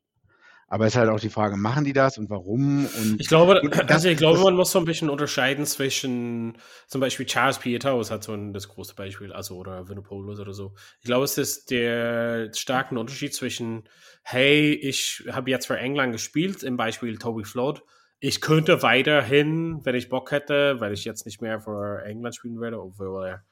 Aber 0.74 0.88
es 0.88 0.94
ist 0.94 0.98
halt 0.98 1.12
auch 1.12 1.20
die 1.20 1.30
Frage, 1.30 1.56
machen 1.56 1.84
die 1.84 1.94
das 1.94 2.18
und 2.18 2.32
warum? 2.32 2.88
Und, 2.88 3.22
ich 3.22 3.28
glaube, 3.28 3.62
und 3.62 3.72
also 3.92 4.10
ich 4.10 4.18
glaube, 4.18 4.40
man 4.40 4.56
muss 4.56 4.72
so 4.72 4.80
ein 4.80 4.86
bisschen 4.86 5.08
unterscheiden 5.08 5.68
zwischen 5.68 6.58
zum 6.88 7.00
Beispiel 7.00 7.28
Charles 7.28 7.60
Pietaus 7.60 8.10
hat 8.10 8.24
so 8.24 8.34
ein 8.34 8.54
das 8.54 8.70
große 8.70 8.96
Beispiel, 8.96 9.32
also 9.32 9.56
oder 9.58 9.88
Vinopoulos 9.88 10.40
oder 10.40 10.56
so. 10.56 10.74
Ich 11.00 11.06
glaube, 11.06 11.26
es 11.26 11.38
ist 11.38 11.70
der 11.70 12.52
starke 12.56 12.98
Unterschied 12.98 13.36
zwischen, 13.36 13.84
hey, 14.24 14.74
ich 14.74 15.26
habe 15.32 15.52
jetzt 15.52 15.68
für 15.68 15.78
England 15.78 16.12
gespielt, 16.12 16.64
im 16.64 16.76
Beispiel 16.76 17.20
Toby 17.20 17.44
Flood. 17.44 17.84
Ich 18.20 18.42
könnte 18.42 18.82
weiterhin, 18.82 19.86
wenn 19.86 19.94
ich 19.94 20.10
Bock 20.10 20.32
hätte, 20.32 20.80
weil 20.80 20.94
ich 20.94 21.06
jetzt 21.06 21.28
nicht 21.28 21.40
mehr 21.40 21.62
für 21.62 22.04
England 22.04 22.36
spielen 22.36 22.60
werde, 22.60 22.82
obwohl 22.82 23.28
er 23.28 23.46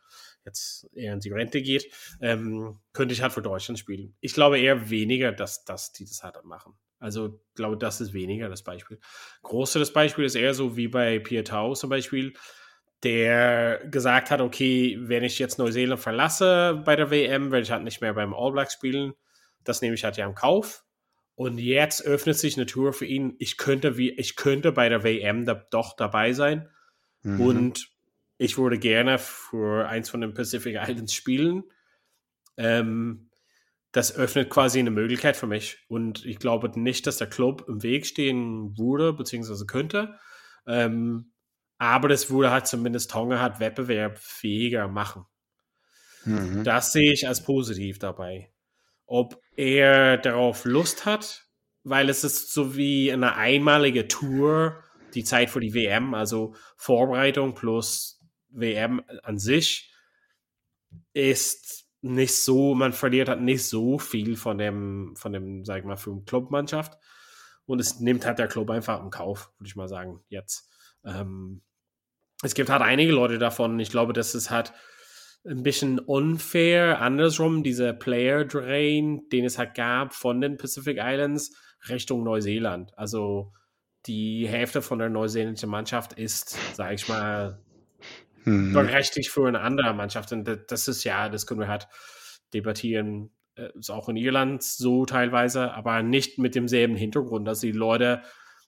jetzt 0.44 0.90
eher 0.96 1.14
in 1.14 1.20
die 1.20 1.30
Rente 1.30 1.62
geht, 1.62 1.86
ähm, 2.20 2.80
könnte 2.94 3.14
ich 3.14 3.22
halt 3.22 3.32
für 3.32 3.44
Deutschland 3.44 3.78
spielen. 3.78 4.16
Ich 4.22 4.34
glaube 4.34 4.60
eher 4.60 4.90
weniger, 4.90 5.32
dass, 5.32 5.66
dass 5.66 5.92
die 5.92 6.06
das 6.06 6.24
halt 6.24 6.44
machen. 6.46 6.74
Also 7.02 7.40
ich 7.50 7.56
glaube, 7.56 7.78
das 7.78 8.00
ist 8.00 8.14
weniger 8.14 8.48
das 8.48 8.64
Beispiel. 8.64 9.00
Große 9.42 9.80
das 9.80 9.92
Beispiel 9.92 10.24
ist 10.24 10.36
eher 10.36 10.54
so 10.54 10.78
wie 10.78 10.88
bei 10.88 11.18
Pietau 11.18 11.74
zum 11.74 11.90
Beispiel, 11.90 12.34
der 13.04 13.82
gesagt 13.90 14.30
hat, 14.30 14.40
okay, 14.40 14.98
wenn 15.02 15.24
ich 15.24 15.40
jetzt 15.40 15.58
Neuseeland 15.58 16.00
verlasse 16.00 16.80
bei 16.86 16.96
der 16.96 17.10
WM, 17.10 17.52
werde 17.52 17.64
ich 17.64 17.72
halt 17.72 17.84
nicht 17.84 18.02
mehr 18.02 18.14
beim 18.14 18.36
All 18.36 18.52
Blacks 18.52 18.74
spielen. 18.74 19.14
Das 19.64 19.82
nehme 19.82 19.96
ich 19.96 20.04
halt 20.04 20.18
ja 20.18 20.28
im 20.28 20.36
Kauf. 20.36 20.86
Und 21.34 21.58
jetzt 21.58 22.06
öffnet 22.06 22.38
sich 22.38 22.56
eine 22.56 22.68
Tour 22.68 22.94
für 22.94 23.06
ihn. 23.06 23.36
Ich 23.40 23.58
könnte, 23.58 23.98
wie, 23.98 24.12
ich 24.12 24.36
könnte 24.36 24.72
bei 24.72 24.88
der 24.88 25.04
WM 25.04 25.46
da, 25.46 25.56
doch 25.56 25.96
dabei 25.96 26.34
sein. 26.34 26.70
Mhm. 27.24 27.42
Und 27.42 27.90
ich 28.38 28.60
würde 28.60 28.78
gerne 28.78 29.18
für 29.18 29.88
eins 29.88 30.08
von 30.12 30.22
den 30.22 30.36
Pacific 30.36 30.76
Islands 30.76 31.16
spielen. 31.16 31.64
Ähm, 32.58 33.31
das 33.92 34.16
öffnet 34.16 34.50
quasi 34.50 34.80
eine 34.80 34.92
Möglichkeit 34.92 35.36
für 35.36 35.48
mich. 35.48 35.80
Und 35.88 36.26
ich 36.26 36.40
glaube 36.40 36.72
nicht, 36.80 37.08
dass 37.08 37.18
der 37.18 37.28
Club 37.28 37.66
im 37.68 37.84
Weg 37.84 38.06
stehen 38.06 38.78
würde, 38.78 39.14
beziehungsweise 39.14 39.66
könnte. 39.66 40.18
Ähm, 40.66 41.34
aber 41.78 42.08
das 42.08 42.30
würde 42.30 42.52
halt 42.52 42.68
zumindest 42.68 43.12
Tonga 43.12 43.40
halt 43.40 43.60
wettbewerbsfähiger 43.60 44.88
machen. 44.88 45.26
Mhm. 46.26 46.64
Das 46.64 46.94
sehe 46.94 47.12
ich 47.12 47.28
als 47.28 47.44
positiv 47.44 48.00
dabei. 48.00 48.54
Ob 49.06 49.42
er 49.58 50.18
darauf 50.18 50.64
Lust 50.66 51.06
hat, 51.06 51.48
weil 51.84 52.10
es 52.10 52.24
ist 52.24 52.54
so 52.54 52.78
wie 52.78 53.12
eine 53.12 53.36
einmalige 53.36 54.08
Tour, 54.08 54.84
die 55.16 55.24
Zeit 55.24 55.50
für 55.50 55.60
die 55.60 55.74
WM, 55.74 56.14
also 56.14 56.56
Vorbereitung 56.78 57.56
plus 57.56 58.20
WM 58.50 59.02
an 59.24 59.38
sich, 59.38 59.94
ist 61.14 61.81
nicht 62.02 62.36
so, 62.36 62.74
man 62.74 62.94
verliert 62.94 63.30
halt 63.30 63.42
nicht 63.42 63.66
so 63.66 64.00
viel 64.00 64.36
von 64.36 64.58
dem, 64.58 65.14
von 65.16 65.34
dem, 65.34 65.66
sag 65.66 65.80
ich 65.80 65.86
mal, 65.86 65.98
für 65.98 66.12
eine 66.12 66.24
Clubmannschaft. 66.24 66.98
Und 67.66 67.80
es 67.80 68.00
nimmt 68.00 68.26
halt 68.26 68.40
der 68.40 68.48
Club 68.48 68.70
einfach 68.70 69.02
im 69.02 69.12
Kauf, 69.12 69.52
würde 69.58 69.68
ich 69.68 69.76
mal 69.76 69.88
sagen, 69.88 70.22
jetzt. 70.28 70.70
Ähm, 71.06 71.62
es 72.44 72.56
gibt 72.56 72.70
halt 72.70 72.82
einige 72.82 73.12
Leute 73.12 73.38
davon. 73.38 73.80
Ich 73.80 73.92
glaube, 73.92 74.14
das 74.14 74.34
ist 74.34 74.50
halt 74.50 74.74
ein 75.46 75.64
bisschen 75.64 76.00
unfair. 76.00 77.02
Andersrum, 77.02 77.64
dieser 77.64 77.94
Player 77.94 78.46
Drain, 78.46 79.28
den 79.32 79.46
es 79.46 79.58
halt 79.58 79.76
gab 79.76 80.14
von 80.14 80.42
den 80.42 80.58
Pacific 80.58 80.98
Islands 81.00 81.56
Richtung 81.88 82.24
Neuseeland. 82.24 82.98
Also 82.98 83.54
die 84.06 84.48
Hälfte 84.48 84.82
von 84.82 85.00
der 85.00 85.10
neuseeländischen 85.10 85.70
Mannschaft 85.70 86.14
ist, 86.14 86.58
sag 86.76 86.94
ich 86.94 87.08
mal, 87.08 87.64
mhm. 88.46 88.74
berechtigt 88.74 89.30
für 89.30 89.48
eine 89.48 89.62
andere 89.62 89.94
Mannschaft. 89.94 90.32
Und 90.32 90.50
das 90.68 90.88
ist 90.88 91.04
ja, 91.04 91.30
das 91.30 91.46
können 91.46 91.60
wir 91.60 91.68
halt 91.68 91.88
debattieren, 92.54 93.32
äh, 93.56 93.70
ist 93.78 93.90
auch 93.90 94.10
in 94.10 94.18
Irland 94.18 94.64
so 94.64 95.06
teilweise, 95.06 95.74
aber 95.74 96.04
nicht 96.04 96.38
mit 96.38 96.56
demselben 96.56 96.96
Hintergrund, 96.96 97.48
dass 97.48 97.60
die 97.60 97.72
Leute 97.72 98.22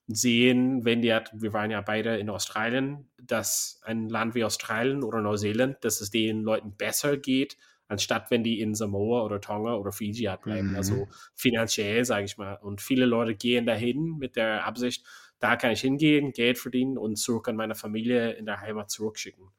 sehen, 0.08 0.84
wenn 0.84 1.02
die, 1.02 1.18
wir 1.34 1.54
waren 1.54 1.72
ja 1.72 1.82
beide 1.82 2.18
in 2.18 2.30
Australien, 2.30 3.10
dass 3.22 3.80
ein 3.84 4.10
Land 4.10 4.36
wie 4.36 4.44
Australien 4.44 5.04
oder 5.04 5.22
Neuseeland, 5.22 5.78
dass 5.82 6.02
es 6.02 6.12
den 6.12 6.42
Leuten 6.42 6.76
besser 6.76 7.16
geht, 7.18 7.58
anstatt 7.88 8.30
wenn 8.30 8.44
die 8.44 8.60
in 8.60 8.76
Samoa 8.76 9.24
oder 9.24 9.40
Tonga 9.40 9.76
oder 9.76 9.92
Fiji 9.92 10.26
halt 10.26 10.42
bleiben. 10.42 10.72
Mhm. 10.72 10.76
Also 10.76 11.08
finanziell, 11.36 12.04
sage 12.04 12.26
ich 12.26 12.38
mal. 12.38 12.56
Und 12.56 12.82
viele 12.82 13.06
Leute 13.06 13.36
gehen 13.36 13.66
dahin 13.66 14.18
mit 14.18 14.36
der 14.36 14.66
Absicht, 14.66 15.06
da 15.40 15.56
kann 15.56 15.72
ich 15.72 15.82
hingehen, 15.82 16.32
Geld 16.32 16.58
verdienen 16.58 16.98
und 16.98 17.18
zurück 17.18 17.48
an 17.48 17.56
meine 17.56 17.76
Familie 17.76 18.32
in 18.32 18.46
der 18.46 18.62
Heimat 18.62 18.90
zurückschicken. 18.90 19.50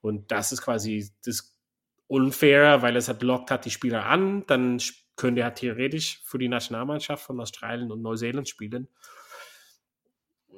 Und 0.00 0.30
das 0.30 0.52
ist 0.52 0.62
quasi 0.62 1.10
das 1.24 1.56
Unfaire, 2.06 2.82
weil 2.82 2.96
es 2.96 3.08
hat 3.08 3.22
lockt 3.22 3.50
hat 3.50 3.64
die 3.64 3.70
Spieler 3.70 4.06
an, 4.06 4.44
dann 4.46 4.80
können 5.16 5.36
die 5.36 5.44
halt 5.44 5.56
theoretisch 5.56 6.22
für 6.24 6.38
die 6.38 6.48
Nationalmannschaft 6.48 7.24
von 7.24 7.40
Australien 7.40 7.92
und 7.92 8.00
Neuseeland 8.00 8.48
spielen. 8.48 8.88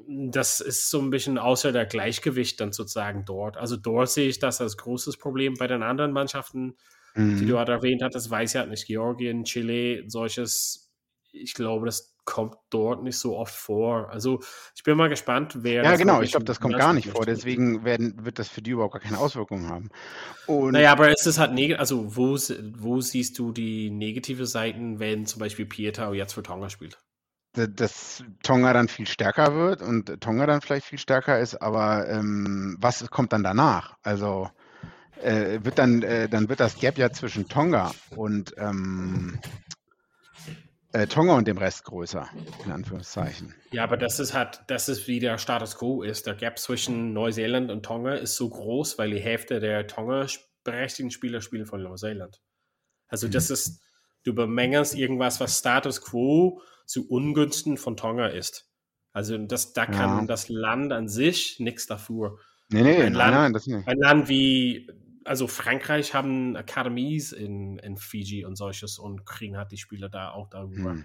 Das 0.07 0.61
ist 0.61 0.91
so 0.91 1.01
ein 1.01 1.11
bisschen 1.11 1.39
außer 1.39 1.73
der 1.73 1.87
Gleichgewicht 1.87 2.61
dann 2.61 2.73
sozusagen 2.73 3.25
dort. 3.25 3.57
Also 3.57 3.77
dort 3.77 4.11
sehe 4.11 4.29
ich 4.29 4.39
das 4.39 4.61
als 4.61 4.77
großes 4.77 5.17
Problem. 5.17 5.55
Bei 5.55 5.67
den 5.67 5.83
anderen 5.83 6.13
Mannschaften, 6.13 6.77
mhm. 7.15 7.39
die 7.39 7.47
du 7.47 7.59
halt 7.59 7.69
erwähnt 7.69 8.03
hast, 8.03 8.15
das 8.15 8.31
weiß 8.31 8.53
ja 8.53 8.67
nicht. 8.67 8.87
Georgien, 8.87 9.45
Chile, 9.45 10.05
solches. 10.09 10.93
Ich 11.33 11.55
glaube, 11.55 11.87
das 11.87 12.10
kommt 12.31 12.55
dort 12.71 13.03
nicht 13.03 13.19
so 13.19 13.37
oft 13.37 13.55
vor. 13.55 14.09
Also 14.11 14.41
ich 14.77 14.85
bin 14.85 14.97
mal 14.97 15.09
gespannt, 15.09 15.59
wer. 15.59 15.83
Ja, 15.83 15.97
genau, 15.97 16.23
ich 16.23 16.31
glaube, 16.31 16.45
das 16.47 16.61
kommt 16.61 16.77
gar 16.77 16.93
nicht 16.93 17.09
vor. 17.09 17.27
Deswegen 17.27 17.85
werden, 17.85 18.25
wird 18.25 18.39
das 18.39 18.49
für 18.49 18.63
die 18.63 18.71
überhaupt 18.71 18.95
gar 18.95 19.03
keine 19.03 19.19
Auswirkungen 19.19 19.69
haben. 19.69 19.91
Und 20.47 20.73
naja, 20.73 20.93
aber 20.93 21.11
es 21.11 21.27
ist 21.27 21.39
halt 21.39 21.53
negativ. 21.53 21.81
Also 21.81 22.17
wo, 22.17 22.39
wo 22.79 23.01
siehst 23.01 23.39
du 23.39 23.53
die 23.53 23.91
negative 23.91 24.47
Seiten, 24.47 25.01
wenn 25.01 25.27
zum 25.27 25.41
Beispiel 25.41 25.67
Pietau 25.67 26.13
jetzt 26.13 26.33
für 26.33 26.43
Tonga 26.43 26.71
spielt? 26.71 26.99
dass 27.53 28.23
Tonga 28.45 28.73
dann 28.73 28.87
viel 28.87 29.09
stärker 29.09 29.57
wird 29.57 29.83
und 29.83 30.21
Tonga 30.21 30.47
dann 30.47 30.61
vielleicht 30.61 30.87
viel 30.87 31.01
stärker 31.01 31.41
ist, 31.41 31.61
aber 31.61 32.09
ähm, 32.09 32.77
was 32.79 33.11
kommt 33.11 33.33
dann 33.33 33.43
danach? 33.43 33.97
Also 34.03 34.49
äh, 35.21 35.59
wird 35.65 35.81
dann, 35.81 36.03
äh, 36.03 36.29
dann 36.29 36.49
wird 36.49 36.61
das 36.61 36.79
Gap 36.79 36.97
ja 36.97 37.11
zwischen 37.11 37.49
Tonga 37.49 37.91
und 38.15 38.55
ähm, 38.57 39.41
äh, 40.93 41.07
Tonga 41.07 41.37
und 41.37 41.47
dem 41.47 41.59
Rest 41.59 41.85
größer, 41.85 42.29
in 42.65 42.73
Anführungszeichen. 42.73 43.55
Ja, 43.73 43.85
aber 43.85 43.97
das 43.97 44.19
ist 44.19 44.35
halt, 44.35 44.61
das 44.67 44.89
ist 44.89 45.07
wie 45.07 45.21
der 45.21 45.39
Status 45.39 45.77
quo 45.77 46.03
ist. 46.03 46.27
Der 46.27 46.35
Gap 46.35 46.59
zwischen 46.59 47.13
Neuseeland 47.13 47.71
und 47.71 47.85
Tonga 47.85 48.15
ist 48.15 48.37
so 48.37 48.49
groß, 48.49 48.99
weil 48.99 49.11
die 49.11 49.21
Hälfte 49.21 49.61
der 49.61 49.87
Tonga 49.87 50.27
berechtigten 50.65 51.11
Spieler 51.11 51.41
spielen 51.41 51.67
von 51.67 51.83
Neuseeland. 51.83 52.41
Also 53.07 53.27
mhm. 53.27 53.33
das 53.33 53.51
ist, 53.51 53.81
du 54.25 54.35
bemängelst 54.35 54.95
irgendwas, 54.95 55.41
was 55.41 55.59
Status 55.59 56.01
quo 56.03 56.61
zu 56.87 57.09
Ungünsten 57.09 57.77
von 57.77 57.97
Tonga 57.97 58.27
ist. 58.27 58.69
Also 59.13 59.37
das, 59.39 59.73
da 59.73 59.87
kann 59.87 60.21
ja. 60.21 60.25
das 60.27 60.49
Land 60.49 60.93
an 60.93 61.09
sich 61.09 61.59
nichts 61.59 61.87
dafür. 61.87 62.39
Nee, 62.69 62.83
nee, 62.83 62.97
ein 62.97 63.13
nein, 63.13 63.15
Land, 63.15 63.35
nein, 63.35 63.53
das 63.53 63.67
nicht. 63.67 63.89
Ein 63.89 63.99
Land 63.99 64.29
wie, 64.29 64.89
also 65.31 65.47
Frankreich 65.47 66.13
haben 66.13 66.57
Akademies 66.57 67.31
in, 67.31 67.79
in 67.79 67.97
Fiji 67.97 68.45
und 68.45 68.57
solches 68.57 68.99
und 68.99 69.25
kriegen 69.25 69.57
halt 69.57 69.71
die 69.71 69.77
Spieler 69.77 70.09
da 70.09 70.33
auch 70.33 70.51
darüber. 70.51 70.91
Hm. 70.91 71.05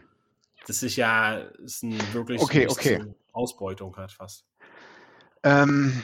Das 0.65 0.81
ist 0.81 0.95
ja 0.95 1.35
ist 1.35 1.83
ein 1.83 1.95
wirklich 2.11 2.41
okay, 2.41 2.67
okay. 2.67 3.05
Ausbeutung 3.33 3.95
halt 3.97 4.11
fast. 4.11 4.47
Ähm, 5.43 6.01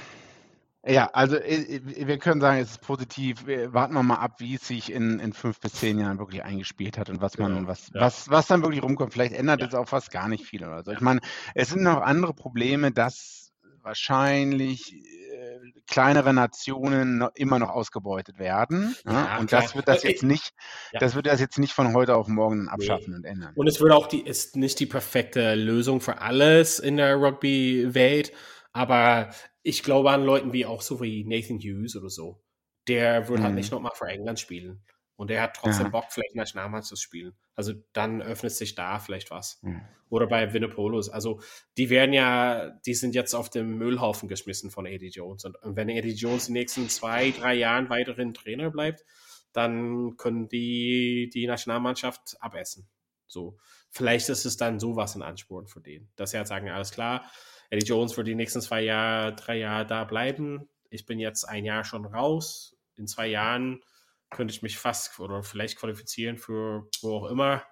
ja, 0.85 1.07
also 1.13 1.35
äh, 1.35 1.77
äh, 1.77 2.05
wir 2.05 2.19
können 2.19 2.41
sagen, 2.41 2.59
es 2.59 2.69
ist 2.69 2.81
positiv. 2.81 3.47
Warten 3.47 3.95
wir 3.95 4.03
mal 4.03 4.17
ab, 4.17 4.35
wie 4.37 4.53
es 4.53 4.67
sich 4.67 4.91
in, 4.91 5.19
in 5.19 5.33
fünf 5.33 5.59
bis 5.59 5.73
zehn 5.73 5.97
Jahren 5.97 6.19
wirklich 6.19 6.43
eingespielt 6.43 6.99
hat 6.99 7.09
und 7.09 7.21
was 7.21 7.39
man, 7.39 7.55
genau. 7.55 7.67
was, 7.67 7.89
ja. 7.91 8.01
was, 8.01 8.29
was 8.29 8.45
dann 8.45 8.61
wirklich 8.61 8.83
rumkommt. 8.83 9.13
Vielleicht 9.13 9.33
ändert 9.33 9.61
ja. 9.61 9.67
es 9.67 9.73
auch 9.73 9.87
fast 9.87 10.11
gar 10.11 10.27
nicht 10.27 10.45
viel 10.45 10.63
oder 10.63 10.83
so. 10.83 10.91
Ich 10.91 11.01
meine, 11.01 11.21
es 11.55 11.69
sind 11.69 11.81
noch 11.81 12.03
andere 12.03 12.35
Probleme, 12.35 12.91
dass 12.91 13.51
wahrscheinlich 13.81 14.93
kleinere 15.87 16.33
Nationen 16.33 17.27
immer 17.35 17.59
noch 17.59 17.69
ausgebeutet 17.69 18.39
werden. 18.39 18.95
Ja, 19.05 19.11
ne? 19.11 19.39
und 19.39 19.47
klar. 19.47 19.61
das 19.61 19.75
wird 19.75 19.87
das 19.87 20.03
jetzt 20.03 20.23
nicht, 20.23 20.53
das 20.93 21.15
wird 21.15 21.27
das 21.27 21.39
jetzt 21.39 21.59
nicht 21.59 21.73
von 21.73 21.93
heute 21.93 22.15
auf 22.15 22.27
morgen 22.27 22.69
abschaffen 22.69 23.11
nee. 23.11 23.15
und 23.17 23.25
ändern. 23.25 23.53
Und 23.55 23.67
es 23.67 23.79
wird 23.79 23.91
auch 23.91 24.07
die, 24.07 24.21
ist 24.21 24.55
nicht 24.55 24.79
die 24.79 24.85
perfekte 24.85 25.55
Lösung 25.55 26.01
für 26.01 26.19
alles 26.19 26.79
in 26.79 26.97
der 26.97 27.15
Rugby-Welt. 27.15 28.31
Aber 28.73 29.29
ich 29.63 29.83
glaube 29.83 30.11
an 30.11 30.23
Leuten 30.23 30.53
wie 30.53 30.65
auch 30.65 30.81
so 30.81 31.01
wie 31.01 31.25
Nathan 31.25 31.59
Hughes 31.59 31.95
oder 31.95 32.09
so. 32.09 32.41
Der 32.87 33.27
wird 33.29 33.39
mhm. 33.39 33.43
halt 33.43 33.55
nicht 33.55 33.71
nochmal 33.71 33.93
für 33.95 34.07
England 34.07 34.39
spielen. 34.39 34.83
Und 35.21 35.29
der 35.29 35.43
hat 35.43 35.55
trotzdem 35.55 35.85
ja. 35.85 35.89
Bock, 35.91 36.05
vielleicht 36.09 36.33
Nationalmannschaft 36.33 36.89
zu 36.89 36.95
spielen. 36.95 37.35
Also 37.53 37.73
dann 37.93 38.23
öffnet 38.23 38.53
sich 38.53 38.73
da 38.73 38.97
vielleicht 38.97 39.29
was. 39.29 39.59
Mhm. 39.61 39.83
Oder 40.09 40.25
bei 40.25 40.51
Winnepolos. 40.51 41.09
Also 41.09 41.41
die 41.77 41.91
werden 41.91 42.11
ja, 42.11 42.71
die 42.87 42.95
sind 42.95 43.13
jetzt 43.13 43.35
auf 43.35 43.51
dem 43.51 43.77
Müllhaufen 43.77 44.27
geschmissen 44.27 44.71
von 44.71 44.87
Eddie 44.87 45.09
Jones. 45.09 45.45
Und 45.45 45.57
wenn 45.63 45.89
Eddie 45.89 46.15
Jones 46.15 46.47
die 46.47 46.53
nächsten 46.53 46.89
zwei, 46.89 47.29
drei 47.29 47.53
Jahren 47.53 47.91
weiterhin 47.91 48.33
Trainer 48.33 48.71
bleibt, 48.71 49.05
dann 49.53 50.17
können 50.17 50.49
die 50.49 51.29
die 51.31 51.45
Nationalmannschaft 51.45 52.37
abessen. 52.39 52.89
So, 53.27 53.59
vielleicht 53.91 54.27
ist 54.29 54.45
es 54.45 54.57
dann 54.57 54.79
sowas 54.79 55.15
in 55.15 55.21
Ansporn 55.21 55.67
für 55.67 55.81
den, 55.81 56.09
dass 56.15 56.31
sie 56.31 56.37
halt 56.37 56.47
sagen, 56.47 56.67
alles 56.71 56.89
klar, 56.89 57.29
Eddie 57.69 57.85
Jones 57.85 58.17
wird 58.17 58.25
die 58.25 58.33
nächsten 58.33 58.61
zwei 58.61 58.81
Jahre, 58.81 59.35
drei 59.35 59.59
Jahre 59.59 59.85
da 59.85 60.03
bleiben. 60.03 60.67
Ich 60.89 61.05
bin 61.05 61.19
jetzt 61.19 61.43
ein 61.43 61.63
Jahr 61.63 61.83
schon 61.83 62.07
raus. 62.07 62.75
In 62.95 63.05
zwei 63.05 63.27
Jahren 63.27 63.83
könnte 64.31 64.53
ich 64.53 64.61
mich 64.61 64.77
fast 64.77 65.19
oder 65.19 65.43
vielleicht 65.43 65.77
qualifizieren 65.77 66.37
für 66.37 66.87
wo 67.01 67.17
auch 67.17 67.25
immer. 67.29 67.63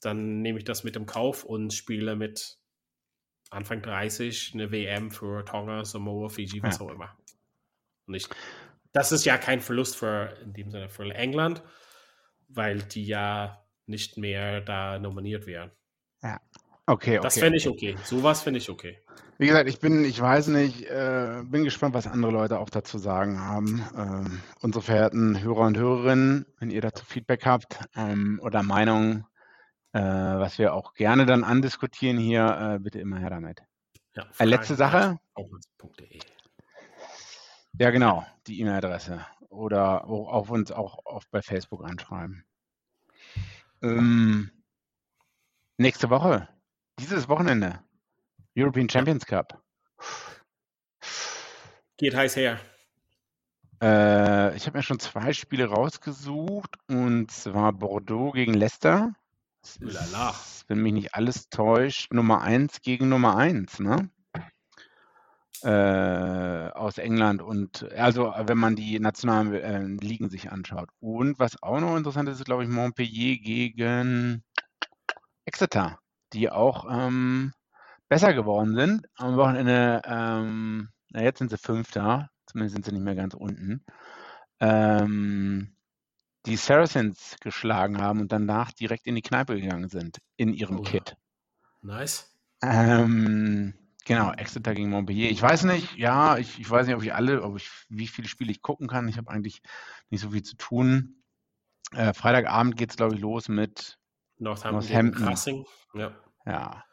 Dann 0.00 0.40
nehme 0.40 0.58
ich 0.58 0.64
das 0.64 0.84
mit 0.84 0.96
im 0.96 1.06
Kauf 1.06 1.44
und 1.44 1.72
spiele 1.72 2.16
mit 2.16 2.58
Anfang 3.50 3.82
30 3.82 4.52
eine 4.54 4.72
WM 4.72 5.10
für 5.10 5.44
Tonga, 5.44 5.84
Samoa, 5.84 6.28
Fiji, 6.28 6.62
was 6.62 6.78
ja. 6.78 6.86
auch 6.86 6.90
immer. 6.90 7.16
Und 8.06 8.14
ich, 8.14 8.26
das 8.92 9.12
ist 9.12 9.24
ja 9.24 9.36
kein 9.38 9.60
Verlust 9.60 9.96
für, 9.96 10.36
in 10.42 10.54
dem 10.54 10.70
Sinne 10.70 10.88
für 10.88 11.04
England, 11.14 11.62
weil 12.48 12.82
die 12.82 13.04
ja 13.04 13.64
nicht 13.86 14.16
mehr 14.16 14.60
da 14.62 14.98
nominiert 14.98 15.46
wären. 15.46 15.70
Okay, 16.86 17.18
okay. 17.18 17.22
Das 17.22 17.38
fände 17.38 17.58
ich 17.58 17.68
okay. 17.68 17.96
Sowas 18.04 18.42
finde 18.42 18.58
ich 18.58 18.68
okay. 18.68 18.98
Wie 19.38 19.46
gesagt, 19.46 19.68
ich 19.68 19.78
bin, 19.78 20.04
ich 20.04 20.20
weiß 20.20 20.48
nicht, 20.48 20.84
äh, 20.84 21.42
bin 21.44 21.64
gespannt, 21.64 21.94
was 21.94 22.06
andere 22.06 22.32
Leute 22.32 22.58
auch 22.58 22.70
dazu 22.70 22.98
sagen 22.98 23.40
haben. 23.40 23.84
Ähm, 23.96 24.42
unsere 24.60 24.82
verehrten 24.82 25.40
Hörer 25.40 25.66
und 25.66 25.76
Hörerinnen, 25.76 26.46
wenn 26.58 26.70
ihr 26.70 26.80
dazu 26.80 27.04
Feedback 27.04 27.46
habt 27.46 27.78
ähm, 27.96 28.40
oder 28.42 28.62
Meinungen, 28.62 29.24
äh, 29.92 30.00
was 30.00 30.58
wir 30.58 30.74
auch 30.74 30.94
gerne 30.94 31.24
dann 31.24 31.44
andiskutieren 31.44 32.18
hier, 32.18 32.74
äh, 32.76 32.78
bitte 32.78 32.98
immer 32.98 33.18
her 33.18 33.30
damit. 33.30 33.62
Ja, 34.14 34.26
äh, 34.38 34.44
letzte 34.44 34.74
Sache. 34.74 35.18
Ja, 37.78 37.90
genau, 37.90 38.26
die 38.46 38.60
E-Mail-Adresse. 38.60 39.24
Oder 39.48 40.04
auf 40.06 40.50
uns 40.50 40.72
auch 40.72 41.04
auf 41.04 41.28
bei 41.30 41.42
Facebook 41.42 41.84
anschreiben. 41.84 42.44
Ähm, 43.82 44.50
nächste 45.78 46.10
Woche 46.10 46.48
dieses 47.02 47.28
Wochenende. 47.28 47.80
European 48.56 48.88
Champions 48.88 49.26
Cup. 49.26 49.60
Geht 51.96 52.14
heiß 52.14 52.36
her. 52.36 52.60
Äh, 53.82 54.56
ich 54.56 54.66
habe 54.66 54.78
mir 54.78 54.82
schon 54.82 55.00
zwei 55.00 55.32
Spiele 55.32 55.66
rausgesucht 55.66 56.76
und 56.88 57.30
zwar 57.30 57.72
Bordeaux 57.72 58.32
gegen 58.32 58.54
Leicester. 58.54 59.12
Lala. 59.78 60.34
wenn 60.66 60.82
mich 60.82 60.92
nicht 60.92 61.14
alles 61.14 61.48
täuscht, 61.48 62.12
Nummer 62.12 62.42
1 62.42 62.80
gegen 62.82 63.08
Nummer 63.08 63.36
1, 63.36 63.78
ne? 63.78 64.10
Äh, 65.62 66.72
aus 66.72 66.98
England 66.98 67.40
und 67.40 67.88
also 67.92 68.34
wenn 68.36 68.58
man 68.58 68.74
die 68.74 68.98
nationalen 68.98 69.54
äh, 69.54 70.04
Ligen 70.04 70.28
sich 70.28 70.50
anschaut. 70.50 70.88
Und 70.98 71.38
was 71.38 71.62
auch 71.62 71.78
noch 71.78 71.96
interessant 71.96 72.28
ist, 72.28 72.40
ist 72.40 72.46
glaube 72.46 72.64
ich 72.64 72.68
Montpellier 72.68 73.38
gegen 73.38 74.42
Exeter 75.44 76.01
die 76.32 76.50
auch 76.50 76.86
ähm, 76.90 77.52
besser 78.08 78.34
geworden 78.34 78.74
sind. 78.74 79.06
Am 79.16 79.36
Wochenende, 79.36 80.02
ähm, 80.04 80.90
na 81.10 81.22
jetzt 81.22 81.38
sind 81.38 81.50
sie 81.50 81.58
Fünfter, 81.58 82.30
zumindest 82.46 82.74
sind 82.74 82.84
sie 82.84 82.92
nicht 82.92 83.04
mehr 83.04 83.14
ganz 83.14 83.34
unten. 83.34 83.84
Ähm, 84.60 85.74
die 86.46 86.56
Saracens 86.56 87.36
geschlagen 87.40 88.00
haben 88.00 88.20
und 88.20 88.32
danach 88.32 88.72
direkt 88.72 89.06
in 89.06 89.14
die 89.14 89.22
Kneipe 89.22 89.60
gegangen 89.60 89.88
sind, 89.88 90.18
in 90.36 90.52
ihrem 90.52 90.80
oh, 90.80 90.82
Kit. 90.82 91.16
Nice. 91.82 92.36
Ähm, 92.62 93.74
genau, 94.04 94.32
Exeter 94.32 94.74
gegen 94.74 94.90
Montpellier. 94.90 95.30
Ich 95.30 95.42
weiß 95.42 95.64
nicht, 95.64 95.96
ja, 95.96 96.38
ich, 96.38 96.58
ich 96.58 96.68
weiß 96.68 96.86
nicht, 96.86 96.96
ob 96.96 97.02
ich 97.02 97.14
alle, 97.14 97.42
ob 97.42 97.56
ich, 97.56 97.70
wie 97.88 98.06
viele 98.08 98.28
Spiele 98.28 98.50
ich 98.50 98.62
gucken 98.62 98.88
kann. 98.88 99.08
Ich 99.08 99.18
habe 99.18 99.30
eigentlich 99.30 99.62
nicht 100.10 100.20
so 100.20 100.30
viel 100.30 100.42
zu 100.42 100.56
tun. 100.56 101.22
Äh, 101.92 102.12
Freitagabend 102.12 102.76
geht 102.76 102.90
es, 102.90 102.96
glaube 102.96 103.14
ich, 103.14 103.20
los 103.20 103.48
mit 103.48 103.98
Northampton, 104.42 104.80
Northampton. 104.80 105.24
Crossing. 105.24 105.66
Ja. 105.94 106.12
Ja. 106.44 106.84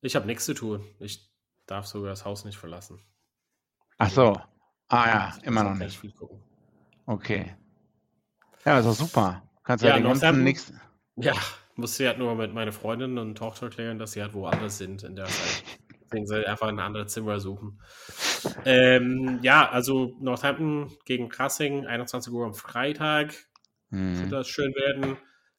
Ich 0.00 0.14
habe 0.14 0.26
nichts 0.26 0.44
zu 0.44 0.54
tun. 0.54 0.84
Ich 1.00 1.28
darf 1.66 1.86
sogar 1.86 2.10
das 2.10 2.24
Haus 2.24 2.44
nicht 2.44 2.56
verlassen. 2.56 3.00
Ach 3.98 4.10
so. 4.10 4.40
Ah 4.88 5.06
ja, 5.06 5.34
immer 5.42 5.64
noch 5.64 5.74
nicht. 5.74 6.00
Okay. 7.04 7.56
Ja, 8.64 8.78
ist 8.78 8.86
doch 8.86 8.94
super. 8.94 9.42
Kannst 9.64 9.84
ja, 9.84 9.90
ja 9.90 9.96
den 9.96 10.04
ganzen 10.04 10.44
nächsten. 10.44 10.80
Ja, 11.16 11.34
musste 11.74 12.04
ja 12.04 12.10
halt 12.10 12.18
nur 12.18 12.34
mit 12.36 12.54
meiner 12.54 12.72
Freundin 12.72 13.18
und 13.18 13.36
Tochter 13.36 13.66
erklären, 13.66 13.98
dass 13.98 14.12
sie 14.12 14.22
halt 14.22 14.34
woanders 14.34 14.78
sind 14.78 15.02
in 15.02 15.16
der 15.16 15.26
Zeit. 15.26 15.64
Deswegen 16.04 16.26
soll 16.26 16.40
ich 16.40 16.48
einfach 16.48 16.68
ein 16.68 16.78
anderes 16.78 17.12
Zimmer 17.12 17.40
suchen. 17.40 17.80
Ähm, 18.64 19.40
ja, 19.42 19.68
also 19.68 20.16
Northampton 20.20 20.96
gegen 21.04 21.28
Krassing, 21.28 21.86
21 21.86 22.32
Uhr 22.32 22.46
am 22.46 22.54
Freitag. 22.54 23.34
Hm. 23.90 24.18
Wird 24.20 24.32
das 24.32 24.48
schön 24.48 24.74
werden. 24.74 25.18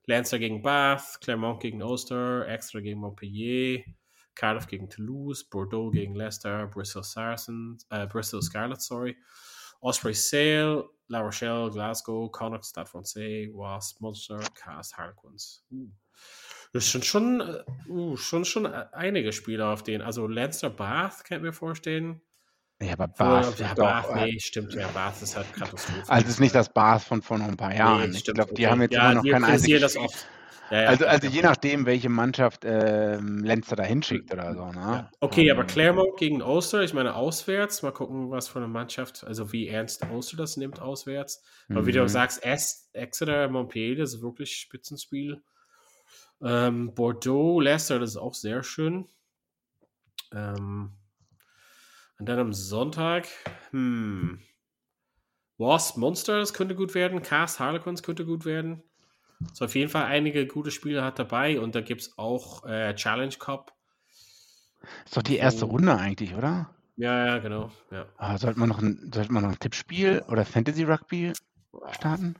Lancer 0.09 0.39
gegen 0.39 0.63
Bath, 0.63 1.21
Clermont 1.21 1.61
gegen 1.61 1.83
Ulster, 1.83 2.47
Exeter 2.47 2.81
gegen 2.81 2.99
Montpellier, 2.99 3.83
Cardiff 4.33 4.65
gegen 4.65 4.89
Toulouse, 4.89 5.43
Bordeaux 5.47 5.91
gegen 5.91 6.15
Leicester, 6.15 6.65
Bristol 6.65 7.03
Saracens, 7.03 7.85
äh, 7.91 8.07
Bristol 8.07 8.41
Scarlet, 8.41 8.81
sorry, 8.81 9.15
Osprey 9.81 10.15
Sale, 10.15 10.89
La 11.09 11.21
Rochelle, 11.21 11.69
Glasgow, 11.69 12.31
Connacht, 12.31 12.65
Stade 12.65 12.89
Francais, 12.89 13.51
Wasp, 13.53 14.01
Munster, 14.01 14.39
Cast, 14.55 14.97
Harlequins. 14.97 15.63
Uh. 15.69 15.91
Das 16.73 16.91
sind 16.91 17.05
schon, 17.05 17.63
uh, 17.87 18.17
schon, 18.17 18.45
schon 18.45 18.65
einige 18.65 19.31
Spieler 19.31 19.67
auf 19.69 19.83
denen. 19.83 20.01
Also 20.01 20.25
Lancer 20.25 20.71
Bath, 20.71 21.23
kann 21.23 21.37
ich 21.37 21.43
mir 21.43 21.53
vorstellen. 21.53 22.19
Ja, 22.81 22.93
aber 22.93 23.07
Bath. 23.09 23.59
Ja, 23.59 23.73
Bath, 23.73 24.15
nee, 24.15 24.39
stimmt, 24.39 24.73
ja, 24.73 24.87
Bath 24.87 25.21
ist 25.21 25.35
halt 25.35 25.51
Katastrophe. 25.53 26.03
Also 26.07 26.25
es 26.25 26.33
ist 26.33 26.39
nicht 26.39 26.55
das 26.55 26.69
Bath 26.69 27.01
von 27.01 27.21
vor 27.21 27.37
ein 27.37 27.57
paar 27.57 27.75
Jahren. 27.75 28.11
Nee, 28.11 28.17
ich 28.17 28.23
glaube, 28.23 28.53
die 28.53 28.63
okay. 28.63 28.71
haben 28.71 28.81
jetzt 28.81 28.93
ja, 28.93 29.11
immer 29.11 29.21
noch 29.21 29.29
kein 29.29 29.43
einziges 29.43 29.81
das 29.81 29.97
oft. 29.97 30.25
Ja, 30.71 30.83
ja, 30.83 30.89
also, 30.89 31.05
also 31.07 31.27
je 31.27 31.41
nachdem, 31.41 31.85
welche 31.85 32.09
Mannschaft 32.09 32.63
äh, 32.63 33.17
Lenzer 33.17 33.75
da 33.75 33.83
hinschickt 33.83 34.31
oder 34.31 34.53
so. 34.53 34.71
Ne? 34.71 35.09
Okay, 35.19 35.49
aber 35.51 35.61
ähm. 35.61 35.67
Claremont 35.67 36.17
gegen 36.17 36.41
Ulster, 36.41 36.83
ich 36.83 36.93
meine 36.93 37.15
auswärts, 37.15 37.81
mal 37.81 37.91
gucken, 37.91 38.29
was 38.29 38.47
für 38.47 38.59
eine 38.59 38.67
Mannschaft, 38.67 39.23
also 39.25 39.51
wie 39.51 39.67
ernst 39.67 40.05
Ulster 40.11 40.37
das 40.37 40.57
nimmt 40.57 40.79
auswärts. 40.79 41.43
Aber 41.69 41.81
mhm. 41.81 41.85
wie 41.87 41.91
du 41.91 42.01
mhm. 42.01 42.07
sagst, 42.07 42.45
Exeter, 42.93 43.49
Montpellier, 43.49 43.97
das 43.97 44.13
ist 44.13 44.21
wirklich 44.21 44.55
Spitzenspiel. 44.55 45.41
Ähm, 46.41 46.93
Bordeaux, 46.93 47.59
Leicester, 47.59 47.99
das 47.99 48.11
ist 48.11 48.17
auch 48.17 48.35
sehr 48.35 48.63
schön. 48.63 49.07
Ähm, 50.31 50.91
und 52.19 52.27
dann 52.27 52.39
am 52.39 52.53
Sonntag, 52.53 53.27
hm. 53.71 54.39
Wasp 55.57 55.97
Monsters 55.97 56.53
könnte 56.53 56.75
gut 56.75 56.93
werden, 56.93 57.21
Cast 57.21 57.59
Harlequins 57.59 58.03
könnte 58.03 58.25
gut 58.25 58.45
werden. 58.45 58.83
So 59.53 59.65
auf 59.65 59.75
jeden 59.75 59.89
Fall 59.89 60.05
einige 60.05 60.45
gute 60.45 60.71
Spiele 60.71 61.03
hat 61.03 61.17
dabei 61.17 61.59
und 61.59 61.75
da 61.75 61.81
gibt 61.81 62.01
es 62.01 62.17
auch 62.17 62.65
äh, 62.65 62.93
Challenge 62.95 63.33
Cup. 63.39 63.73
Ist 65.05 65.17
doch 65.17 65.23
die 65.23 65.37
erste 65.37 65.65
oh. 65.65 65.71
Runde 65.71 65.97
eigentlich, 65.97 66.35
oder? 66.35 66.73
Ja, 66.97 67.25
ja, 67.25 67.37
genau. 67.39 67.71
Ja. 67.91 68.05
Ah, 68.17 68.37
sollte, 68.37 68.59
man 68.59 68.69
noch 68.69 68.81
ein, 68.81 69.11
sollte 69.13 69.31
man 69.31 69.43
noch 69.43 69.51
ein 69.51 69.59
Tippspiel 69.59 70.23
oder 70.27 70.45
Fantasy 70.45 70.83
Rugby 70.83 71.33
starten? 71.91 72.35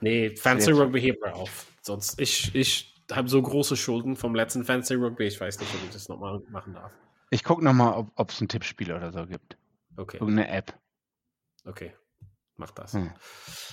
Nee, 0.00 0.34
Fantasy 0.36 0.72
Rugby 0.72 1.00
hebt 1.00 1.20
mal 1.20 1.32
auf. 1.32 1.66
Sonst, 1.80 2.20
ich, 2.20 2.52
ich 2.54 2.92
habe 3.12 3.28
so 3.28 3.40
große 3.40 3.76
Schulden 3.76 4.16
vom 4.16 4.34
letzten 4.34 4.64
Fantasy 4.64 4.94
Rugby, 4.94 5.26
ich 5.26 5.40
weiß 5.40 5.60
nicht, 5.60 5.72
ob 5.74 5.84
ich 5.84 5.90
das 5.90 6.08
nochmal 6.08 6.40
machen 6.50 6.74
darf. 6.74 6.92
Ich 7.32 7.44
gucke 7.44 7.64
nochmal, 7.64 8.06
ob 8.14 8.30
es 8.30 8.42
ein 8.42 8.48
Tippspiel 8.48 8.92
oder 8.92 9.10
so 9.10 9.26
gibt. 9.26 9.56
Okay. 9.96 10.18
Irgendeine 10.18 10.50
App. 10.50 10.78
Okay. 11.64 11.94
Mach 12.56 12.72
das. 12.72 12.92
Hm. 12.92 13.10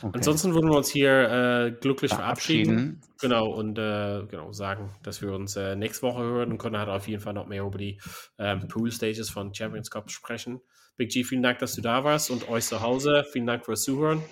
Okay. 0.01 0.11
Ansonsten 0.13 0.53
würden 0.53 0.69
wir 0.69 0.77
uns 0.77 0.89
hier 0.89 1.11
äh, 1.29 1.71
glücklich 1.71 2.13
verabschieden. 2.13 3.01
verabschieden. 3.01 3.01
Genau, 3.19 3.47
und 3.47 3.77
äh, 3.77 4.25
genau 4.27 4.53
sagen, 4.53 4.95
dass 5.03 5.21
wir 5.21 5.33
uns 5.33 5.57
äh, 5.57 5.75
nächste 5.75 6.03
Woche 6.03 6.23
hören 6.23 6.51
und 6.51 6.57
können 6.57 6.77
halt 6.77 6.87
auf 6.87 7.09
jeden 7.09 7.21
Fall 7.21 7.33
noch 7.33 7.47
mehr 7.47 7.63
über 7.63 7.77
die 7.77 7.99
ähm, 8.37 8.65
Pool 8.69 8.93
Stages 8.93 9.29
von 9.29 9.53
Champions 9.53 9.91
Cup 9.91 10.09
sprechen. 10.09 10.61
Big 10.95 11.11
G, 11.11 11.25
vielen 11.25 11.43
Dank, 11.43 11.59
dass 11.59 11.75
du 11.75 11.81
da 11.81 12.05
warst 12.05 12.31
und 12.31 12.47
euch 12.47 12.63
zu 12.63 12.79
Hause. 12.79 13.25
Vielen 13.29 13.45
Dank 13.45 13.65
fürs 13.65 13.83
Zuhören. 13.83 14.23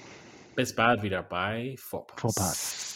Bis 0.56 0.74
bald 0.74 1.04
wieder 1.04 1.22
bei 1.22 1.76
Vorpass. 1.78 2.22
Vorpass. 2.22 2.94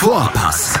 Vorpass. 0.00 0.80